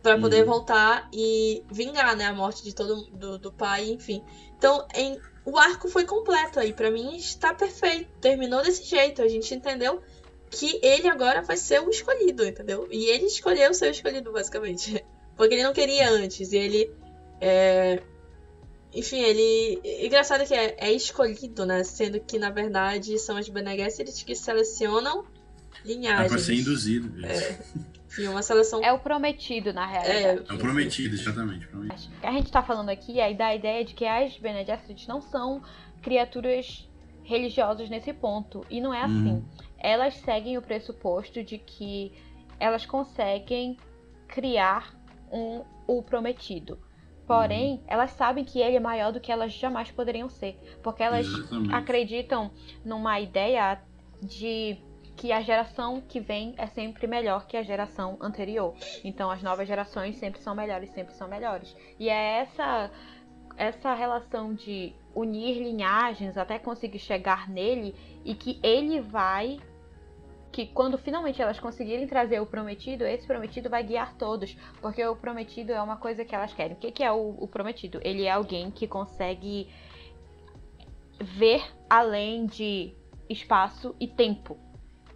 [0.00, 0.52] Pra poder Uhum.
[0.52, 4.22] voltar e vingar, né, a morte de todo do, do pai, enfim.
[4.56, 6.72] Então, em, o arco foi completo aí.
[6.72, 8.08] Pra mim está perfeito.
[8.20, 9.20] Terminou desse jeito.
[9.20, 10.00] A gente entendeu
[10.48, 12.86] que ele agora vai ser o escolhido, entendeu?
[12.88, 15.04] E ele escolheu ser o escolhido, basicamente.
[15.36, 16.52] Porque ele não queria antes.
[16.52, 16.94] E ele.
[17.40, 18.00] É...
[18.94, 19.80] Enfim, ele.
[20.04, 21.84] Engraçado que é, é, escolhido, né?
[21.84, 25.24] Sendo que, na verdade, são as Bene Gesserit que selecionam
[25.84, 26.26] linhagens.
[26.26, 27.24] É pra ser induzido.
[27.24, 27.60] É.
[28.08, 28.82] Enfim, uma seleção.
[28.82, 30.44] É o prometido, na realidade.
[30.48, 31.66] É, é o prometido, exatamente.
[31.68, 32.14] Prometido.
[32.16, 35.08] O que a gente tá falando aqui é da ideia de que as Bene Gesserit
[35.08, 35.62] não são
[36.02, 36.88] criaturas
[37.22, 38.66] religiosas nesse ponto.
[38.68, 39.34] E não é assim.
[39.34, 39.44] Hum.
[39.78, 42.12] Elas seguem o pressuposto de que
[42.58, 43.76] elas conseguem
[44.26, 44.92] criar
[45.30, 46.78] um o prometido.
[47.30, 47.80] Porém, uhum.
[47.86, 50.58] elas sabem que ele é maior do que elas jamais poderiam ser.
[50.82, 51.72] Porque elas Exatamente.
[51.72, 52.50] acreditam
[52.84, 53.80] numa ideia
[54.20, 54.76] de
[55.16, 58.74] que a geração que vem é sempre melhor que a geração anterior.
[59.04, 61.76] Então as novas gerações sempre são melhores, sempre são melhores.
[62.00, 62.90] E é essa
[63.56, 67.94] essa relação de unir linhagens até conseguir chegar nele
[68.24, 69.60] e que ele vai
[70.52, 75.14] que quando finalmente elas conseguirem trazer o prometido, esse prometido vai guiar todos, porque o
[75.14, 76.76] prometido é uma coisa que elas querem.
[76.76, 78.00] O que, que é o, o prometido?
[78.02, 79.68] Ele é alguém que consegue
[81.20, 82.92] ver além de
[83.28, 84.58] espaço e tempo.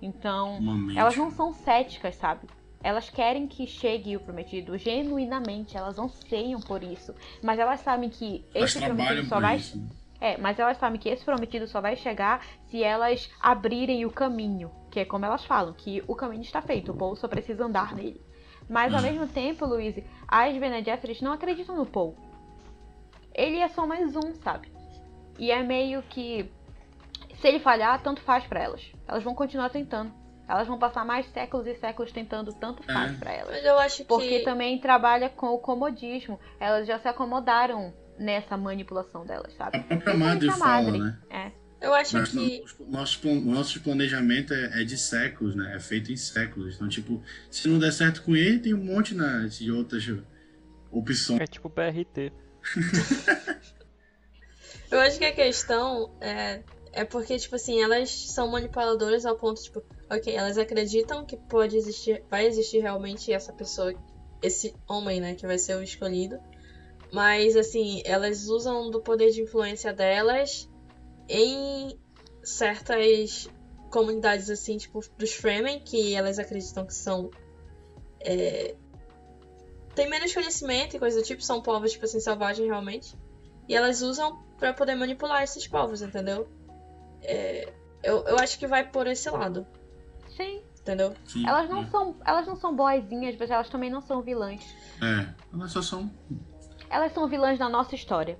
[0.00, 0.58] Então,
[0.96, 2.46] elas não são céticas, sabe?
[2.82, 7.14] Elas querem que chegue o prometido genuinamente, elas anseiam por isso.
[7.42, 9.56] Mas elas sabem que esse prometido só vai.
[9.56, 9.82] Isso.
[10.20, 14.70] É, mas elas sabem que esse prometido só vai chegar se elas abrirem o caminho.
[14.94, 17.96] Que é como elas falam, que o caminho está feito, o Paul só precisa andar
[17.96, 18.24] nele.
[18.68, 19.02] Mas ao hum.
[19.02, 19.96] mesmo tempo, Luiz,
[20.28, 22.16] as Bene Gesserit não acreditam no Paul.
[23.34, 24.70] Ele é só mais um, sabe?
[25.36, 26.48] E é meio que
[27.40, 28.88] se ele falhar, tanto faz para elas.
[29.08, 30.12] Elas vão continuar tentando.
[30.48, 32.94] Elas vão passar mais séculos e séculos tentando, tanto é.
[32.94, 33.18] faz é.
[33.18, 33.50] para elas.
[33.50, 34.44] Mas eu acho Porque que...
[34.44, 36.38] também trabalha com o comodismo.
[36.60, 39.78] Elas já se acomodaram nessa manipulação delas, sabe?
[39.78, 40.98] A própria madre fala, madre.
[41.00, 41.18] né?
[41.30, 41.63] É.
[41.84, 42.64] Eu acho Mas, que.
[42.88, 45.76] Nosso, nosso planejamento é, é, de séculos, né?
[45.76, 46.76] É feito em séculos.
[46.76, 50.02] Então, tipo, se não der certo com ele, tem um monte né, de outras
[50.90, 51.40] opções.
[51.40, 52.32] É tipo PRT.
[54.90, 59.60] eu acho que a questão é é porque, tipo assim, elas são manipuladoras ao ponto,
[59.60, 63.92] tipo, ok, elas acreditam que pode existir, vai existir realmente essa pessoa,
[64.40, 66.38] esse homem, né, que vai ser o escolhido.
[67.12, 70.70] Mas, assim, elas usam do poder de influência delas
[71.28, 71.98] em
[72.42, 73.48] certas
[73.90, 77.30] comunidades, assim, tipo, dos Fremen, que elas acreditam que são.
[78.20, 78.74] É,
[79.94, 83.16] tem menos conhecimento e coisa do tipo, são povos, tipo assim, selvagens realmente.
[83.68, 86.48] E elas usam para poder manipular esses povos, entendeu?
[87.22, 87.72] É,
[88.02, 89.66] eu, eu acho que vai por esse lado.
[90.36, 90.62] Sim.
[90.80, 91.14] Entendeu?
[91.24, 91.86] Sim, elas não é.
[91.86, 92.14] são.
[92.26, 94.62] Elas não são boazinhas, mas elas também não são vilãs.
[95.00, 96.10] É, elas só são.
[96.90, 98.38] Elas são vilãs na nossa história.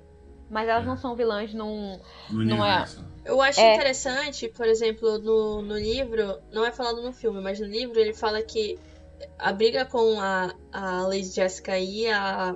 [0.51, 0.87] Mas elas é.
[0.87, 1.99] não são vilãs num.
[2.31, 2.87] No não é.
[3.25, 3.75] Eu acho é.
[3.75, 8.13] interessante, por exemplo, no, no livro, não é falado no filme, mas no livro ele
[8.13, 8.79] fala que
[9.39, 12.55] a briga com a, a Lady Jessica e a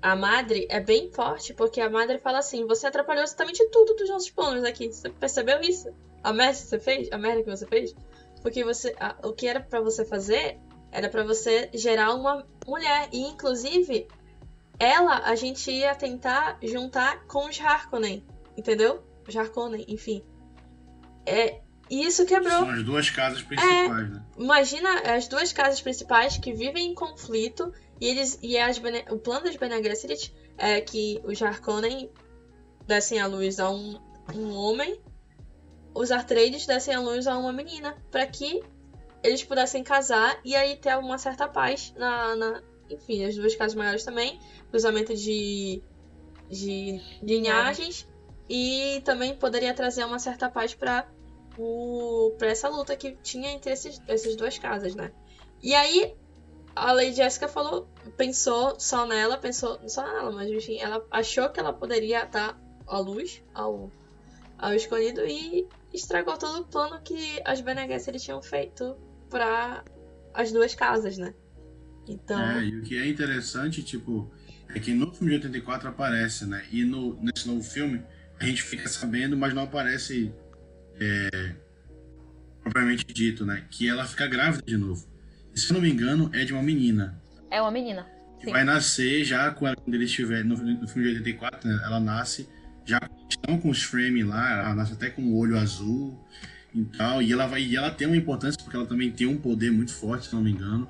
[0.00, 4.08] a madre é bem forte, porque a madre fala assim: você atrapalhou exatamente tudo dos
[4.08, 4.90] nossos planos aqui.
[4.92, 5.88] Você percebeu isso?
[6.22, 7.08] A merda que você fez?
[7.12, 7.94] A merda que você fez?
[8.42, 10.58] Porque você, a, o que era para você fazer
[10.92, 13.08] era para você gerar uma mulher.
[13.12, 14.06] E inclusive,
[14.78, 18.24] ela a gente ia tentar juntar com os Harkonnen,
[18.56, 19.02] entendeu?
[19.26, 20.22] Os Harkonnen, enfim.
[21.26, 21.60] É,
[21.90, 22.58] e isso quebrou.
[22.58, 24.22] São as duas casas principais, é, né?
[24.36, 29.18] Imagina as duas casas principais que vivem em conflito e eles e as Bene, o
[29.18, 32.10] plano das Bene Gesserit é que os Harkonnen
[32.86, 33.98] dessem a luz a um,
[34.34, 35.00] um homem,
[35.94, 38.62] os Atreides dessem a luz a uma menina, para que
[39.22, 43.74] eles pudessem casar e aí ter uma certa paz na, na enfim, as duas casas
[43.74, 44.38] maiores também,
[44.70, 45.82] cruzamento de
[46.50, 48.08] de linhagens
[48.48, 51.06] e também poderia trazer uma certa paz para
[52.38, 55.12] para essa luta que tinha entre esses, essas duas casas, né?
[55.60, 56.14] E aí
[56.74, 61.58] a Lady Jessica falou, pensou só nela, pensou só nela, mas enfim, ela achou que
[61.58, 62.56] ela poderia dar
[62.86, 63.90] a luz ao,
[64.56, 68.96] ao escolhido e estragou todo o plano que as Bene Gesserit tinham feito
[69.28, 69.84] para
[70.32, 71.34] as duas casas, né?
[72.08, 72.40] Então.
[72.40, 74.30] É, e o que é interessante, tipo,
[74.74, 76.64] é que no filme de 84 aparece, né?
[76.70, 78.02] E no, nesse novo filme
[78.40, 80.32] a gente fica sabendo, mas não aparece
[81.00, 81.54] é,
[82.62, 83.66] propriamente dito, né?
[83.70, 85.08] Que ela fica grávida de novo
[85.58, 87.20] se eu não me engano, é de uma menina.
[87.50, 88.06] É uma menina.
[88.38, 88.52] Que sim.
[88.52, 90.44] vai nascer já quando ele estiver.
[90.44, 92.48] No, no filme de 84, né, ela nasce
[92.84, 92.98] já
[93.28, 96.18] estão com os frames lá, ela nasce até com o olho azul
[96.74, 97.20] e tal.
[97.20, 97.62] E ela vai.
[97.62, 100.42] E ela tem uma importância porque ela também tem um poder muito forte, se não
[100.42, 100.88] me engano.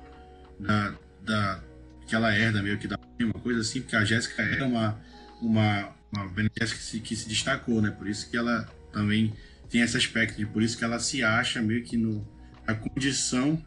[0.59, 0.93] Da.
[1.29, 1.63] Da
[2.07, 4.99] que ela herda meio que da uma coisa assim, porque a Jéssica era uma.
[5.41, 7.91] uma, uma que se, que se destacou, né?
[7.91, 9.33] Por isso que ela também
[9.69, 12.27] tem esse aspecto, e por isso que ela se acha meio que no,
[12.65, 13.63] a condição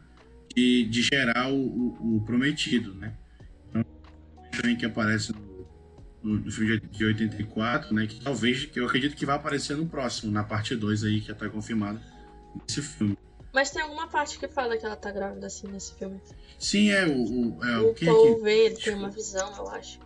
[0.53, 3.13] de, de gerar o, o, o prometido, né?
[3.69, 3.85] Então,
[4.51, 5.67] também que aparece no,
[6.21, 8.07] no, no, filme de 84, né?
[8.07, 11.27] Que talvez, que eu acredito que vai aparecer no próximo, na parte 2 aí, que
[11.27, 12.01] já tá confirmado
[12.67, 13.17] nesse filme.
[13.53, 16.19] Mas tem alguma parte que fala que ela tá grávida assim nesse filme.
[16.57, 17.57] Sim, é o.
[17.57, 18.41] O, é, o quem Paul que...
[18.41, 19.99] vê, ele tem uma visão, eu acho.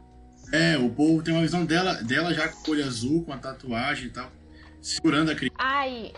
[0.52, 3.38] É, o povo tem uma visão dela, dela já com o olho azul, com a
[3.38, 4.30] tatuagem e tal,
[4.82, 5.56] segurando a criança.
[5.58, 6.14] Ai,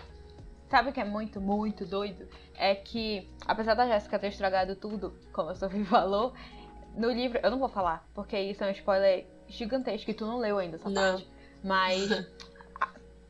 [0.69, 2.27] sabe o que é muito, muito doido?
[2.55, 6.33] É que, apesar da Jéssica ter estragado tudo, como a Sophie falou,
[6.95, 10.37] no livro, eu não vou falar, porque isso é um spoiler gigantesco que tu não
[10.39, 11.13] leu ainda essa Não.
[11.13, 11.27] parte.
[11.63, 12.09] Mas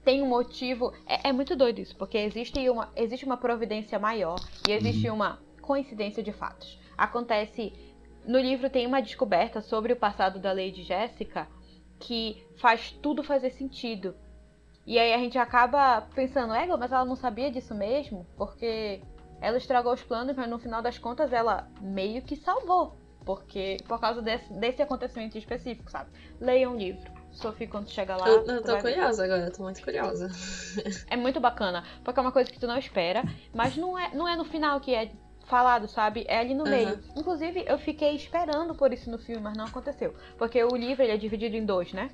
[0.09, 0.91] tem um motivo.
[1.05, 5.39] É, é muito doido isso, porque existe uma, existe uma providência maior e existe uma
[5.61, 6.79] coincidência de fatos.
[6.97, 7.71] Acontece.
[8.25, 11.47] No livro tem uma descoberta sobre o passado da Lady Jéssica
[11.99, 14.15] que faz tudo fazer sentido.
[14.85, 18.25] E aí a gente acaba pensando, Ego, mas ela não sabia disso mesmo?
[18.35, 19.01] Porque
[19.39, 22.97] ela estragou os planos, mas no final das contas ela meio que salvou.
[23.23, 26.09] Porque por causa desse, desse acontecimento específico, sabe?
[26.41, 27.18] Leiam o livro.
[27.39, 28.27] Sophie, quando chega lá.
[28.27, 28.93] eu, eu tô vai ver.
[28.93, 30.29] curiosa agora, eu tô muito curiosa.
[31.09, 34.27] É muito bacana, porque é uma coisa que tu não espera, mas não é, não
[34.27, 35.11] é no final que é
[35.45, 36.25] falado, sabe?
[36.27, 36.71] É ali no Aham.
[36.71, 36.99] meio.
[37.15, 40.13] Inclusive, eu fiquei esperando por isso no filme, mas não aconteceu.
[40.37, 42.11] Porque o livro ele é dividido em dois, né?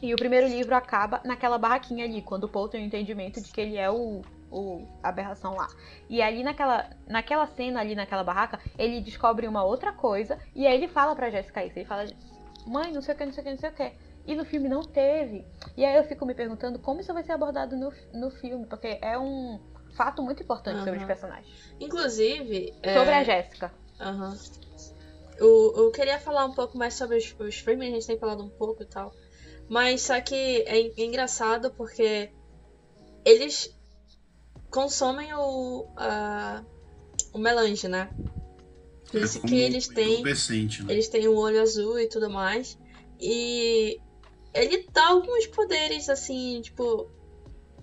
[0.00, 3.50] E o primeiro livro acaba naquela barraquinha ali, quando o Paul tem o entendimento de
[3.50, 5.68] que ele é o, o aberração lá.
[6.08, 10.74] E ali naquela, naquela cena, ali naquela barraca, ele descobre uma outra coisa, e aí
[10.74, 11.78] ele fala pra Jessica isso.
[11.78, 12.06] Ele fala,
[12.66, 13.92] mãe, não sei o que, não sei o que, não sei o que.
[14.26, 15.44] E no filme não teve.
[15.76, 18.98] E aí eu fico me perguntando como isso vai ser abordado no, no filme, porque
[19.02, 19.60] é um
[19.94, 21.74] fato muito importante sobre os personagens.
[21.78, 22.74] Inclusive.
[22.82, 23.72] é, Sobre a Jéssica.
[24.00, 24.36] Aham.
[25.36, 28.42] Eu, eu queria falar um pouco mais sobre os, os Freeman, a gente tem falado
[28.42, 29.12] um pouco e tal.
[29.68, 30.34] Mas só que
[30.66, 32.30] é, é engraçado porque
[33.24, 33.74] eles
[34.70, 36.62] consomem o, a,
[37.32, 38.10] o melange, né?
[39.10, 40.22] Por É isso que eles têm.
[40.22, 40.92] né?
[40.92, 42.78] Eles têm o olho azul e tudo mais.
[43.20, 44.00] E
[44.54, 47.10] ele dá alguns poderes, assim, tipo,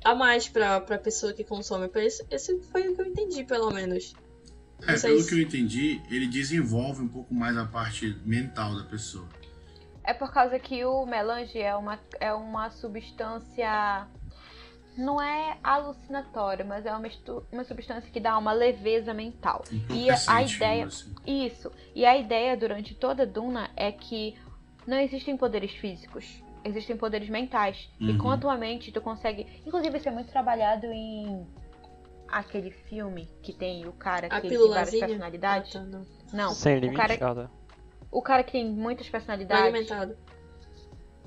[0.04, 1.90] a mais pra, pra pessoa que consome.
[1.96, 4.14] Esse, esse foi o que eu entendi, pelo menos.
[4.82, 8.84] É, pelo se- que eu entendi, ele desenvolve um pouco mais a parte mental da
[8.86, 9.28] pessoa.
[10.04, 14.08] É por causa que o melange é uma, é uma substância.
[14.98, 19.64] Não é alucinatória, mas é uma, estu- uma substância que dá uma leveza mental.
[19.90, 21.14] E a ideia- assim.
[21.26, 21.72] Isso.
[21.96, 24.36] E a ideia durante toda Duna é que
[24.86, 26.26] não existem poderes físicos,
[26.64, 27.90] existem poderes mentais.
[28.00, 28.18] E Uhum.
[28.18, 29.46] com a tua mente tu consegue.
[29.66, 31.46] Inclusive, isso é muito trabalhado em
[32.28, 35.76] aquele filme que tem o cara que tem várias personalidades.
[35.76, 36.06] Ah, tá, não.
[36.34, 37.50] Não, Sem o cara.
[38.10, 39.64] o cara que tem muitas personalidades.
[39.88, 40.18] Fragmentado.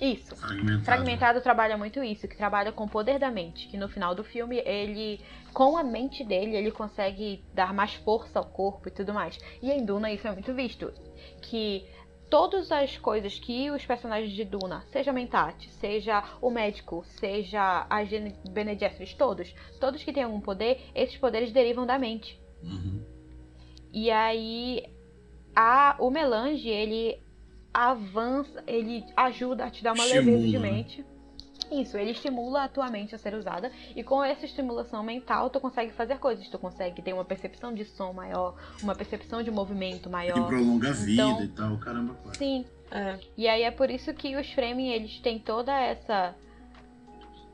[0.01, 0.35] Isso.
[0.35, 0.85] Fragmentado.
[0.85, 4.25] Fragmentado trabalha muito isso, que trabalha com o poder da mente, que no final do
[4.25, 5.21] filme ele,
[5.53, 9.39] com a mente dele, ele consegue dar mais força ao corpo e tudo mais.
[9.63, 10.93] E em Duna isso é muito visto,
[11.43, 11.87] que
[12.35, 18.05] todas as coisas que os personagens de Duna, seja Mentat, seja o médico, seja a
[18.05, 22.37] Gene- Bene Gesserit, todos, todos que têm algum poder, esses poderes derivam da mente.
[22.61, 23.01] Uhum.
[23.93, 24.83] E aí
[25.55, 27.23] a, o melange, ele
[27.73, 30.71] avança, ele ajuda a te dar uma Estimula, leveza de né?
[30.73, 31.05] mente.
[31.71, 33.71] Isso, ele estimula a tua mente a ser usada.
[33.97, 36.49] E com essa estimulação mental, tu consegue fazer coisas.
[36.49, 40.47] Tu consegue ter uma percepção de som maior, uma percepção de movimento Que maior.
[40.47, 42.17] prolonga a vida Então- e tal, caramba.
[42.37, 42.65] Sim.
[42.91, 43.19] É.
[43.37, 46.35] E aí é por isso que os Fremen, eles têm toda essa.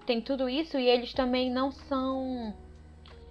[0.07, 2.53] Tem tudo isso e eles também não são.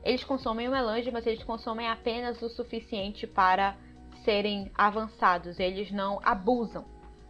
[0.03, 3.75] Eles consomem o melange, mas eles consomem apenas o suficiente para
[4.23, 5.59] serem avançados.
[5.59, 6.85] Eles não abusam.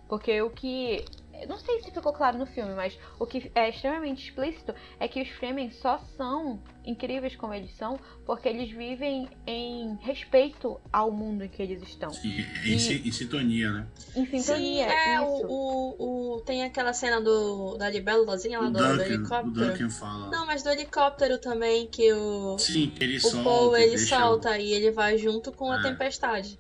[0.07, 1.03] Porque o que.
[1.41, 5.07] Eu Não sei se ficou claro no filme, mas o que é extremamente explícito é
[5.07, 11.11] que os Fremen só são incríveis como eles são porque eles vivem em respeito ao
[11.11, 12.09] mundo em que eles estão.
[12.11, 13.87] Sim, em, si- em sintonia, né?
[14.15, 14.85] Em Sim, sintonia.
[14.87, 15.25] é, isso.
[15.47, 19.05] o, o, o- tem aquela cena do, da libélulazinha lá O do, do Duncan, o
[19.05, 19.71] helicóptero.
[19.73, 20.27] Duncan fala.
[20.29, 23.43] Não, mas do helicóptero também, que o, Sim, que ele o solta.
[23.43, 25.83] Paul ele deixa- solta e ele vai junto com a É.
[25.83, 26.59] tempestade.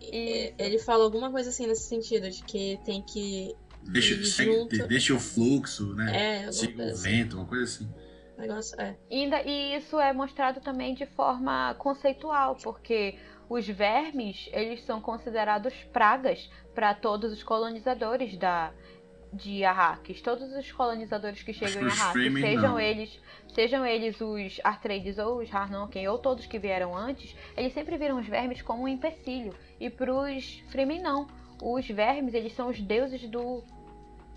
[0.00, 0.54] E- Isso.
[0.58, 3.54] Ele fala alguma coisa assim nesse sentido, de que tem que.
[3.84, 6.44] Deixa, segue- deixa o fluxo, né?
[6.46, 7.02] É, Siga o assim.
[7.10, 7.88] vento, uma coisa assim.
[8.38, 8.96] Negócio, é.
[9.10, 13.16] E ainda- e isso é mostrado também de forma conceitual, porque
[13.48, 18.72] os vermes, eles são considerados pragas para todos os colonizadores da
[19.34, 20.20] de Arrakis.
[20.20, 22.80] Todos os colonizadores que chegam em Arrakis, sejam não.
[22.80, 23.20] eles,
[23.54, 28.18] sejam eles os Arthreides ou os Harnoken ou todos que vieram antes, eles sempre viram
[28.18, 29.54] os vermes como um empecilho.
[29.80, 31.26] E pros Fremen não.
[31.60, 33.62] Os vermes, eles são os deuses do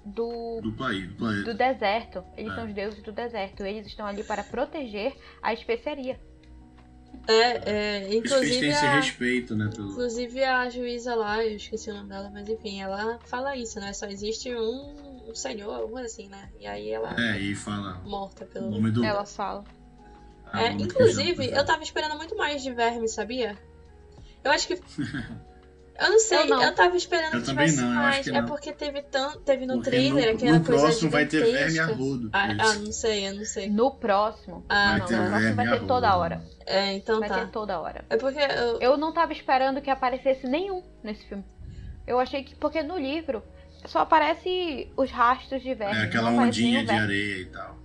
[0.07, 1.51] do, Do país, do planeta.
[1.51, 2.23] do deserto.
[2.37, 2.55] Eles É.
[2.55, 3.63] são os deuses do deserto.
[3.65, 6.19] Eles estão ali para proteger a especiaria.
[7.27, 9.67] É, é, inclusive têm esse a, respeito, né?
[9.73, 9.89] Pelo...
[9.89, 13.93] inclusive a juíza lá, eu esqueci o nome dela, mas enfim, ela fala isso, né?
[13.93, 16.51] Só existe um, um senhor, algo assim, né?
[16.59, 18.69] E aí ela É, e fala morta o pelo.
[18.69, 19.03] nome do.
[19.03, 19.63] Elas falam.
[20.53, 23.57] Ah, É, inclusive, já- eu tava esperando muito mais de verme, sabia?
[24.43, 24.75] Eu acho que.
[25.97, 26.75] Eu não sei, Eu eu, não.
[26.75, 28.23] tava esperando Eu que também tivesse não, eu acho mais.
[28.25, 28.47] que É não.
[28.47, 29.39] porque teve tanto.
[29.39, 32.29] Teve no Porque trailer no, aquela no coisa próximo vai ter verme arrudo.
[32.33, 33.69] Ah, ah, não sei, eu não sei.
[33.69, 34.65] No próximo.
[34.67, 36.41] Ah, não, Vai ter no próximo vai ter toda hora.
[36.65, 37.39] É, então Vai tá.
[37.39, 38.03] ter toda hora.
[38.09, 41.45] É porque eu, Eu não tava esperando que aparecesse nenhum nesse filme.
[42.05, 42.55] Eu achei que.
[42.55, 43.41] Porque no livro
[43.85, 45.95] só aparece os rastros de verme.
[45.95, 47.79] É aquela não ondinha de areia e tal.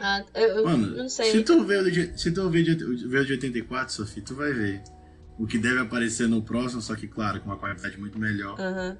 [0.00, 1.30] ah, eu, eu Mano, não sei.
[1.30, 2.74] se tu vê o de, se tu vê, de,
[3.08, 4.82] vê o de 84, Sofia, tu vai ver
[5.42, 8.58] o que deve aparecer no próximo, só que, claro, com uma qualidade muito melhor.
[8.60, 8.98] Aham.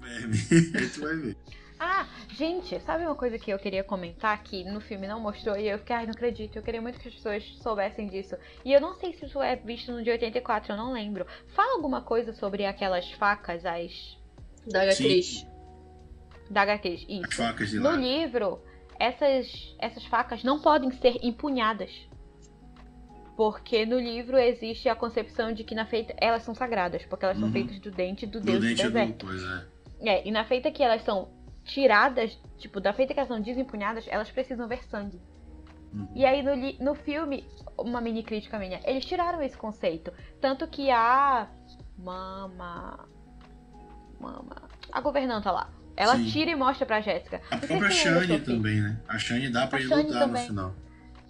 [0.00, 0.36] Verme.
[0.78, 1.36] Aí tu vai ver.
[1.78, 2.06] Ah,
[2.36, 5.78] gente, sabe uma coisa que eu queria comentar que no filme não mostrou e eu
[5.78, 6.56] fiquei, ai, não acredito.
[6.56, 8.36] Eu queria muito que as pessoas soubessem disso.
[8.64, 11.26] E eu não sei se isso é visto no de 84, eu não lembro.
[11.54, 14.16] Fala alguma coisa sobre aquelas facas, as
[14.70, 15.04] Da Sim.
[15.04, 15.46] Cris.
[16.48, 17.02] da HQs.
[17.02, 17.36] As Isso.
[17.36, 17.96] facas de No lá.
[17.96, 18.60] livro,
[19.00, 21.90] essas, essas facas não podem ser empunhadas.
[23.36, 27.38] Porque no livro existe a concepção de que na feita elas são sagradas, porque elas
[27.38, 27.52] são Uhum.
[27.52, 29.26] feitas do dente do Do deus do, dente do deserto.
[29.26, 29.68] coisa,
[30.00, 31.28] É, e na feita que elas são
[31.64, 35.18] tiradas, tipo, da feita que elas são desempunhadas, elas precisam ver sangue.
[35.18, 35.96] é.
[35.96, 36.08] Uhum.
[36.14, 36.54] E aí no,
[36.84, 37.46] no filme,
[37.78, 40.12] uma mini crítica minha, eles tiraram esse conceito.
[40.40, 41.48] Tanto que a
[41.98, 43.08] Mama.
[44.20, 44.56] Mama.
[44.90, 45.70] A governanta lá.
[45.96, 46.24] Ela Sim.
[46.30, 47.40] tira e mostra pra Jéssica.
[47.50, 48.98] A própria Shane também, né?
[49.08, 50.42] A Shane dá pra A ele Shane lutar também.
[50.42, 50.74] no final.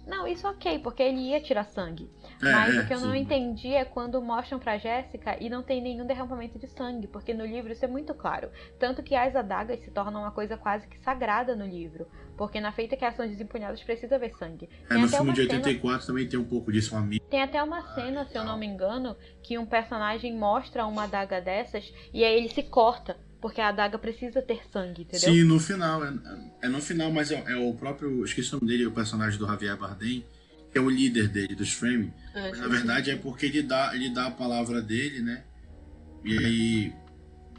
[0.05, 2.09] Não, isso ok, porque ele ia tirar sangue.
[2.41, 3.19] É, Mas é, o que eu não sim.
[3.19, 7.45] entendi é quando mostram pra Jéssica e não tem nenhum derramamento de sangue, porque no
[7.45, 8.49] livro isso é muito claro.
[8.77, 12.05] Tanto que as adagas se tornam uma coisa quase que sagrada no livro,
[12.37, 14.69] porque na feita que são desempunhadas precisa ver sangue.
[14.89, 17.23] É, no filme uma de cena- 84 também tem um pouco disso, um amigo.
[17.29, 21.39] Tem até uma cena, se eu não me engano, que um personagem mostra uma adaga
[21.41, 25.33] dessas e aí ele se corta, porque a adaga precisa ter sangue, entendeu?
[25.33, 26.01] Sim, no final.
[26.01, 26.13] É,
[26.61, 28.23] é no final, mas é, é o próprio.
[28.23, 30.25] Esqueci o nome dele, o personagem do Javier Bardem,
[30.71, 32.13] que é o líder dele, dos Frame.
[32.33, 35.43] É, Mas na verdade é porque ele dá, ele dá a palavra dele, né?
[36.23, 36.93] E aí,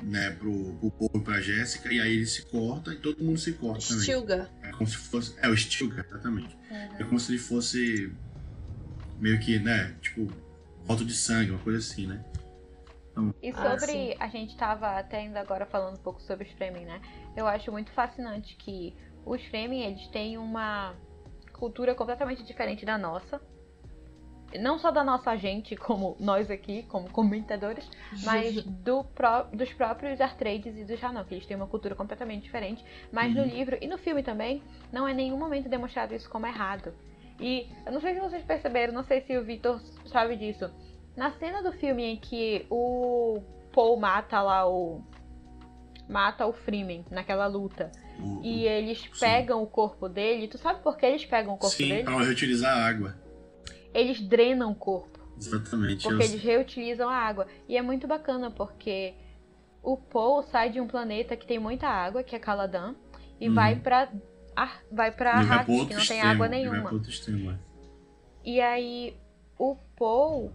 [0.02, 3.39] né, pro, pro povo e pra Jéssica, e aí ele se corta e todo mundo
[3.39, 4.05] se corta também.
[4.05, 4.51] Stilgar.
[4.62, 5.35] É como se fosse.
[5.36, 6.56] É o Stilgar, exatamente.
[6.70, 6.97] Uhum.
[6.98, 8.11] É como se ele fosse
[9.20, 10.32] meio que, né, tipo,
[10.86, 12.24] voto de sangue, uma coisa assim, né?
[13.43, 13.93] E Ah, sobre.
[13.93, 14.15] sim.
[14.19, 17.01] a gente tava até ainda agora falando um pouco sobre os Fremen, né?
[17.36, 20.95] Eu acho muito fascinante que os Fremen, eles têm uma
[21.53, 23.41] cultura completamente diferente da nossa.
[24.61, 27.89] Não só da nossa gente, como nós aqui, como comentadores,
[28.23, 31.32] mas do pró- dos próprios Artrades e dos Hanok.
[31.32, 32.85] Eles têm uma cultura completamente diferente.
[33.12, 33.49] Mas no Uhum.
[33.49, 34.62] livro e no filme também,
[34.93, 36.95] não é nenhum momento demonstrado isso como errado.
[37.41, 40.70] E eu não sei se vocês perceberam, não sei se o Victor sabe disso.
[41.16, 43.41] Na cena do filme em que o
[43.73, 45.03] Paul mata lá o.
[46.09, 47.91] Mata o Freeman naquela luta.
[48.20, 49.09] O- E eles Sim.
[49.20, 50.49] pegam o corpo dele.
[50.49, 52.05] Tu sabe por que eles pegam o corpo Sim, dele?
[52.05, 53.15] pra reutilizar a água.
[53.93, 55.19] Eles drenam o corpo.
[55.36, 56.03] Exatamente.
[56.03, 57.47] Porque eu- eles reutilizam a água.
[57.69, 59.15] E é muito bacana porque
[59.82, 62.95] o Paul sai de um planeta que tem muita água, que é Caladan,
[63.41, 63.55] e Uhum.
[63.55, 64.09] vai pra.
[64.57, 67.01] Ar- vai pra Arrakis, que não tem extremo, água ele Vai nenhuma.
[67.53, 67.59] é.
[68.45, 69.16] E aí,
[69.59, 70.53] o Paul,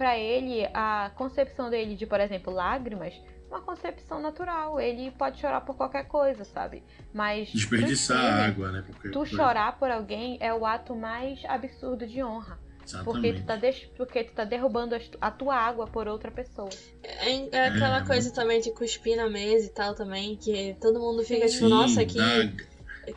[0.00, 4.80] pra ele, a concepção dele de, por exemplo, lágrimas, é uma concepção natural.
[4.80, 6.82] Ele pode chorar por qualquer coisa, sabe?
[7.12, 7.50] Mas.
[7.52, 8.82] Desperdiçar Fremen, água, né?
[8.86, 12.58] Porque, Tu chorar por alguém é o ato mais absurdo de honra.
[13.04, 13.42] Porque Exatamente.
[13.42, 16.70] tu, tá des- porque tu tá derrubando a tua água por outra pessoa.
[17.04, 20.98] É, é aquela É, coisa também de cuspir na mesa e tal também, que todo
[20.98, 22.16] mundo fica Sim, tipo, nossa, que.
[22.16, 22.48] dá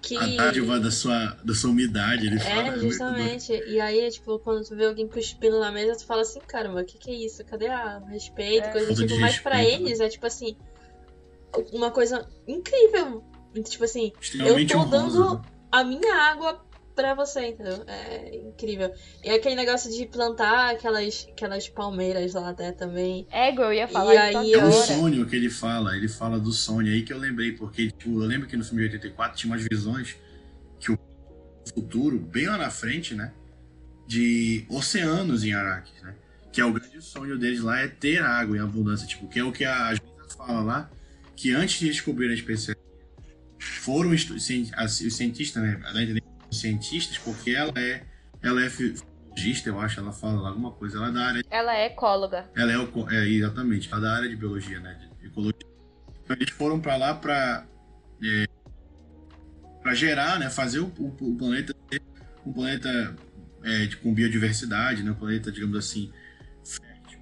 [0.02, 0.18] que...
[0.18, 2.52] A dádiva da sua, da sua umidade, ele fala.
[2.52, 2.90] É, muito doido.
[2.90, 3.54] justamente.
[3.68, 6.86] E aí, tipo, quando tu vê alguém cuspindo na mesa, tu fala assim, caramba, o
[6.86, 7.44] que que é isso?
[7.46, 8.68] Cadê a o respeito?
[8.68, 8.72] É.
[8.72, 10.56] Coisa Falta tipo, mas pra respeito, eles é tipo assim,
[11.72, 13.24] uma coisa incrível.
[13.64, 14.90] Tipo assim, eu tô honroso.
[14.90, 15.42] dando
[15.72, 16.64] a minha água
[16.96, 17.84] pra você, entendeu?
[17.88, 18.94] É incrível.
[19.24, 23.28] E aquele negócio de plantar aquelas, aquelas palmeiras lá até também.
[23.32, 26.52] Ego, eu ia falar E aí, É o sonho que ele fala, ele fala do
[26.52, 29.54] sonho aí que eu lembrei, porque tipo, eu lembro que no filme de 84 tinha
[29.54, 30.16] umas visões
[30.80, 31.00] que o
[31.74, 33.34] futuro, bem lá na frente, né?
[34.06, 36.16] De oceanos em Arrakis, né?
[36.52, 39.44] Que é o grande sonho deles lá é ter água em abundância, tipo, que é
[39.44, 40.92] o que a Juíza fala lá,
[41.36, 42.82] que antes de descobrir a especiaria,
[43.60, 44.46] foram os
[45.16, 45.82] cientistas, né?
[46.54, 48.04] Cientistas, porque ela é,
[48.42, 51.86] ela é fisiologista, eu acho, ela fala alguma coisa, ela é da área Ela é
[51.88, 52.50] ecóloga.
[52.56, 55.00] ela é, é exatamente, ela é da área de biologia, né?
[55.20, 55.68] De ecologia.
[56.24, 57.66] Então eles foram pra lá pra
[58.24, 58.48] é,
[59.82, 62.02] para gerar, né, fazer o, o, o, planeta ser
[62.46, 63.16] um planeta
[63.64, 66.10] é, de, com biodiversidade, né, um planeta, digamos assim,
[66.64, 67.20] fértil.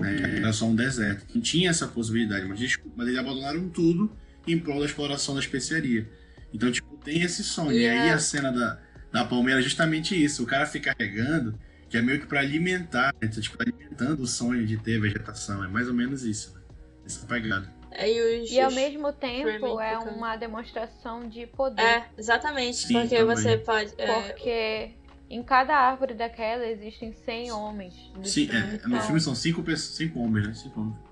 [0.00, 1.26] Né, era só um deserto.
[1.34, 2.60] Não tinha essa possibilidade, mas,
[2.94, 4.16] mas eles abandonaram tudo
[4.46, 6.08] em prol da exploração da especiaria.
[6.54, 7.70] Então, tipo, tem esse sonho.
[7.70, 8.04] Yeah.
[8.04, 8.78] E aí a cena da,
[9.12, 10.42] da palmeira é justamente isso.
[10.42, 11.58] O cara fica regando,
[11.88, 13.28] que é meio que para alimentar, né?
[13.30, 15.64] Então, tipo, alimentando o sonho de ter vegetação.
[15.64, 16.60] É mais ou menos isso, né?
[17.06, 17.72] Essa pegada.
[17.92, 18.10] É,
[18.42, 21.80] os, e ao mesmo tempo é uma demonstração de poder.
[21.80, 22.76] É, exatamente.
[22.76, 23.36] Sim, porque também.
[23.36, 23.94] você pode.
[23.96, 24.20] É...
[24.20, 24.90] Porque
[25.30, 27.94] em cada árvore daquela existem 100 homens.
[28.24, 30.54] Sim, é, no filme são 5 cinco homens, né?
[30.54, 31.05] Cinco homens.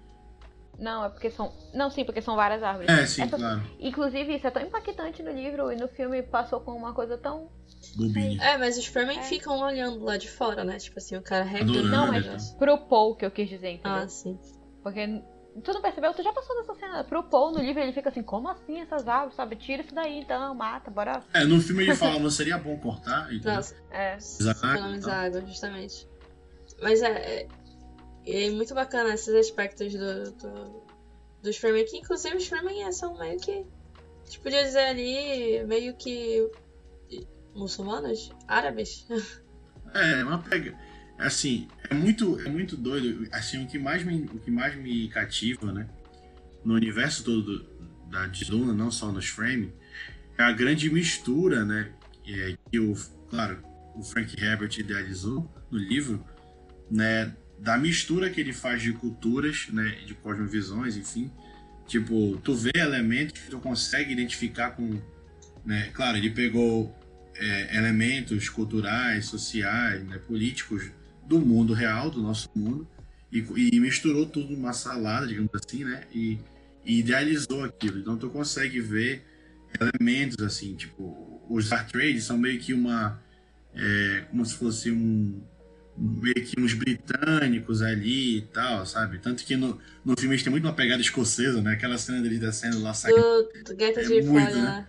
[0.79, 1.53] Não, é porque são.
[1.73, 2.89] Não, sim, porque são várias árvores.
[2.89, 3.37] É, sim, Essa...
[3.37, 3.63] claro.
[3.79, 7.49] Inclusive, isso é tão impactante no livro e no filme passou com uma coisa tão.
[7.97, 8.43] Bobinha.
[8.43, 9.23] É, mas os Fremen é.
[9.23, 10.79] ficam olhando lá de fora, né?
[10.79, 11.85] Tipo assim, o cara regando.
[11.85, 12.37] Não, mas né?
[12.59, 14.03] pro Paul que eu quis dizer, entendeu?
[14.03, 14.39] Ah, sim.
[14.83, 15.23] Porque
[15.63, 16.13] Tu não percebeu?
[16.13, 17.05] Tu já passou dessa cena.
[17.05, 19.55] Pro Paul no livro ele fica assim, como assim essas árvores, sabe?
[19.55, 21.23] Tira isso daí então, mata, bora.
[21.33, 23.33] É, no filme ele fala, não seria bom cortar?
[23.33, 24.19] Então, Nossa, é.
[24.19, 26.09] Economizar água, justamente.
[26.83, 27.47] Mas é,
[28.27, 30.85] é, é, muito bacana esses aspectos do, do
[31.43, 33.53] dos Fremen, que inclusive os Fremen são meio que.
[33.53, 36.51] A gente podia dizer ali, meio que.
[37.55, 38.31] muçulmanos?
[38.49, 39.07] Árabes?
[39.97, 40.77] É, uma pega
[41.19, 43.29] assim, é muito, é muito doido.
[43.33, 45.89] Assim, o que mais me, o que mais me cativa, né?
[46.65, 47.65] No universo todo do,
[48.11, 49.73] da Duna, não só nos frame,
[50.39, 51.93] é a grande mistura, né?
[52.27, 52.95] É, que o,
[53.29, 53.63] claro,
[53.95, 56.25] o Frank Herbert idealizou no livro,
[56.91, 57.35] né?
[57.65, 59.99] Da mistura que ele faz de culturas, né?
[60.07, 61.31] De cosmovisões, enfim.
[61.87, 65.01] Tipo, tu vê elementos que tu consegue identificar com,
[65.65, 65.89] né?
[65.95, 66.95] Claro, ele pegou
[67.37, 70.91] é, elementos culturais, sociais, né, políticos
[71.27, 72.87] do mundo real, do nosso mundo,
[73.33, 76.03] e, e misturou tudo numa salada, digamos assim, né?
[76.15, 76.39] E,
[76.85, 77.99] e, idealizou aquilo.
[77.99, 79.25] Então tu consegue ver
[79.81, 83.19] elementos assim, tipo, os Dark Trades são meio que uma.
[83.75, 85.43] É, como se fosse um.
[85.97, 89.19] Meio que uns britânicos ali e tal, sabe?
[89.19, 91.73] Tanto que no, no filme eles tem muito uma pegada escocesa, né?
[91.73, 93.21] Aquela cena deles descendo lá saindo.
[93.21, 94.87] Do, do Gaita é de muito, fora, né?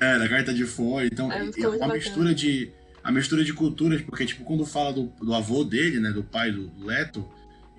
[0.00, 1.06] É, da carta de fora.
[1.06, 2.72] Então, é, é uma mistura de
[3.04, 6.52] a mistura de culturas, porque, tipo, quando fala do, do avô dele, né, do pai
[6.52, 7.28] do, do Leto,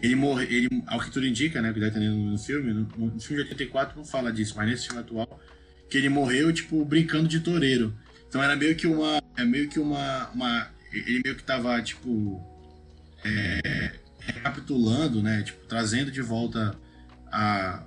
[0.02, 3.20] ele morre, ele, ao que tudo indica, né, que dá entendendo no filme, no, no,
[3.22, 5.40] filme de 84 não fala disso, mas nesse filme atual,
[5.90, 7.94] que ele morreu, tipo, brincando de toureiro.
[8.28, 12.42] Então era meio que uma, é meio que uma, uma ele meio que tava, tipo,
[13.24, 16.76] é, recapitulando, né, tipo, trazendo de volta
[17.32, 17.84] a,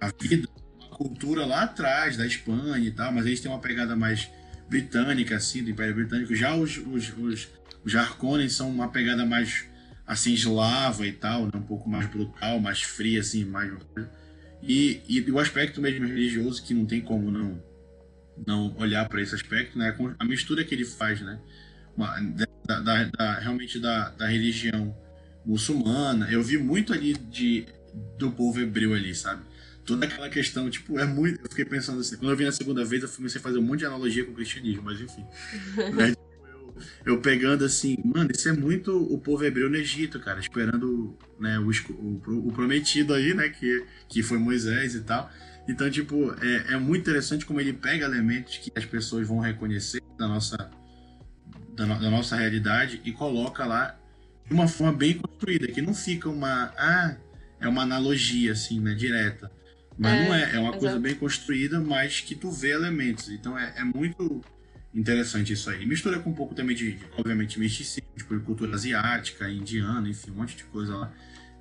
[0.00, 0.48] a vida,
[0.82, 4.30] a cultura lá atrás da Espanha e tal, mas eles têm uma pegada mais
[4.68, 6.34] britânica, assim, do Império Britânico.
[6.34, 7.48] Já os, os, os,
[7.84, 9.64] os são uma pegada mais,
[10.06, 11.52] assim, eslava e tal, né?
[11.54, 13.72] um pouco mais brutal, mais fria, assim, mais...
[14.62, 17.62] E, e o aspecto mesmo religioso, que não tem como não,
[18.46, 19.94] não olhar para esse aspecto, né?
[20.18, 21.38] A mistura que ele faz, né?
[21.96, 24.94] Da, da, da, realmente da, da religião
[25.44, 26.30] muçulmana.
[26.30, 27.66] Eu vi muito ali de,
[28.18, 29.42] do povo hebreu ali, sabe?
[29.86, 31.40] toda aquela questão, tipo, é muito.
[31.42, 33.62] Eu fiquei pensando assim, quando eu vi na segunda vez, eu comecei a fazer um
[33.62, 35.24] monte de analogia com o cristianismo, mas enfim.
[35.94, 36.08] né?
[36.08, 36.48] Tipo,
[37.06, 41.16] eu, eu, pegando assim, mano, isso é muito o povo hebreu no Egito, cara, esperando
[41.38, 45.30] né, o, o, o prometido aí, né, que, que foi Moisés e tal.
[45.68, 50.02] Então, tipo, é, é muito interessante como ele pega elementos que as pessoas vão reconhecer
[50.18, 50.70] da nossa,
[51.76, 53.96] da, no, da nossa realidade e coloca lá
[54.46, 56.72] de uma forma bem construída, que não fica uma.
[56.76, 57.16] Ah,
[57.60, 59.50] é uma analogia, assim, né, direta.
[59.98, 60.78] Mas é, não é, é uma exato.
[60.78, 63.28] coisa bem construída, mas que tu vê elementos.
[63.28, 64.42] Então é, é muito
[64.94, 65.84] interessante isso aí.
[65.86, 70.34] Mistura com um pouco também de, de obviamente, misticismo, tipo, cultura asiática, indiana, enfim, um
[70.34, 71.12] monte de coisa lá.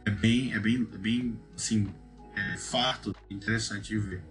[0.06, 1.88] É bem, é bem, é bem assim,
[2.36, 4.24] é farto, interessante de ver.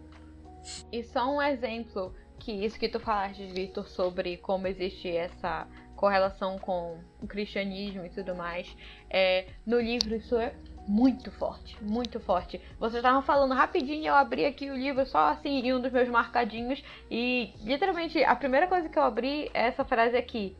[0.92, 5.66] E só um exemplo que isso que tu falaste, Victor, sobre como existe essa
[5.96, 8.70] correlação com o cristianismo e tudo mais.
[9.08, 10.54] É, no livro isso é
[10.86, 12.60] muito forte, muito forte.
[12.78, 16.08] Vocês estavam falando rapidinho, eu abri aqui o livro só assim em um dos meus
[16.10, 20.54] marcadinhos e literalmente a primeira coisa que eu abri é essa frase aqui.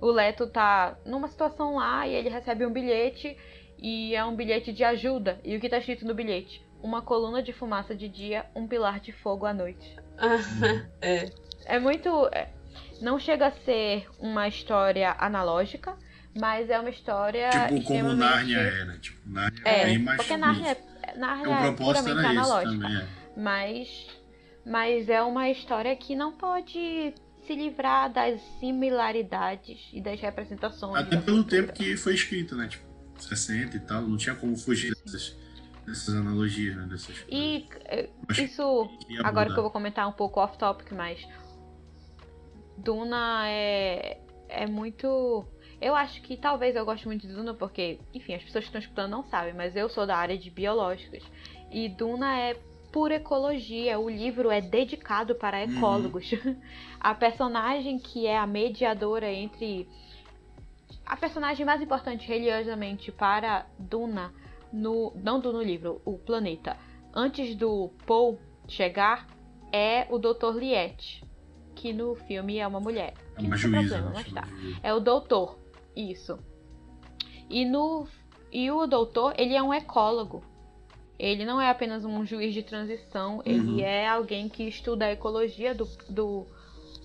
[0.00, 3.36] O Leto tá numa situação lá e ele recebe um bilhete
[3.78, 5.38] e é um bilhete de ajuda.
[5.44, 6.60] E o que tá escrito no bilhete?
[6.82, 9.96] Uma coluna de fumaça de dia, um pilar de fogo à noite.
[11.00, 11.30] é.
[11.66, 12.28] É muito.
[12.32, 12.48] É,
[13.00, 15.96] não chega a ser uma história analógica,
[16.38, 17.48] mas é uma história.
[17.50, 17.86] Tipo extremamente...
[17.86, 18.84] como Narnia era.
[18.86, 18.98] Né?
[19.00, 20.16] Tipo, Narnia é, bem mais.
[20.16, 20.76] Porque Narnia,
[21.16, 22.70] Narnia é, é puramente analógica.
[22.70, 23.06] Também, é.
[23.36, 24.06] Mas,
[24.66, 27.14] mas é uma história que não pode
[27.46, 30.96] se livrar das similaridades e das representações.
[30.96, 31.62] Até pelo cultura.
[31.62, 32.68] tempo que foi escrito, né?
[32.68, 32.84] Tipo,
[33.18, 35.36] 60 e tal, não tinha como fugir dessas,
[35.90, 36.86] Dessas analogias, né?
[36.86, 38.08] Dessas E eh,
[38.38, 41.20] isso, que agora que eu vou comentar um pouco off-topic, mas
[42.76, 44.18] Duna é,
[44.48, 45.44] é muito.
[45.80, 48.80] Eu acho que talvez eu goste muito de Duna porque, enfim, as pessoas que estão
[48.80, 51.22] escutando não sabem, mas eu sou da área de biológicas.
[51.70, 52.54] E Duna é
[52.92, 53.98] pura ecologia.
[53.98, 55.76] O livro é dedicado para Uhum.
[55.76, 56.30] ecólogos.
[57.00, 59.88] A personagem que é a mediadora entre.
[61.06, 64.32] A personagem mais importante religiosamente para Duna,
[64.72, 66.76] no, não do no livro, o planeta,
[67.14, 68.38] antes do Paul
[68.68, 69.26] chegar,
[69.72, 70.56] é o Dr.
[70.56, 71.24] Liette,
[71.74, 73.14] que no filme é uma mulher.
[73.36, 74.12] É Que uma juíza, problema, né?
[74.24, 74.48] mas tá.
[74.82, 75.58] É o doutor,
[75.96, 76.38] isso.
[77.48, 78.06] E no
[78.52, 80.42] e o doutor, ele é um ecólogo.
[81.18, 83.80] Ele não é apenas um juiz de transição, ele Uhum.
[83.80, 86.46] é alguém que estuda a ecologia do, do,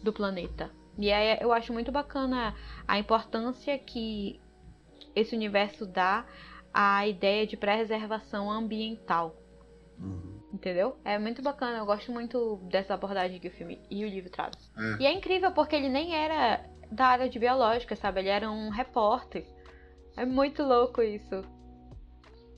[0.02, 0.72] do planeta.
[0.98, 2.56] E aí eu acho muito bacana
[2.88, 4.40] a importância que
[5.16, 6.26] esse universo dá
[6.76, 9.34] à ideia de preservação ambiental.
[9.98, 10.36] Uhum.
[10.54, 10.98] Entendeu?
[11.06, 14.62] É muito bacana, eu gosto muito dessa abordagem que o filme e o livro trazem.
[14.78, 15.04] É.
[15.04, 18.20] E é incrível porque ele nem era da área de biológica, sabe?
[18.20, 19.46] Ele era um repórter.
[20.18, 21.44] É muito louco isso.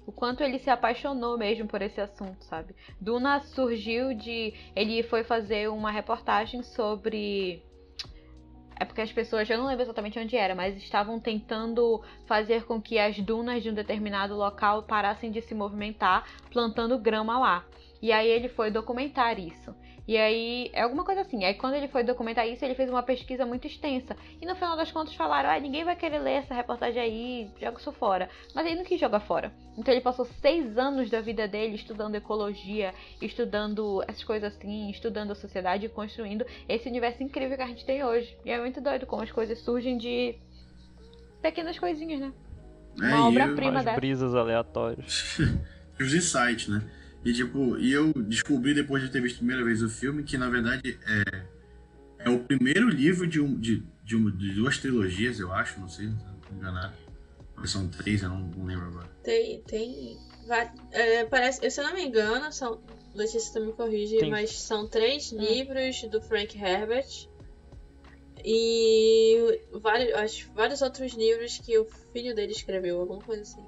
[0.06, 2.76] O quanto ele se apaixonou mesmo por esse assunto, sabe?
[2.99, 4.53] Duna surgiu de.
[4.76, 7.64] Ele foi fazer uma reportagem sobre.
[8.80, 12.82] É porque as pessoas, eu não lembro exatamente onde era, mas estavam tentando fazer com
[12.82, 17.66] que as dunas de um determinado local parassem de se movimentar, plantando grama lá.
[18.02, 19.74] E aí ele foi documentar isso.
[20.08, 21.44] E aí, é alguma coisa assim.
[21.44, 24.16] Aí quando ele foi documentar isso, ele fez uma pesquisa muito extensa.
[24.42, 27.78] E no final das contas falaram, ah, ninguém vai querer ler essa reportagem aí, joga
[27.78, 28.30] isso fora.
[28.56, 29.52] Mas ele não quis jogar fora.
[29.78, 35.32] Então ele passou seis anos da vida dele estudando ecologia, estudando essas coisas assim, estudando
[35.32, 38.34] a sociedade e construindo esse universo incrível que a gente tem hoje.
[38.46, 40.36] E é muito doido como as coisas surgem de
[41.42, 42.34] pequenas coisinhas, né?
[43.02, 43.72] É, Uma e obra-prima.
[43.72, 43.98] Umas dessa.
[44.00, 45.38] brisas aleatórias.
[45.38, 45.48] eu-
[46.06, 46.82] os insights, né?
[47.26, 50.38] E tipo, e eu descobri depois de ter visto a primeira vez o filme que
[50.38, 51.45] na verdade é,
[52.19, 55.89] é o primeiro livro de, um, de, de, uma- de duas trilogias, eu acho, não
[55.89, 56.18] sei, não
[56.48, 56.94] tô enganado.
[57.57, 59.07] Ou São três, eu não, não lembro agora.
[59.23, 59.61] Tem.
[59.64, 60.18] tem
[60.91, 62.80] é, parece, se eu não me engano, são.
[63.14, 64.30] Letícia, tu me corrige, Tem.
[64.30, 65.39] mas são três Hum.
[65.39, 67.27] livros do Frank Herbert.
[68.45, 73.65] E vários, acho, vários outros livros que o filho dele escreveu, alguma coisa assim.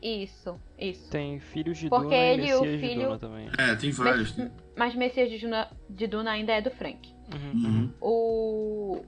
[0.00, 1.10] Isso, isso.
[1.10, 3.48] Tem Filhos de Porque Duna ele e e o Messias de filho- Duna também.
[3.58, 4.36] É, tem vários.
[4.36, 7.12] Mas, mas Messias de Duna, de Duna ainda é do Frank.
[7.34, 7.64] Uhum.
[7.64, 7.92] Uhum.
[8.00, 9.04] O,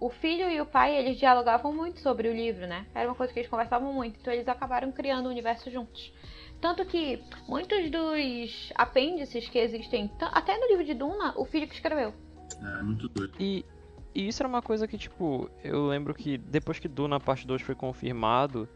[0.00, 2.86] o filho e o pai, eles dialogavam muito sobre o livro, né?
[2.94, 4.18] Era uma coisa que eles conversavam muito.
[4.20, 6.12] Então eles acabaram criando o universo juntos.
[6.60, 11.74] Tanto que muitos dos apêndices que existem, até no livro de Duna, o filho que
[11.74, 12.12] escreveu.
[12.60, 13.34] É muito doido.
[13.38, 13.64] E,
[14.12, 17.62] e isso era uma coisa que, tipo, eu lembro que depois que Duna Parte 2
[17.62, 18.68] foi confirmado,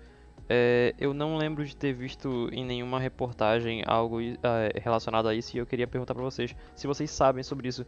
[0.55, 4.37] é, eu não lembro de ter visto em nenhuma reportagem algo é,
[4.83, 7.87] relacionado a isso e eu queria perguntar pra vocês se vocês sabem sobre isso.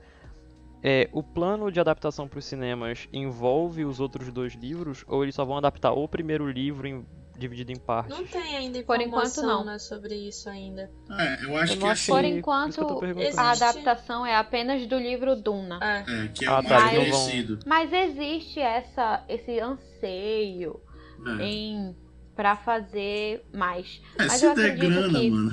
[0.82, 5.34] É, o plano de adaptação para os cinemas envolve os outros dois livros ou eles
[5.34, 7.06] só vão adaptar o primeiro livro em-
[7.38, 8.16] dividido em partes?
[8.16, 9.64] Não tem ainda Por enquanto, informação não.
[9.64, 10.90] né, sobre isso ainda.
[11.18, 13.00] É, eu acho Eu que assim, Por enquanto,
[13.36, 15.78] A adaptação é apenas do livro Duna.
[15.82, 16.24] É.
[16.24, 17.58] é, que é Ah, o tá, mais conhecido.
[17.66, 20.80] Mas existe essa, esse anseio
[21.40, 21.44] É.
[21.44, 21.96] em
[22.34, 24.02] para fazer mais.
[24.18, 25.52] É, Mas se eu der grana, que- mano.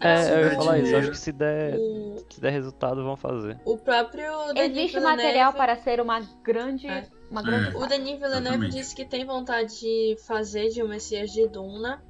[0.00, 3.16] É, É, eu ia falar isso, acho que se der, O, se der resultado vão
[3.16, 3.58] fazer.
[3.64, 7.06] o próprio Denis Existe material para ser uma grande, É.
[7.30, 7.74] uma grande.
[7.74, 7.78] É.
[7.78, 12.02] O Denis Villeneuve disse que tem vontade de fazer de o Messias de Duna,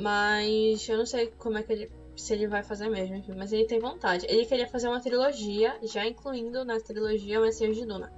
[0.00, 3.52] mas eu não sei como é que ele se ele vai fazer mesmo, enfim, mas
[3.52, 4.26] ele tem vontade.
[4.28, 8.12] Ele queria fazer uma trilogia, já incluindo na trilogia o Messias de Duna.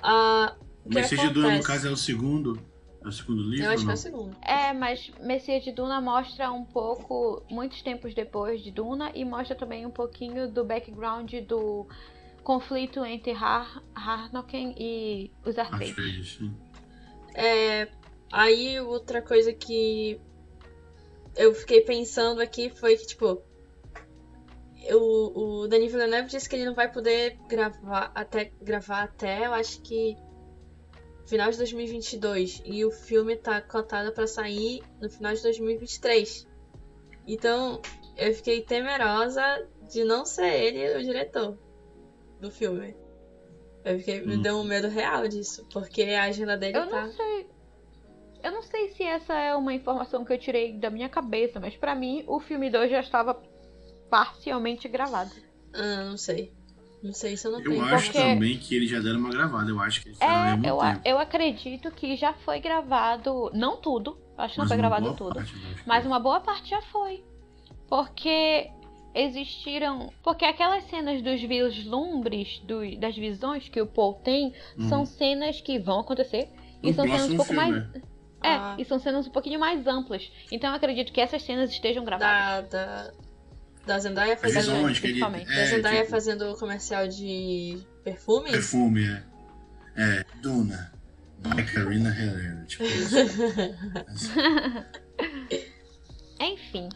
[0.00, 0.54] Ah,
[0.84, 2.62] o Messias de Duna, no caso, é o segundo.
[3.04, 3.66] É o segundo livro?
[3.66, 4.36] Eu acho que é o segundo.
[4.42, 9.54] É, mas Messias de Duna mostra um pouco, muitos tempos depois de Duna, e mostra
[9.54, 11.86] também um pouquinho do background do
[12.42, 15.54] conflito entre Har Harnoken e os
[16.24, 16.54] sim.
[17.34, 17.88] É,
[18.32, 20.20] aí outra coisa que
[21.36, 23.42] eu fiquei pensando aqui foi que, tipo,
[24.92, 29.52] o, o Denis Villeneuve disse que ele não vai poder gravar até, gravar até, eu
[29.52, 30.16] acho que
[31.28, 32.62] final de 2022.
[32.64, 36.46] E o filme tá cotado pra sair no final de 2023.
[37.26, 37.80] Então,
[38.16, 39.42] eu fiquei temerosa
[39.90, 41.58] de não ser ele o diretor
[42.40, 42.96] do filme.
[43.84, 44.42] Eu fiquei, me Hum.
[44.42, 47.02] deu um medo real disso, porque a agenda dele Eu tá.
[47.06, 47.48] não sei.
[48.42, 51.76] Eu não sei se essa é uma informação que eu tirei da minha cabeça, mas
[51.76, 53.34] pra mim o filme 2 já estava
[54.08, 55.30] parcialmente gravado.
[55.72, 56.52] Ah, não sei.
[57.02, 57.84] Não sei se eu não Eu tenho.
[57.84, 59.70] acho porque- também que eles já deram uma gravada.
[59.70, 60.26] Eu acho que eles É,
[60.56, 61.00] mesmo eu, tempo.
[61.04, 65.40] eu acredito que já foi gravado, não tudo, Acho que não foi gravado tudo.
[65.86, 67.24] Mas uma boa parte já foi.
[67.88, 68.70] Porque
[69.14, 70.12] existiram.
[70.22, 74.88] Porque aquelas cenas dos vislumbres, do, das visões que o Paul tem, Uhum.
[74.88, 76.48] são cenas que vão acontecer.
[76.82, 77.92] E No são cenas um pouco filme, mais.
[77.94, 78.02] né?
[78.44, 78.76] É, Ah.
[78.78, 80.30] e são cenas um pouquinho mais amplas.
[80.52, 82.70] Então eu acredito que essas cenas estejam gravadas.
[82.70, 83.12] Da, da,
[83.88, 84.72] da Zendaya fazendo.
[84.74, 85.20] visões que ele.
[85.20, 88.50] Da É, Zendaya tipo, fazendo comercial de perfume.
[88.52, 89.22] perfume, é.
[89.96, 90.92] É, Duna.
[91.38, 92.64] By Karina Herrera.
[92.66, 93.16] Tipo isso.
[96.40, 96.88] Enfim.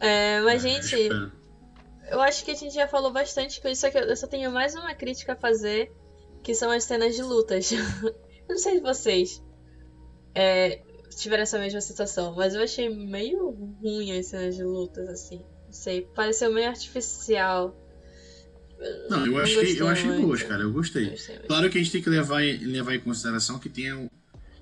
[0.00, 1.32] É, mas, É, gente, espero.
[2.10, 4.50] eu acho que a gente já falou bastante com isso, só que eu só tenho
[4.50, 5.92] mais uma crítica a fazer,
[6.42, 7.70] que são as cenas de lutas.
[7.72, 8.14] eu
[8.48, 9.42] não sei se vocês
[10.34, 10.82] é,
[11.16, 13.50] tiveram essa mesma situação, mas eu achei meio
[13.80, 15.44] ruim as cenas de lutas, assim.
[15.72, 17.74] Não sei, pareceu meio artificial.
[19.08, 20.26] Não, eu Não achei, eu achei muito.
[20.26, 20.62] boas, cara.
[20.64, 21.08] Eu gostei.
[21.08, 21.38] Gostei.
[21.38, 24.10] Claro que a gente tem que levar, em- levar em consideração que tem, o,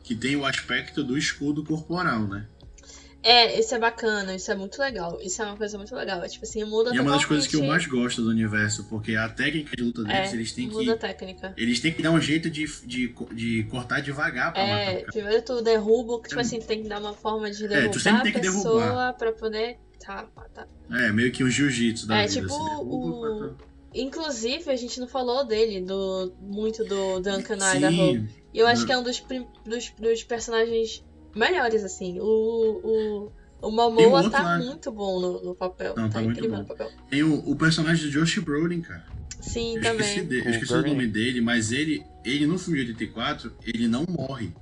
[0.04, 2.46] que tem o aspecto do escudo corporal, né?
[3.22, 5.18] É, isso é bacana, isso é muito legal.
[5.20, 6.22] Isso é uma coisa muito legal.
[6.22, 8.84] É, tipo assim, muda E é uma das coisas que eu mais gosto do universo,
[8.84, 11.00] porque a técnica de luta deles, É, eles têm muda a que.
[11.00, 11.52] técnica.
[11.56, 15.12] Eles têm que dar um jeito de, de, de cortar devagar pra matar É, cara.
[15.12, 18.00] primeiro tu derruba, tipo assim, tu tem que dar uma forma de É, derrubar tu
[18.00, 19.12] sempre tem a que pessoa derrubar.
[19.14, 19.76] pra poder.
[20.04, 20.66] Tá, tá.
[20.90, 22.40] É, meio que um jiu-jitsu da É, vida.
[22.40, 27.56] tipo assim, derruba, o- Inclusive, a gente não falou dele, do muito do Duncan.
[27.56, 27.92] Idaho.
[27.94, 28.86] Sim, E eu acho Não.
[28.86, 31.04] que é um dos, prim- dos, dos personagens
[31.34, 32.18] melhores, assim.
[32.20, 34.58] O, o, o um Momoa outro tá lá.
[34.58, 35.94] muito bom no, no papel.
[35.96, 36.62] Não, tá tá muito incrível bom.
[36.62, 36.90] no papel.
[37.10, 39.04] tem o, o personagem do Josh Brolin, cara.
[39.40, 40.00] Sim, Eu também.
[40.06, 43.52] esqueci, de- eu O esqueci o nome dele, mas ele, ele no filme de 84,
[43.66, 44.52] ele não morre.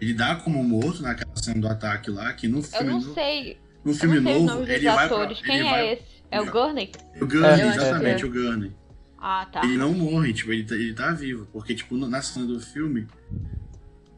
[0.00, 3.14] Ele dá como morto naquela cena do ataque lá, que no Eu filme, não no,
[3.14, 3.58] sei.
[3.86, 5.40] No filme novo, ele vai pra, atores.
[5.40, 6.02] Quem ele é vai, esse?
[6.30, 6.90] É o Gurney?
[7.20, 8.26] O Gurney, que exatamente, é.
[8.26, 8.72] o Gurney.
[9.18, 9.64] Ah, tá.
[9.64, 11.46] Ele não morre, tipo, ele tá, ele tá vivo.
[11.52, 13.06] Porque, tipo, na cena do filme,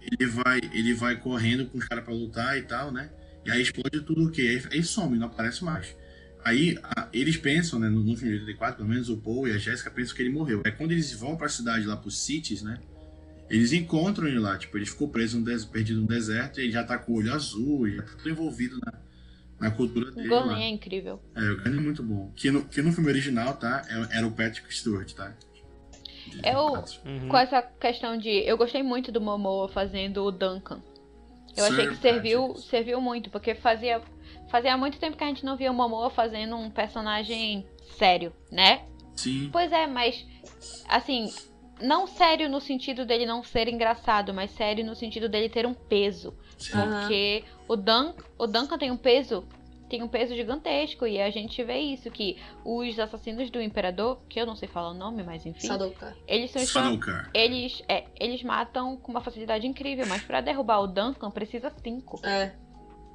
[0.01, 3.11] ele vai, ele vai correndo com os caras pra lutar e tal, né?
[3.45, 4.43] E aí explode tudo o quê?
[4.43, 5.95] Aí, aí some, não aparece mais.
[6.45, 9.53] Aí a- eles pensam, né, no, no filme de 84, pelo menos o Paul e
[9.53, 10.62] a Jéssica pensam que ele morreu.
[10.65, 12.78] É quando eles vão pra cidade lá, pros Cities, né?
[13.51, 16.73] Eles encontram ele lá, tipo, ele ficou preso, no des- perdido no deserto, e ele
[16.73, 18.93] já tá com o olho azul, já tá tudo envolvido na,
[19.60, 20.28] na cultura O dele.
[20.28, 20.59] lá.
[20.60, 21.20] É incrível.
[21.35, 22.30] É, o Gurney é muito bom.
[22.36, 23.82] Que no, que no filme original, tá?
[23.89, 25.32] é- Era o Patrick Stewart, tá?
[26.28, 27.01] De Eu- 84.
[27.10, 27.28] Uhum.
[27.28, 28.28] Com essa questão de.
[28.28, 30.80] Eu gostei muito do Momoa fazendo o Duncan.
[31.56, 32.68] Eu Sir achei que serviu, Patrick.
[32.68, 34.01] serviu muito, porque fazia,
[34.51, 37.66] fazia muito tempo que a gente não via o Momoa fazendo um personagem
[37.97, 38.85] sério, né?
[39.16, 39.48] Sim.
[39.51, 40.24] Pois é, mas
[40.89, 41.32] assim,
[41.80, 45.74] não sério no sentido dele não ser engraçado, mas sério no sentido dele ter um
[45.74, 46.34] peso.
[46.59, 46.72] sim.
[46.72, 49.46] Porque o, Dun o Duncan tem um peso,
[49.88, 54.40] tem um peso gigantesco, e a gente vê isso, que os assassinos do Imperador, que
[54.40, 56.14] eu não sei falar o nome, mas enfim, Sadoka.
[56.26, 56.98] eles são
[57.32, 62.20] eles, é, eles matam com uma facilidade incrível, mas pra derrubar o Duncan precisa cinco.
[62.24, 62.52] É,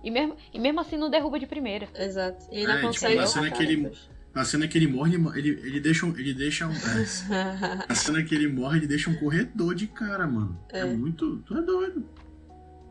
[0.04, 1.88] E mesmo, e mesmo assim não derruba de primeira.
[1.96, 2.46] exato.
[2.52, 3.92] E ainda É, tipo, consegue na cena matar que ele-.
[4.34, 6.18] Na cena que ele morre, ele, ele, deixa um.
[6.18, 10.26] Ele deixa um é, na cena que ele morre, ele deixa um corredor de cara,
[10.26, 10.60] mano.
[10.72, 10.86] É, É.
[10.86, 11.38] muito.
[11.44, 12.04] Tu é doido.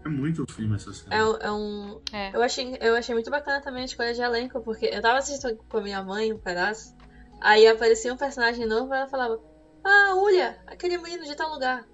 [0.04, 1.14] É muito filme essa cena.
[1.14, 2.00] É, um- é um.
[2.12, 2.36] É.
[2.36, 5.56] Eu achei, eu achei muito bacana também a escolha de elenco, porque eu tava assistindo
[5.68, 6.94] com a minha mãe um pedaço,
[7.40, 9.40] aí aparecia um personagem novo e ela falava:
[9.84, 11.84] Ah, olha, aquele menino de tal lugar.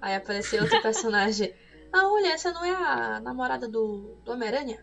[0.00, 1.54] Aí aparecia outro personagem:
[1.92, 4.78] Ah, olha, essa não é a namorada do, do Homem-Aranha?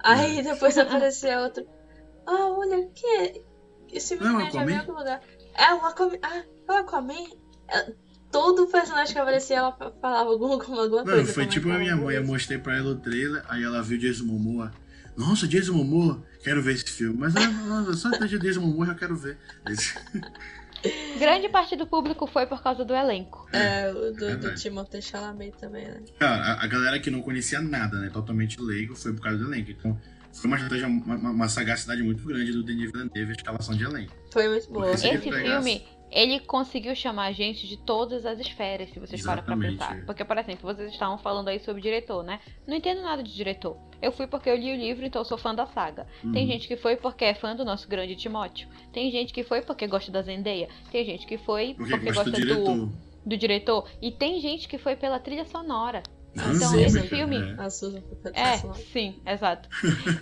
[0.00, 1.64] Aí depois aparecia outro:
[2.26, 3.42] Ah, olha, que é?
[3.92, 4.80] Esse Não, menino eu já vi em Aquaman?
[4.80, 5.20] algum lugar.
[5.54, 6.18] É o Aquaman.
[6.22, 6.36] Ah,
[6.68, 7.26] é o Aquaman?
[7.68, 7.92] É-
[8.32, 9.70] Todo personagem que aparecia, ela
[10.00, 11.32] falava alguma, alguma Não, coisa.
[11.32, 13.62] foi como é tipo a ela minha mãe, eu mostrei pra ela o trailer, aí
[13.62, 14.72] ela viu Jason Momoa.
[15.16, 17.16] Nossa, Jason Momoa, quero ver esse filme.
[17.16, 19.38] Mas ah, nossa, só de Jason Momoa já quero ver.
[19.68, 19.94] Esse-
[21.18, 23.48] Grande parte do público foi por causa do elenco.
[23.52, 24.54] É, o do, do.
[24.54, 26.02] Timothée Chalamet também, né?
[26.18, 28.10] Cara, a, a galera que não conhecia nada, né?
[28.10, 29.70] Totalmente leigo, foi por causa do elenco.
[29.70, 29.98] Então,
[30.34, 33.84] foi uma estratégia, uma, uma- uma sagacidade muito grande do Denis Villeneuve, a escalação de
[33.84, 34.12] elenco.
[34.32, 34.90] Foi muito boa.
[34.92, 39.56] Esse pegasse- filme, ele conseguiu chamar gente de todas as esferas, se vocês param pra
[39.56, 40.04] pensar.
[40.06, 42.40] Porque, por exemplo, vocês estavam falando aí sobre diretor, né?
[42.66, 43.76] Não entendo nada de diretor.
[44.02, 46.06] Eu fui porque eu li o livro, então eu sou fã da saga.
[46.32, 46.52] Tem Uhum.
[46.52, 48.68] gente que foi porque é fã do nosso grande Timóteo.
[48.92, 50.68] Tem gente que foi porque gosta da Zendaya.
[50.92, 52.88] Tem gente que foi Porque porque, gosta do diretor.
[53.24, 53.88] do diretor.
[54.02, 56.02] E tem gente que foi pela trilha sonora.
[56.34, 57.54] Então, Zimmer, esse filme- é.
[57.62, 58.02] A Susan
[58.32, 58.56] É,
[58.92, 59.68] sim, exato.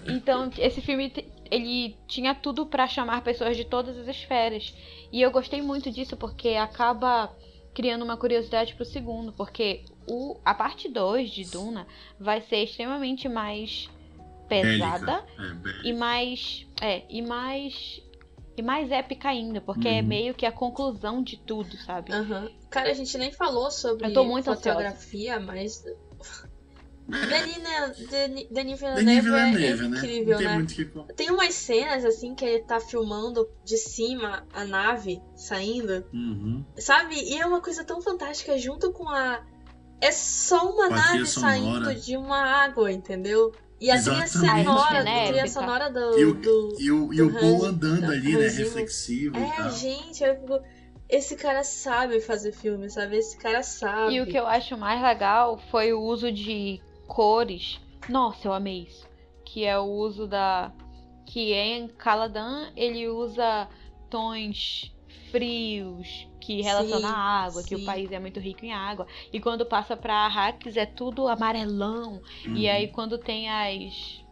[0.07, 1.13] Então, esse filme
[1.51, 4.75] ele tinha tudo pra chamar pessoas de todas as esferas.
[5.11, 7.31] E eu gostei muito disso porque acaba
[7.75, 11.87] criando uma curiosidade pro segundo, porque o a parte 2 de Duna
[12.21, 13.89] vai ser extremamente mais
[14.49, 15.25] pesada Bélica.
[15.39, 15.89] É, bélica.
[15.89, 18.03] e mais é, e mais
[18.63, 20.07] e mais épica ainda, porque é Uhum.
[20.07, 22.13] meio que a conclusão de tudo, sabe?
[22.13, 22.49] Aham.
[22.71, 25.83] Cara, a gente nem falou sobre Eu tô muito fotografia, mas
[27.09, 29.97] Denis, né, Denis, Denis Villeneuve, é né?
[29.99, 30.67] incrível, tem né?
[30.93, 31.07] falar.
[31.09, 36.65] Tem umas cenas assim que ele tá filmando de cima a nave saindo, Uhum.
[36.79, 37.17] sabe?
[37.17, 39.45] E é uma coisa tão fantástica junto com a.
[40.01, 41.85] É só uma nave sonora.
[41.87, 43.53] saindo de uma água, entendeu?
[43.83, 46.19] E a trilha sonora, Né, a trilha sonora do.
[46.19, 46.77] E o, do...
[46.79, 48.49] e o, e o do Paul andando da- ali, né?
[48.49, 49.71] Reflexivo e É, tal.
[49.73, 50.61] gente, eu fico.
[51.09, 53.17] Esse cara sabe fazer filme, sabe?
[53.19, 54.15] Esse cara sabe.
[54.15, 57.81] E o que eu acho mais legal foi o uso de cores.
[58.09, 59.07] Nossa, eu amei isso.
[59.45, 60.73] Que é o uso da.
[61.27, 63.69] Que em Caladan ele usa
[64.09, 64.95] tons
[65.31, 67.83] frios que relaciona Sim, a água, que sim.
[67.83, 69.07] o país é muito rico em água.
[69.33, 72.21] E quando passa pra Arrakis é tudo amarelão.
[72.45, 72.73] E Uhum.
[72.73, 74.25] aí quando tem as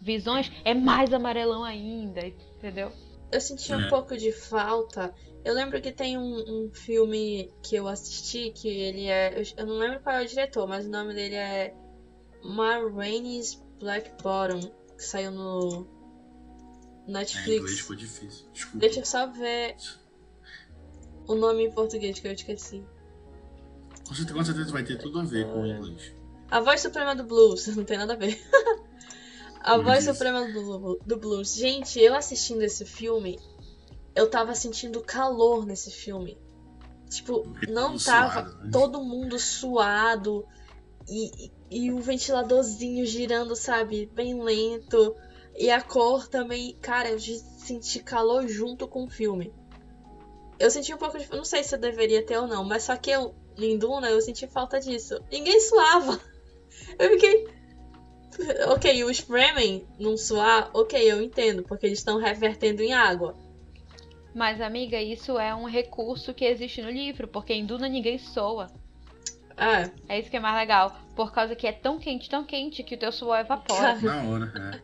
[0.00, 2.92] visões é mais amarelão ainda, entendeu?
[3.30, 3.88] Eu senti um É.
[3.88, 5.14] pouco de falta.
[5.42, 9.40] Eu lembro que tem um, um filme que eu assisti que ele é.
[9.40, 11.74] eu- Eu não lembro qual é o diretor, mas o nome dele é
[12.44, 14.60] Ma Rainey's Black Bottom,
[14.96, 15.86] que saiu no
[17.08, 17.58] É, em Netflix.
[17.60, 18.46] inglês ficou difícil.
[18.52, 18.78] Desculpa.
[18.78, 19.76] Deixa eu só ver
[21.26, 22.84] o nome em português que eu esqueci.
[24.06, 26.14] Com certeza, com certeza vai ter tudo a ver com o inglês.
[26.50, 28.38] A voz suprema do blues, não tem nada a ver.
[29.60, 30.12] a Como voz diz.
[30.12, 31.54] suprema do, do blues.
[31.54, 33.38] Gente, eu assistindo esse filme,
[34.14, 36.38] eu tava sentindo calor nesse filme.
[37.08, 38.70] Tipo, não tava suado, né?
[38.72, 40.46] todo mundo suado
[41.08, 45.14] e, e, e o ventiladorzinho girando, sabe, bem lento.
[45.56, 49.52] E a cor também, cara, eu senti calor junto com o filme.
[50.62, 51.28] Eu senti um pouco de.
[51.30, 54.20] Não sei se eu deveria ter ou não, mas só que eu, em Duna, eu
[54.20, 55.20] senti falta disso.
[55.30, 56.20] Ninguém suava.
[56.98, 57.48] Eu fiquei.
[58.68, 63.36] Ok, os Fremen não suar, ok, eu entendo, porque eles estão revertendo em água.
[64.34, 68.68] Mas, amiga, isso é um recurso que existe no livro, porque em Duna ninguém soa.
[69.56, 70.96] Ah, É isso que é mais legal.
[71.14, 74.00] Por causa que é tão quente, tão quente, que o teu suor evapora.
[74.00, 74.80] Na hora, é.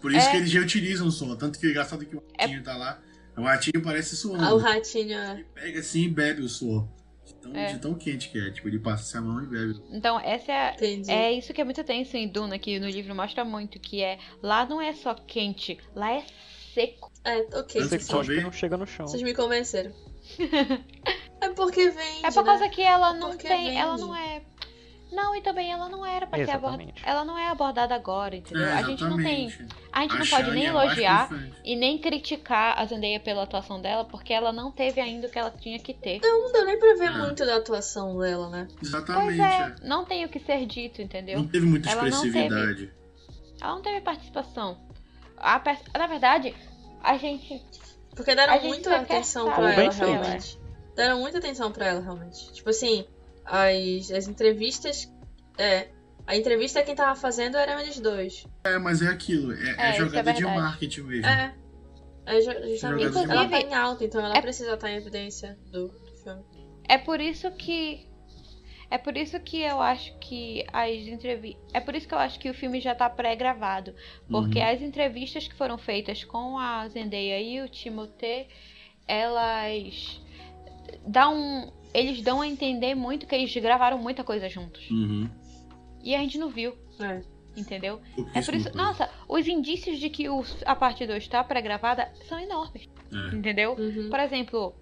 [0.00, 0.30] Por isso É.
[0.30, 1.34] que eles reutilizam o som.
[1.36, 3.00] Tanto que é engraçado que o ratinho tá lá.
[3.36, 4.44] O ratinho parece suando.
[4.44, 5.18] ah, o ratinho.
[5.18, 5.32] é.
[5.34, 6.88] Ele pega assim e bebe o suor.
[7.26, 7.72] De tão, É.
[7.72, 8.50] de tão quente que é.
[8.50, 9.82] Tipo, ele passa a mão e bebe.
[9.90, 11.10] Então, essa é, a- Entendi.
[11.10, 14.18] é isso que é muito tenso em Duna, que no livro mostra muito, que é
[14.42, 16.24] lá não é só quente, lá é
[16.72, 17.10] seco.
[17.24, 17.80] É, ok.
[17.82, 19.06] Eu Você não chega no chão.
[19.06, 19.92] vocês me convenceram.
[21.40, 22.24] é porque vende.
[22.24, 22.50] É por né?
[22.50, 24.02] causa que ela não Porque tem, ela vende.
[24.08, 24.42] não é
[25.12, 26.92] não, e também ela não era pra ser abordada.
[27.04, 28.66] Ela não é abordada agora, entendeu?
[28.66, 29.46] É, a gente não tem.
[29.92, 31.28] A gente A não pode nem é elogiar
[31.64, 35.38] e nem criticar a Zendaya pela atuação dela, porque ela não teve ainda o que
[35.38, 36.20] ela tinha que ter.
[36.22, 37.18] Não deu nem pra ver Ah.
[37.18, 38.68] muito da atuação dela, né?
[38.74, 39.40] Pois Exatamente.
[39.40, 39.74] é, é.
[39.86, 41.38] não tem o que ser dito, entendeu?
[41.38, 42.38] Não teve muita Ela não teve.
[42.38, 42.92] expressividade.
[43.60, 44.78] Ela não teve participação.
[45.38, 45.62] A
[45.98, 46.54] Na verdade,
[47.02, 47.62] a gente.
[48.14, 50.58] Porque deram muita atenção pra ela, realmente.
[50.94, 52.52] Deram muita atenção pra ela, realmente.
[52.52, 53.06] Tipo assim,
[53.46, 55.10] as, as entrevistas.
[55.58, 55.88] É.
[56.26, 58.44] A entrevista quem tava fazendo eram eles dois.
[58.64, 59.52] É, mas é aquilo.
[59.52, 60.60] É, é É, é jogada de verdade.
[60.60, 61.26] marketing mesmo.
[61.26, 61.54] É.
[62.26, 63.04] É ju- justamente.
[63.06, 66.42] Inclusive- ela tá em alta, então ela é- precisa estar em evidência do, do filme.
[66.88, 68.04] É por isso que.
[68.90, 71.62] É por isso que eu acho que as entrevistas.
[71.72, 73.94] É por isso que eu acho que o filme já tá pré-gravado.
[74.28, 74.64] Porque Uhum.
[74.68, 78.48] as entrevistas que foram feitas com a Zendaya e o Timothée,
[79.06, 80.20] elas
[81.06, 81.72] dão.
[81.96, 84.88] Eles dão a entender muito que eles gravaram muita coisa juntos.
[84.90, 85.28] Uhum.
[86.02, 87.22] E a gente não viu, É.
[87.56, 88.00] entendeu?
[88.34, 88.76] É por isso.
[88.76, 92.88] Nossa, os indícios de que o- a parte 2 tá pré-gravada são enormes.
[93.12, 93.34] É.
[93.34, 93.74] Entendeu?
[93.78, 94.10] Uhum.
[94.10, 94.74] Por exemplo,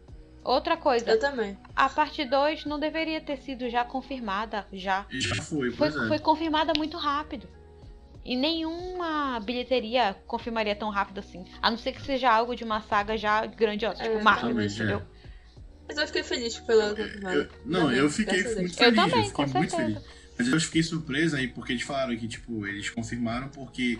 [0.43, 1.09] outra coisa.
[1.09, 1.57] Eu também.
[1.77, 5.07] A parte 2 não deveria ter sido já confirmada já.
[5.11, 6.09] Já foi, Foi, é.
[6.09, 7.47] foi confirmada muito rápido.
[8.24, 11.45] E nenhuma bilheteria confirmaria tão rápido assim.
[11.61, 15.03] A não ser que seja algo de uma saga já grandiosa, É, tipo Marvel, entendeu?
[15.89, 15.93] É.
[15.93, 17.35] Mas eu fiquei feliz pela confirmada.
[17.36, 18.56] Eu- não, eu fiquei muito Deus.
[18.56, 18.97] Eu feliz.
[18.97, 20.01] também, fiquei com muito certeza.
[20.01, 20.15] feliz.
[20.39, 23.98] Mas eu fiquei surpresa aí porque eles falaram que, tipo, eles confirmaram porque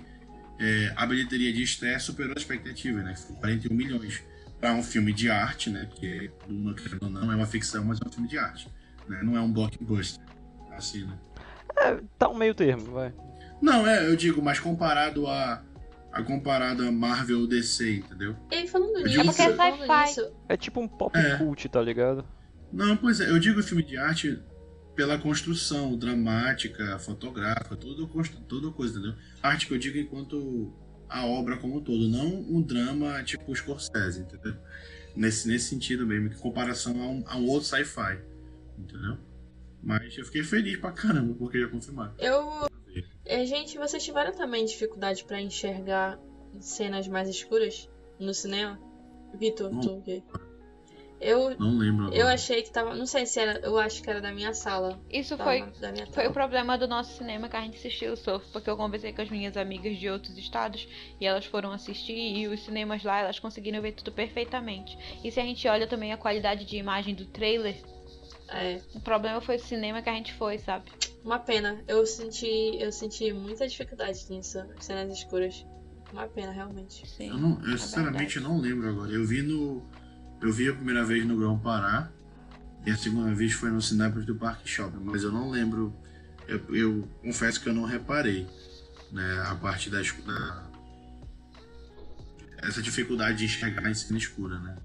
[0.59, 3.15] é, a bilheteria de estreia superou a expectativa, né?
[3.15, 4.23] Foi 41 milhões.
[4.61, 5.89] Pra um filme de arte, né?
[5.94, 8.69] Que é, não, querendo ou não, é uma ficção, mas é um filme de arte.
[9.09, 9.20] Né?
[9.23, 10.24] Não é um blockbuster.
[10.73, 11.19] Assim, né?
[12.19, 13.12] Tá um meio termo, vai.
[13.61, 15.62] Não, é, eu digo, mas comparado a.
[16.15, 18.36] a comparado a Marvel ou DC, entendeu?
[18.51, 19.53] E falando nisso, É porque é
[19.86, 20.32] sci-fi.
[20.49, 21.36] É tipo um pop É.
[21.39, 22.24] cult, tá ligado?
[22.73, 24.41] Não, pois é, eu digo filme de arte
[24.97, 27.77] pela construção dramática, fotográfica,
[28.09, 29.16] constru- tudo coisa, entendeu?
[29.43, 30.73] Arte que eu digo enquanto
[31.09, 34.55] a obra como um todo, não um drama tipo Scorsese, entendeu?
[35.16, 38.19] Nesse, nesse sentido mesmo, em comparação a um, a um outro sci-fi,
[38.78, 39.16] entendeu?
[39.85, 42.15] Mas eu fiquei feliz pra caramba porque já confirmaram.
[42.19, 42.69] eu.
[43.27, 46.19] É, gente, vocês tiveram também dificuldade pra enxergar
[46.61, 47.89] cenas mais escuras
[48.19, 48.78] no cinema?
[49.35, 50.23] Vitor, tu o quê?
[51.20, 52.20] Eu, Não lembro agora.
[52.20, 52.94] eu achei que tava.
[52.94, 53.59] Não sei se era.
[53.61, 55.01] Eu acho que era da minha sala.
[55.11, 58.12] Isso Tava foi, da minha foi o problema do nosso cinema que a gente assistiu
[58.12, 60.86] o surf, porque eu conversei com as minhas amigas de outros estados
[61.20, 64.98] e elas foram assistir e os cinemas lá elas conseguiram ver tudo perfeitamente.
[65.24, 67.77] E se a gente olha também a qualidade de imagem do trailer,
[68.49, 70.91] É, o problema foi o cinema que a gente foi, sabe?
[71.25, 71.83] uma pena.
[71.89, 72.77] Eu senti.
[72.79, 74.62] Eu senti muita dificuldade nisso.
[74.79, 75.66] Cenas escuras.
[76.12, 77.09] Uma pena, realmente.
[77.09, 77.31] Sim.
[77.31, 78.41] Eu, não, eu é sinceramente verdade.
[78.41, 79.11] não lembro agora.
[79.11, 79.83] Eu vi no.
[80.41, 82.11] Eu vi a primeira vez no Grão Pará.
[82.87, 85.01] E a segunda vez foi no Cinépolis do Parque Shopping.
[85.03, 85.97] Mas eu não lembro.
[86.47, 88.47] Eu, eu confesso que eu não reparei.
[89.11, 90.71] Né, a parte da, da.
[92.59, 94.77] Essa dificuldade de enxergar em cena escura, né?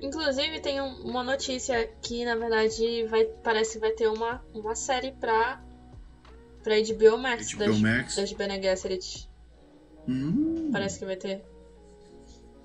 [0.00, 4.74] Inclusive tem um- uma notícia que na verdade vai, parece que vai ter uma, uma
[4.74, 5.62] série pra,
[6.62, 8.16] pra HBO Max HBO das, Max.
[8.16, 9.28] das Bene Gesserit.
[10.08, 11.44] Hum, Parece que vai ter.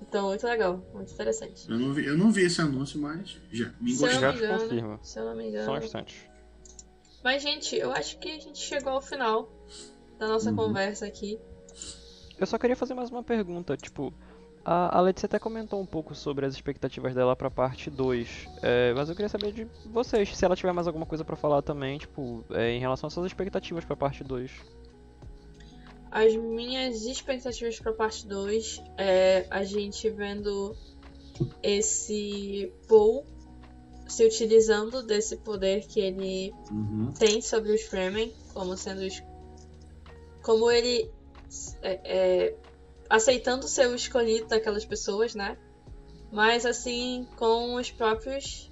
[0.00, 1.70] Então, muito legal, muito interessante.
[1.70, 4.14] eu, não vi, eu não vi esse anúncio, mas já me Se eu gostei.
[4.14, 4.44] não Já me te
[4.74, 5.84] engano, se eu não me Só um engano.
[5.84, 6.30] instante.
[7.22, 9.52] Mas, gente, eu acho que a gente chegou ao final
[10.18, 10.56] da nossa Uhum.
[10.56, 11.38] conversa aqui.
[12.38, 14.14] Eu só queria fazer mais uma pergunta, tipo,
[14.64, 18.92] a, a Letícia até comentou um pouco sobre as expectativas dela pra parte 2, é,
[18.94, 21.98] mas eu queria saber de vocês, se ela tiver mais alguma coisa pra falar também,
[21.98, 24.50] tipo, é, em relação às suas expectativas pra parte 2.
[26.10, 30.74] As minhas expectativas pra parte 2 é a gente vendo
[31.62, 33.24] esse Paul
[34.06, 37.12] se utilizando desse poder que ele Uhum.
[37.12, 39.22] tem sobre os Fremen, como sendo os.
[40.42, 41.10] Como ele.
[41.82, 42.54] é, é,
[43.08, 45.56] aceitando ser o escolhido daquelas pessoas, né?
[46.30, 48.70] Mas assim, com os próprios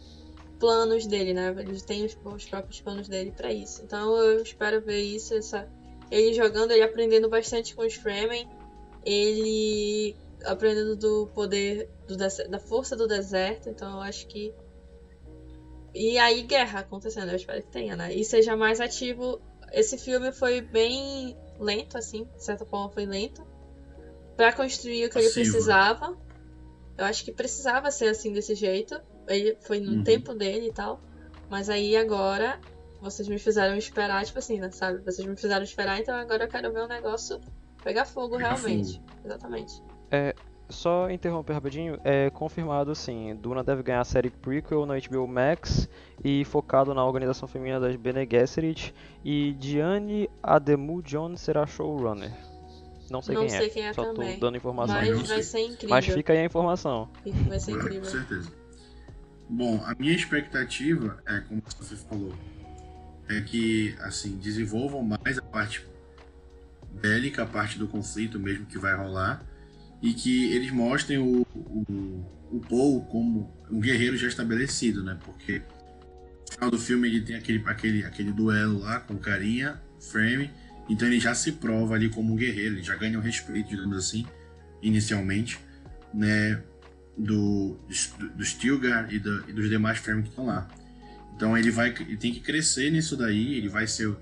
[0.58, 1.54] planos dele, né?
[1.58, 3.82] Ele tem os, os próprios planos dele pra isso.
[3.82, 5.68] Então eu espero ver isso, essa,
[6.10, 8.48] ele jogando, ele aprendendo bastante com os Fremen,
[9.04, 14.54] ele aprendendo do poder do da força do deserto, então eu acho que
[15.94, 18.12] e aí guerra acontecendo, eu espero que tenha, né?
[18.14, 19.40] E seja mais ativo.
[19.72, 23.42] Esse filme foi bem lento, assim, de certa forma foi lento.
[24.36, 25.50] Pra construir o que ele Passivo.
[25.50, 26.16] precisava.
[26.98, 28.98] Eu acho que precisava ser assim desse jeito.
[29.28, 30.02] Ele foi no Uhum.
[30.04, 31.00] tempo dele e tal.
[31.50, 32.58] Mas aí agora
[33.00, 34.70] vocês me fizeram esperar, tipo assim, né?
[34.70, 34.98] Sabe?
[35.04, 37.40] Vocês me fizeram esperar, então agora eu quero ver o negócio
[37.84, 39.00] pegar fogo Pegar realmente.
[39.24, 39.82] Exatamente.
[40.68, 45.88] Só interromper rapidinho, é confirmado sim, Duna deve ganhar a série prequel na HBO Max
[46.24, 48.92] e focado na organização feminina das Bene Gesserit
[49.24, 52.32] e Diane Ademu Jones será showrunner.
[53.10, 54.96] Não sei Não quem sei é, quem é só também, tô dando informação.
[54.96, 55.42] Mas- vai sei.
[55.42, 55.88] ser incrível.
[55.90, 57.08] Mas fica aí a informação.
[57.48, 58.04] Vai ser Com incrível.
[58.04, 58.52] certeza.
[59.48, 62.34] Bom, a minha expectativa é, como você falou,
[63.28, 65.86] é que assim desenvolvam mais a parte
[67.00, 69.44] bélica, a parte do conflito mesmo que vai rolar,
[70.02, 75.18] e que eles mostrem o, o, o Paul como um guerreiro já estabelecido, né?
[75.24, 79.80] Porque no final do filme ele tem aquele, aquele, aquele duelo lá com o carinha,
[80.00, 80.50] Frame,
[80.88, 83.96] então ele já se prova ali como um guerreiro, ele já ganha o respeito, digamos
[83.96, 84.26] assim,
[84.82, 85.58] inicialmente,
[86.14, 86.62] né?
[87.16, 87.78] do,
[88.34, 90.68] do, Stilgar e, do- e dos demais Frame que estão lá.
[91.34, 94.14] Então ele vai ele tem que crescer nisso daí, ele vai ser,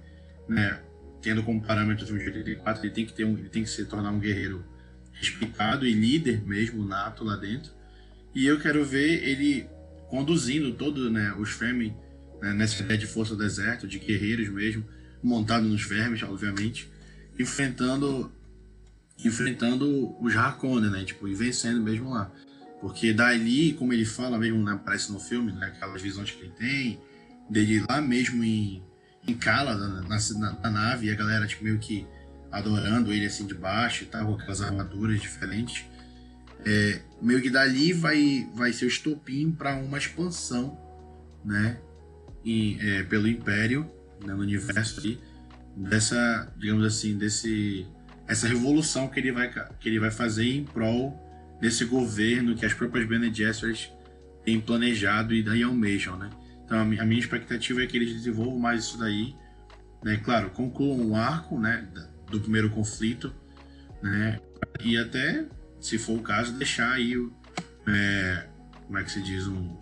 [0.48, 0.80] né,
[1.20, 3.70] tendo como parâmetro o filme de 84, ele tem que ter um, ele tem que
[3.70, 4.64] se tornar um guerreiro
[5.12, 7.72] respeitado e líder mesmo nato lá dentro.
[8.34, 9.68] E eu quero ver ele
[10.08, 11.96] conduzindo todo, né, os Fremen
[12.42, 14.84] né, nessa ideia de força do deserto, de guerreiros mesmo,
[15.24, 16.88] montado nos vermes, obviamente,
[17.38, 18.30] enfrentando
[19.24, 22.30] enfrentando os Harkonnen, né, tipo, e vencendo mesmo lá.
[22.80, 26.52] Porque dali, como ele fala mesmo, né, aparece no filme, né, aquelas visões que ele
[26.58, 27.00] tem,
[27.48, 28.82] dele lá mesmo em,
[29.26, 32.06] em Kala, na, na, na nave, e a galera tipo, meio que
[32.50, 35.84] adorando ele assim de baixo e tal, com aquelas armaduras diferentes.
[36.66, 40.78] É, meio que dali vai, vai ser o estopim para uma expansão,
[41.44, 41.78] né,
[42.80, 43.88] é, pelo Império,
[44.24, 45.20] né, no universo ali,
[45.76, 47.86] dessa, digamos assim, desse
[48.26, 51.20] essa revolução que ele vai que ele vai fazer em prol
[51.60, 53.92] desse governo que as próprias Bene Gesserit
[54.44, 56.30] têm planejado e daí almejam, né?
[56.64, 59.34] Então a mi- a minha expectativa é que eles desenvolvam mais isso daí,
[60.02, 60.16] né?
[60.24, 61.86] Claro, concluam o arco, né,
[62.30, 63.34] do primeiro conflito,
[64.02, 64.40] né?
[64.82, 65.46] E até,
[65.80, 67.32] se for o caso, deixar aí o,
[67.86, 68.46] é,
[68.86, 69.76] como é que se diz um,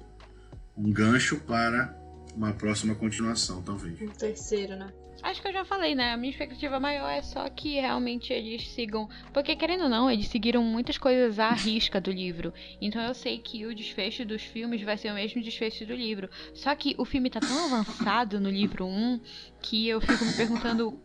[0.76, 1.96] um gancho para
[2.36, 4.00] uma próxima continuação, talvez.
[4.00, 4.92] Um terceiro, né?
[5.22, 6.12] Acho que eu já falei, né?
[6.12, 9.08] A minha expectativa maior é só que realmente eles sigam.
[9.32, 12.52] Porque, querendo ou não, eles seguiram muitas coisas à risca do livro.
[12.80, 16.28] Então eu sei que o desfecho dos filmes vai ser o mesmo desfecho do livro.
[16.54, 19.20] Só que o filme tá tão avançado no livro 1
[19.60, 20.98] que eu fico me perguntando.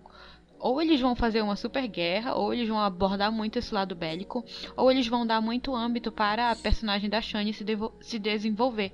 [0.59, 4.43] Ou eles vão fazer uma super guerra, ou eles vão abordar muito esse lado bélico,
[4.75, 7.63] ou eles vão dar muito âmbito para a personagem da Shani se,
[8.01, 8.91] se desenvolver.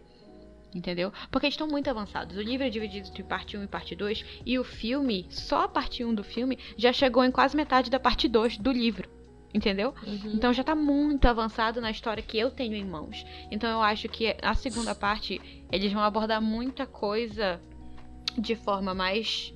[0.73, 1.13] Entendeu?
[1.29, 2.35] Porque eles estão muito avançados.
[2.35, 4.25] O livro é dividido entre parte 1 e parte 2.
[4.45, 7.99] E o filme, só a parte 1 do filme, já chegou em quase metade da
[7.99, 9.09] parte 2 do livro.
[9.53, 9.93] Entendeu?
[10.05, 10.31] Uhum.
[10.33, 13.23] Então já tá muito avançado na história que eu tenho em mãos.
[13.51, 15.39] Então eu acho que a segunda parte
[15.71, 17.61] eles vão abordar muita coisa
[18.35, 19.53] de forma mais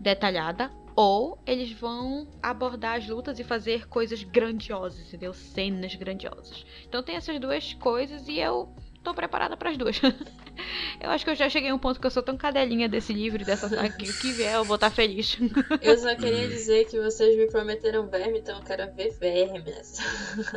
[0.00, 0.72] detalhada.
[0.96, 5.34] Ou eles vão abordar as lutas e fazer coisas grandiosas, entendeu?
[5.34, 6.64] Cenas grandiosas.
[6.88, 8.74] Então tem essas duas coisas e eu
[9.06, 10.00] tô preparada para as duas.
[11.00, 13.12] eu acho que eu já cheguei a um ponto que eu sou tão cadelinha desse
[13.12, 15.38] livro e dessa saga que o que vier eu vou estar feliz.
[15.80, 20.02] Eu só queria dizer que vocês me prometeram verme, então eu quero ver verme nessa,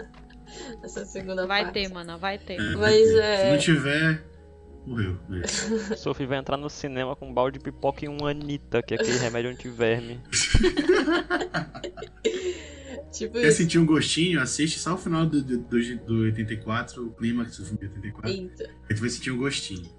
[0.81, 1.73] nessa segunda Vai parte.
[1.75, 2.59] ter, mano, vai ter.
[2.59, 3.51] É, Mas Se é.
[3.51, 4.23] não tiver,
[4.89, 5.17] morreu.
[5.43, 5.95] Isso.
[5.97, 8.97] Sophie vai entrar no cinema com um balde de pipoca e um Anitta, que é
[8.97, 10.19] aquele remédio anti-verme.
[13.11, 13.57] Tipo Quer isso.
[13.57, 14.39] sentir um gostinho?
[14.39, 18.29] Assiste só o final do, do, do, do 84, o clímax do filme de 84.
[18.29, 18.69] Eita.
[18.89, 19.89] Aí tu vai sentir um gostinho.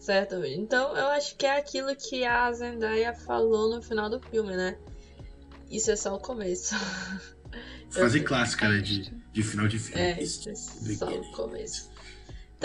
[0.00, 4.56] Certo, então eu acho que é aquilo que a Zendaya falou no final do filme,
[4.56, 4.76] né?
[5.70, 6.74] Isso é só o começo.
[7.94, 8.80] Eu- clássica, né?
[8.80, 10.00] De, de final de filme.
[10.02, 10.50] É, Isso.
[10.50, 11.90] isso é só o começo.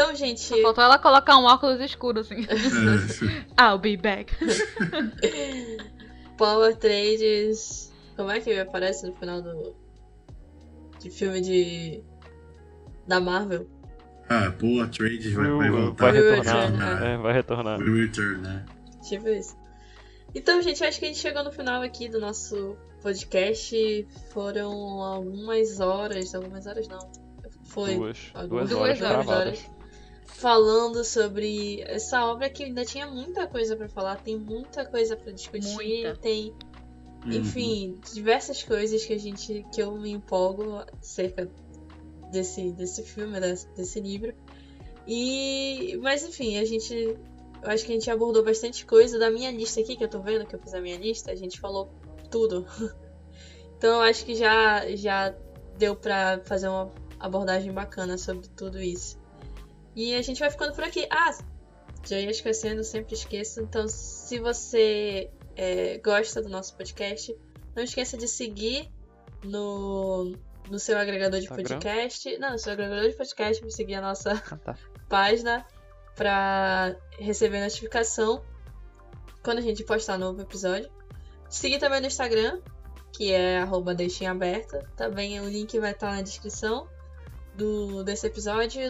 [0.02, 2.44] Então, gente, Só faltou ela colocar um óculos escuro assim.
[3.58, 4.34] É, I'll be back.
[6.38, 7.92] Power Trades.
[8.16, 9.76] Como é que aparece no final do.
[11.00, 12.02] de filme de.
[13.08, 13.68] da Marvel?
[14.28, 16.14] ah, Poa Trade vai, vai Vai voltar.
[16.14, 16.72] Will retornar.
[16.72, 17.80] return, É, vai retornar.
[17.80, 18.66] Will Return, né?
[19.08, 19.56] Tipo isso.
[20.34, 24.08] Então, gente, acho que a gente chegou no final aqui do nosso podcast.
[24.32, 24.72] Foram
[25.04, 26.34] algumas horas.
[26.34, 27.12] Algumas horas não.
[27.66, 27.96] Foi.
[27.96, 29.72] Duas, algumas duas horas horas.
[30.42, 35.32] Falando sobre essa obra que ainda tinha muita coisa pra falar, tem muita coisa pra
[35.32, 36.16] discutir, Muita.
[36.18, 36.54] tem,
[37.24, 37.34] Uhum.
[37.34, 41.48] enfim, diversas coisas que a gente que eu me empolgo acerca
[42.32, 44.34] desse desse filme, desse, desse livro.
[45.08, 46.94] E mas enfim, a gente
[47.64, 50.20] eu acho que a gente abordou bastante coisa da minha lista aqui que eu tô
[50.20, 51.92] vendo que eu fiz a minha lista, a gente falou
[52.32, 52.66] tudo.
[53.78, 55.34] Então eu acho que já já
[55.76, 59.21] deu pra fazer uma abordagem bacana sobre tudo isso.
[59.96, 61.08] E a gente vai ficando por aqui.
[61.10, 61.32] Ah,
[62.08, 63.62] já ia esquecendo, sempre esqueço.
[63.62, 67.36] Então, se você é, gosta do nosso podcast,
[67.76, 68.90] não esqueça de seguir
[69.44, 70.34] no,
[70.70, 71.68] no seu agregador de Instagram?
[71.68, 72.38] podcast.
[72.38, 74.76] Não, no seu agregador de podcast, para seguir a nossa Ah, tá.
[75.10, 75.66] página
[76.16, 78.44] para receber notificação
[79.44, 80.90] quando a gente postar novo episódio.
[81.50, 82.62] Seguir também no Instagram,
[83.12, 84.80] que é arroba deixem aberta.
[84.96, 86.88] Também o link vai estar na descrição
[87.56, 88.82] do, desse episódio.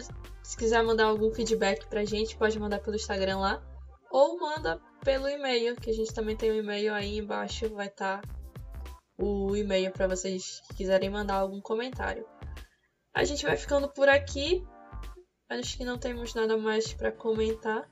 [0.42, 3.62] Se quiser mandar algum feedback pra gente, pode mandar pelo Instagram lá.
[4.10, 8.20] Ou manda pelo e-mail, que a gente também tem um e-mail aí embaixo, vai estar
[9.18, 12.26] o e-mail para vocês que quiserem mandar algum comentário.
[13.14, 14.64] A gente vai ficando por aqui.
[15.48, 17.88] Acho que não temos nada mais pra comentar.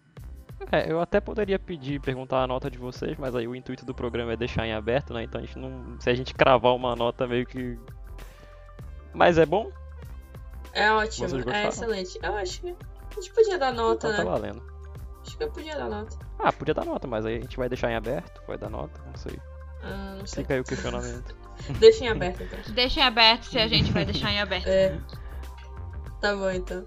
[0.72, 3.94] É, eu até poderia pedir, perguntar a nota de vocês, mas aí o intuito do
[3.94, 5.22] programa é deixar em aberto, né?
[5.22, 5.98] Então a gente não.
[6.00, 7.78] Se a gente cravar uma nota meio que.
[9.12, 9.70] Mas é bom?
[10.72, 12.18] É ótimo, é excelente.
[12.22, 14.30] Eu acho que a gente podia dar nota, Então tá né?
[14.30, 14.62] valendo.
[15.26, 16.16] Acho que eu podia dar nota.
[16.38, 19.00] Ah, podia dar nota, mas aí a gente vai deixar em aberto, vai dar nota,
[19.06, 19.38] não sei.
[19.82, 20.42] Ah, não sei.
[20.42, 21.36] Fica aí o questionamento.
[21.78, 22.58] Deixa em aberto então.
[22.74, 24.66] Deixa em aberto se a gente vai deixar em aberto.
[24.66, 24.98] É.
[26.20, 26.86] Tá bom então.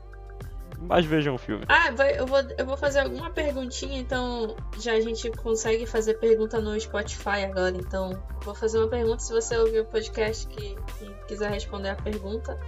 [0.81, 1.64] Mas vejam o filme.
[1.69, 6.15] Ah, vai, eu, vou, eu vou fazer alguma perguntinha, então já a gente consegue fazer
[6.15, 7.76] pergunta no Spotify agora.
[7.76, 9.19] Então, vou fazer uma pergunta.
[9.19, 12.60] Se você ouviu o podcast que, que quiser responder a pergunta,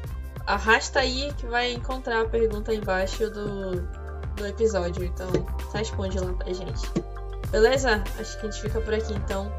[0.46, 3.82] arrasta aí que vai encontrar a pergunta embaixo do,
[4.36, 5.04] do episódio.
[5.04, 5.28] Então,
[5.74, 6.90] responde lá pra gente.
[7.52, 8.04] Beleza?
[8.20, 9.52] Acho que a gente fica por aqui então.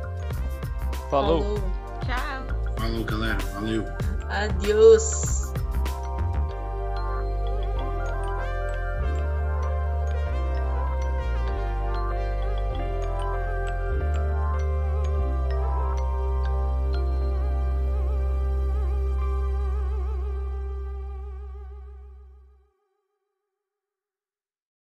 [1.11, 1.43] Falou.
[2.05, 2.75] Tchau.
[2.79, 3.39] Falou, galera.
[3.55, 3.85] Valeu.
[4.29, 5.45] Adiós.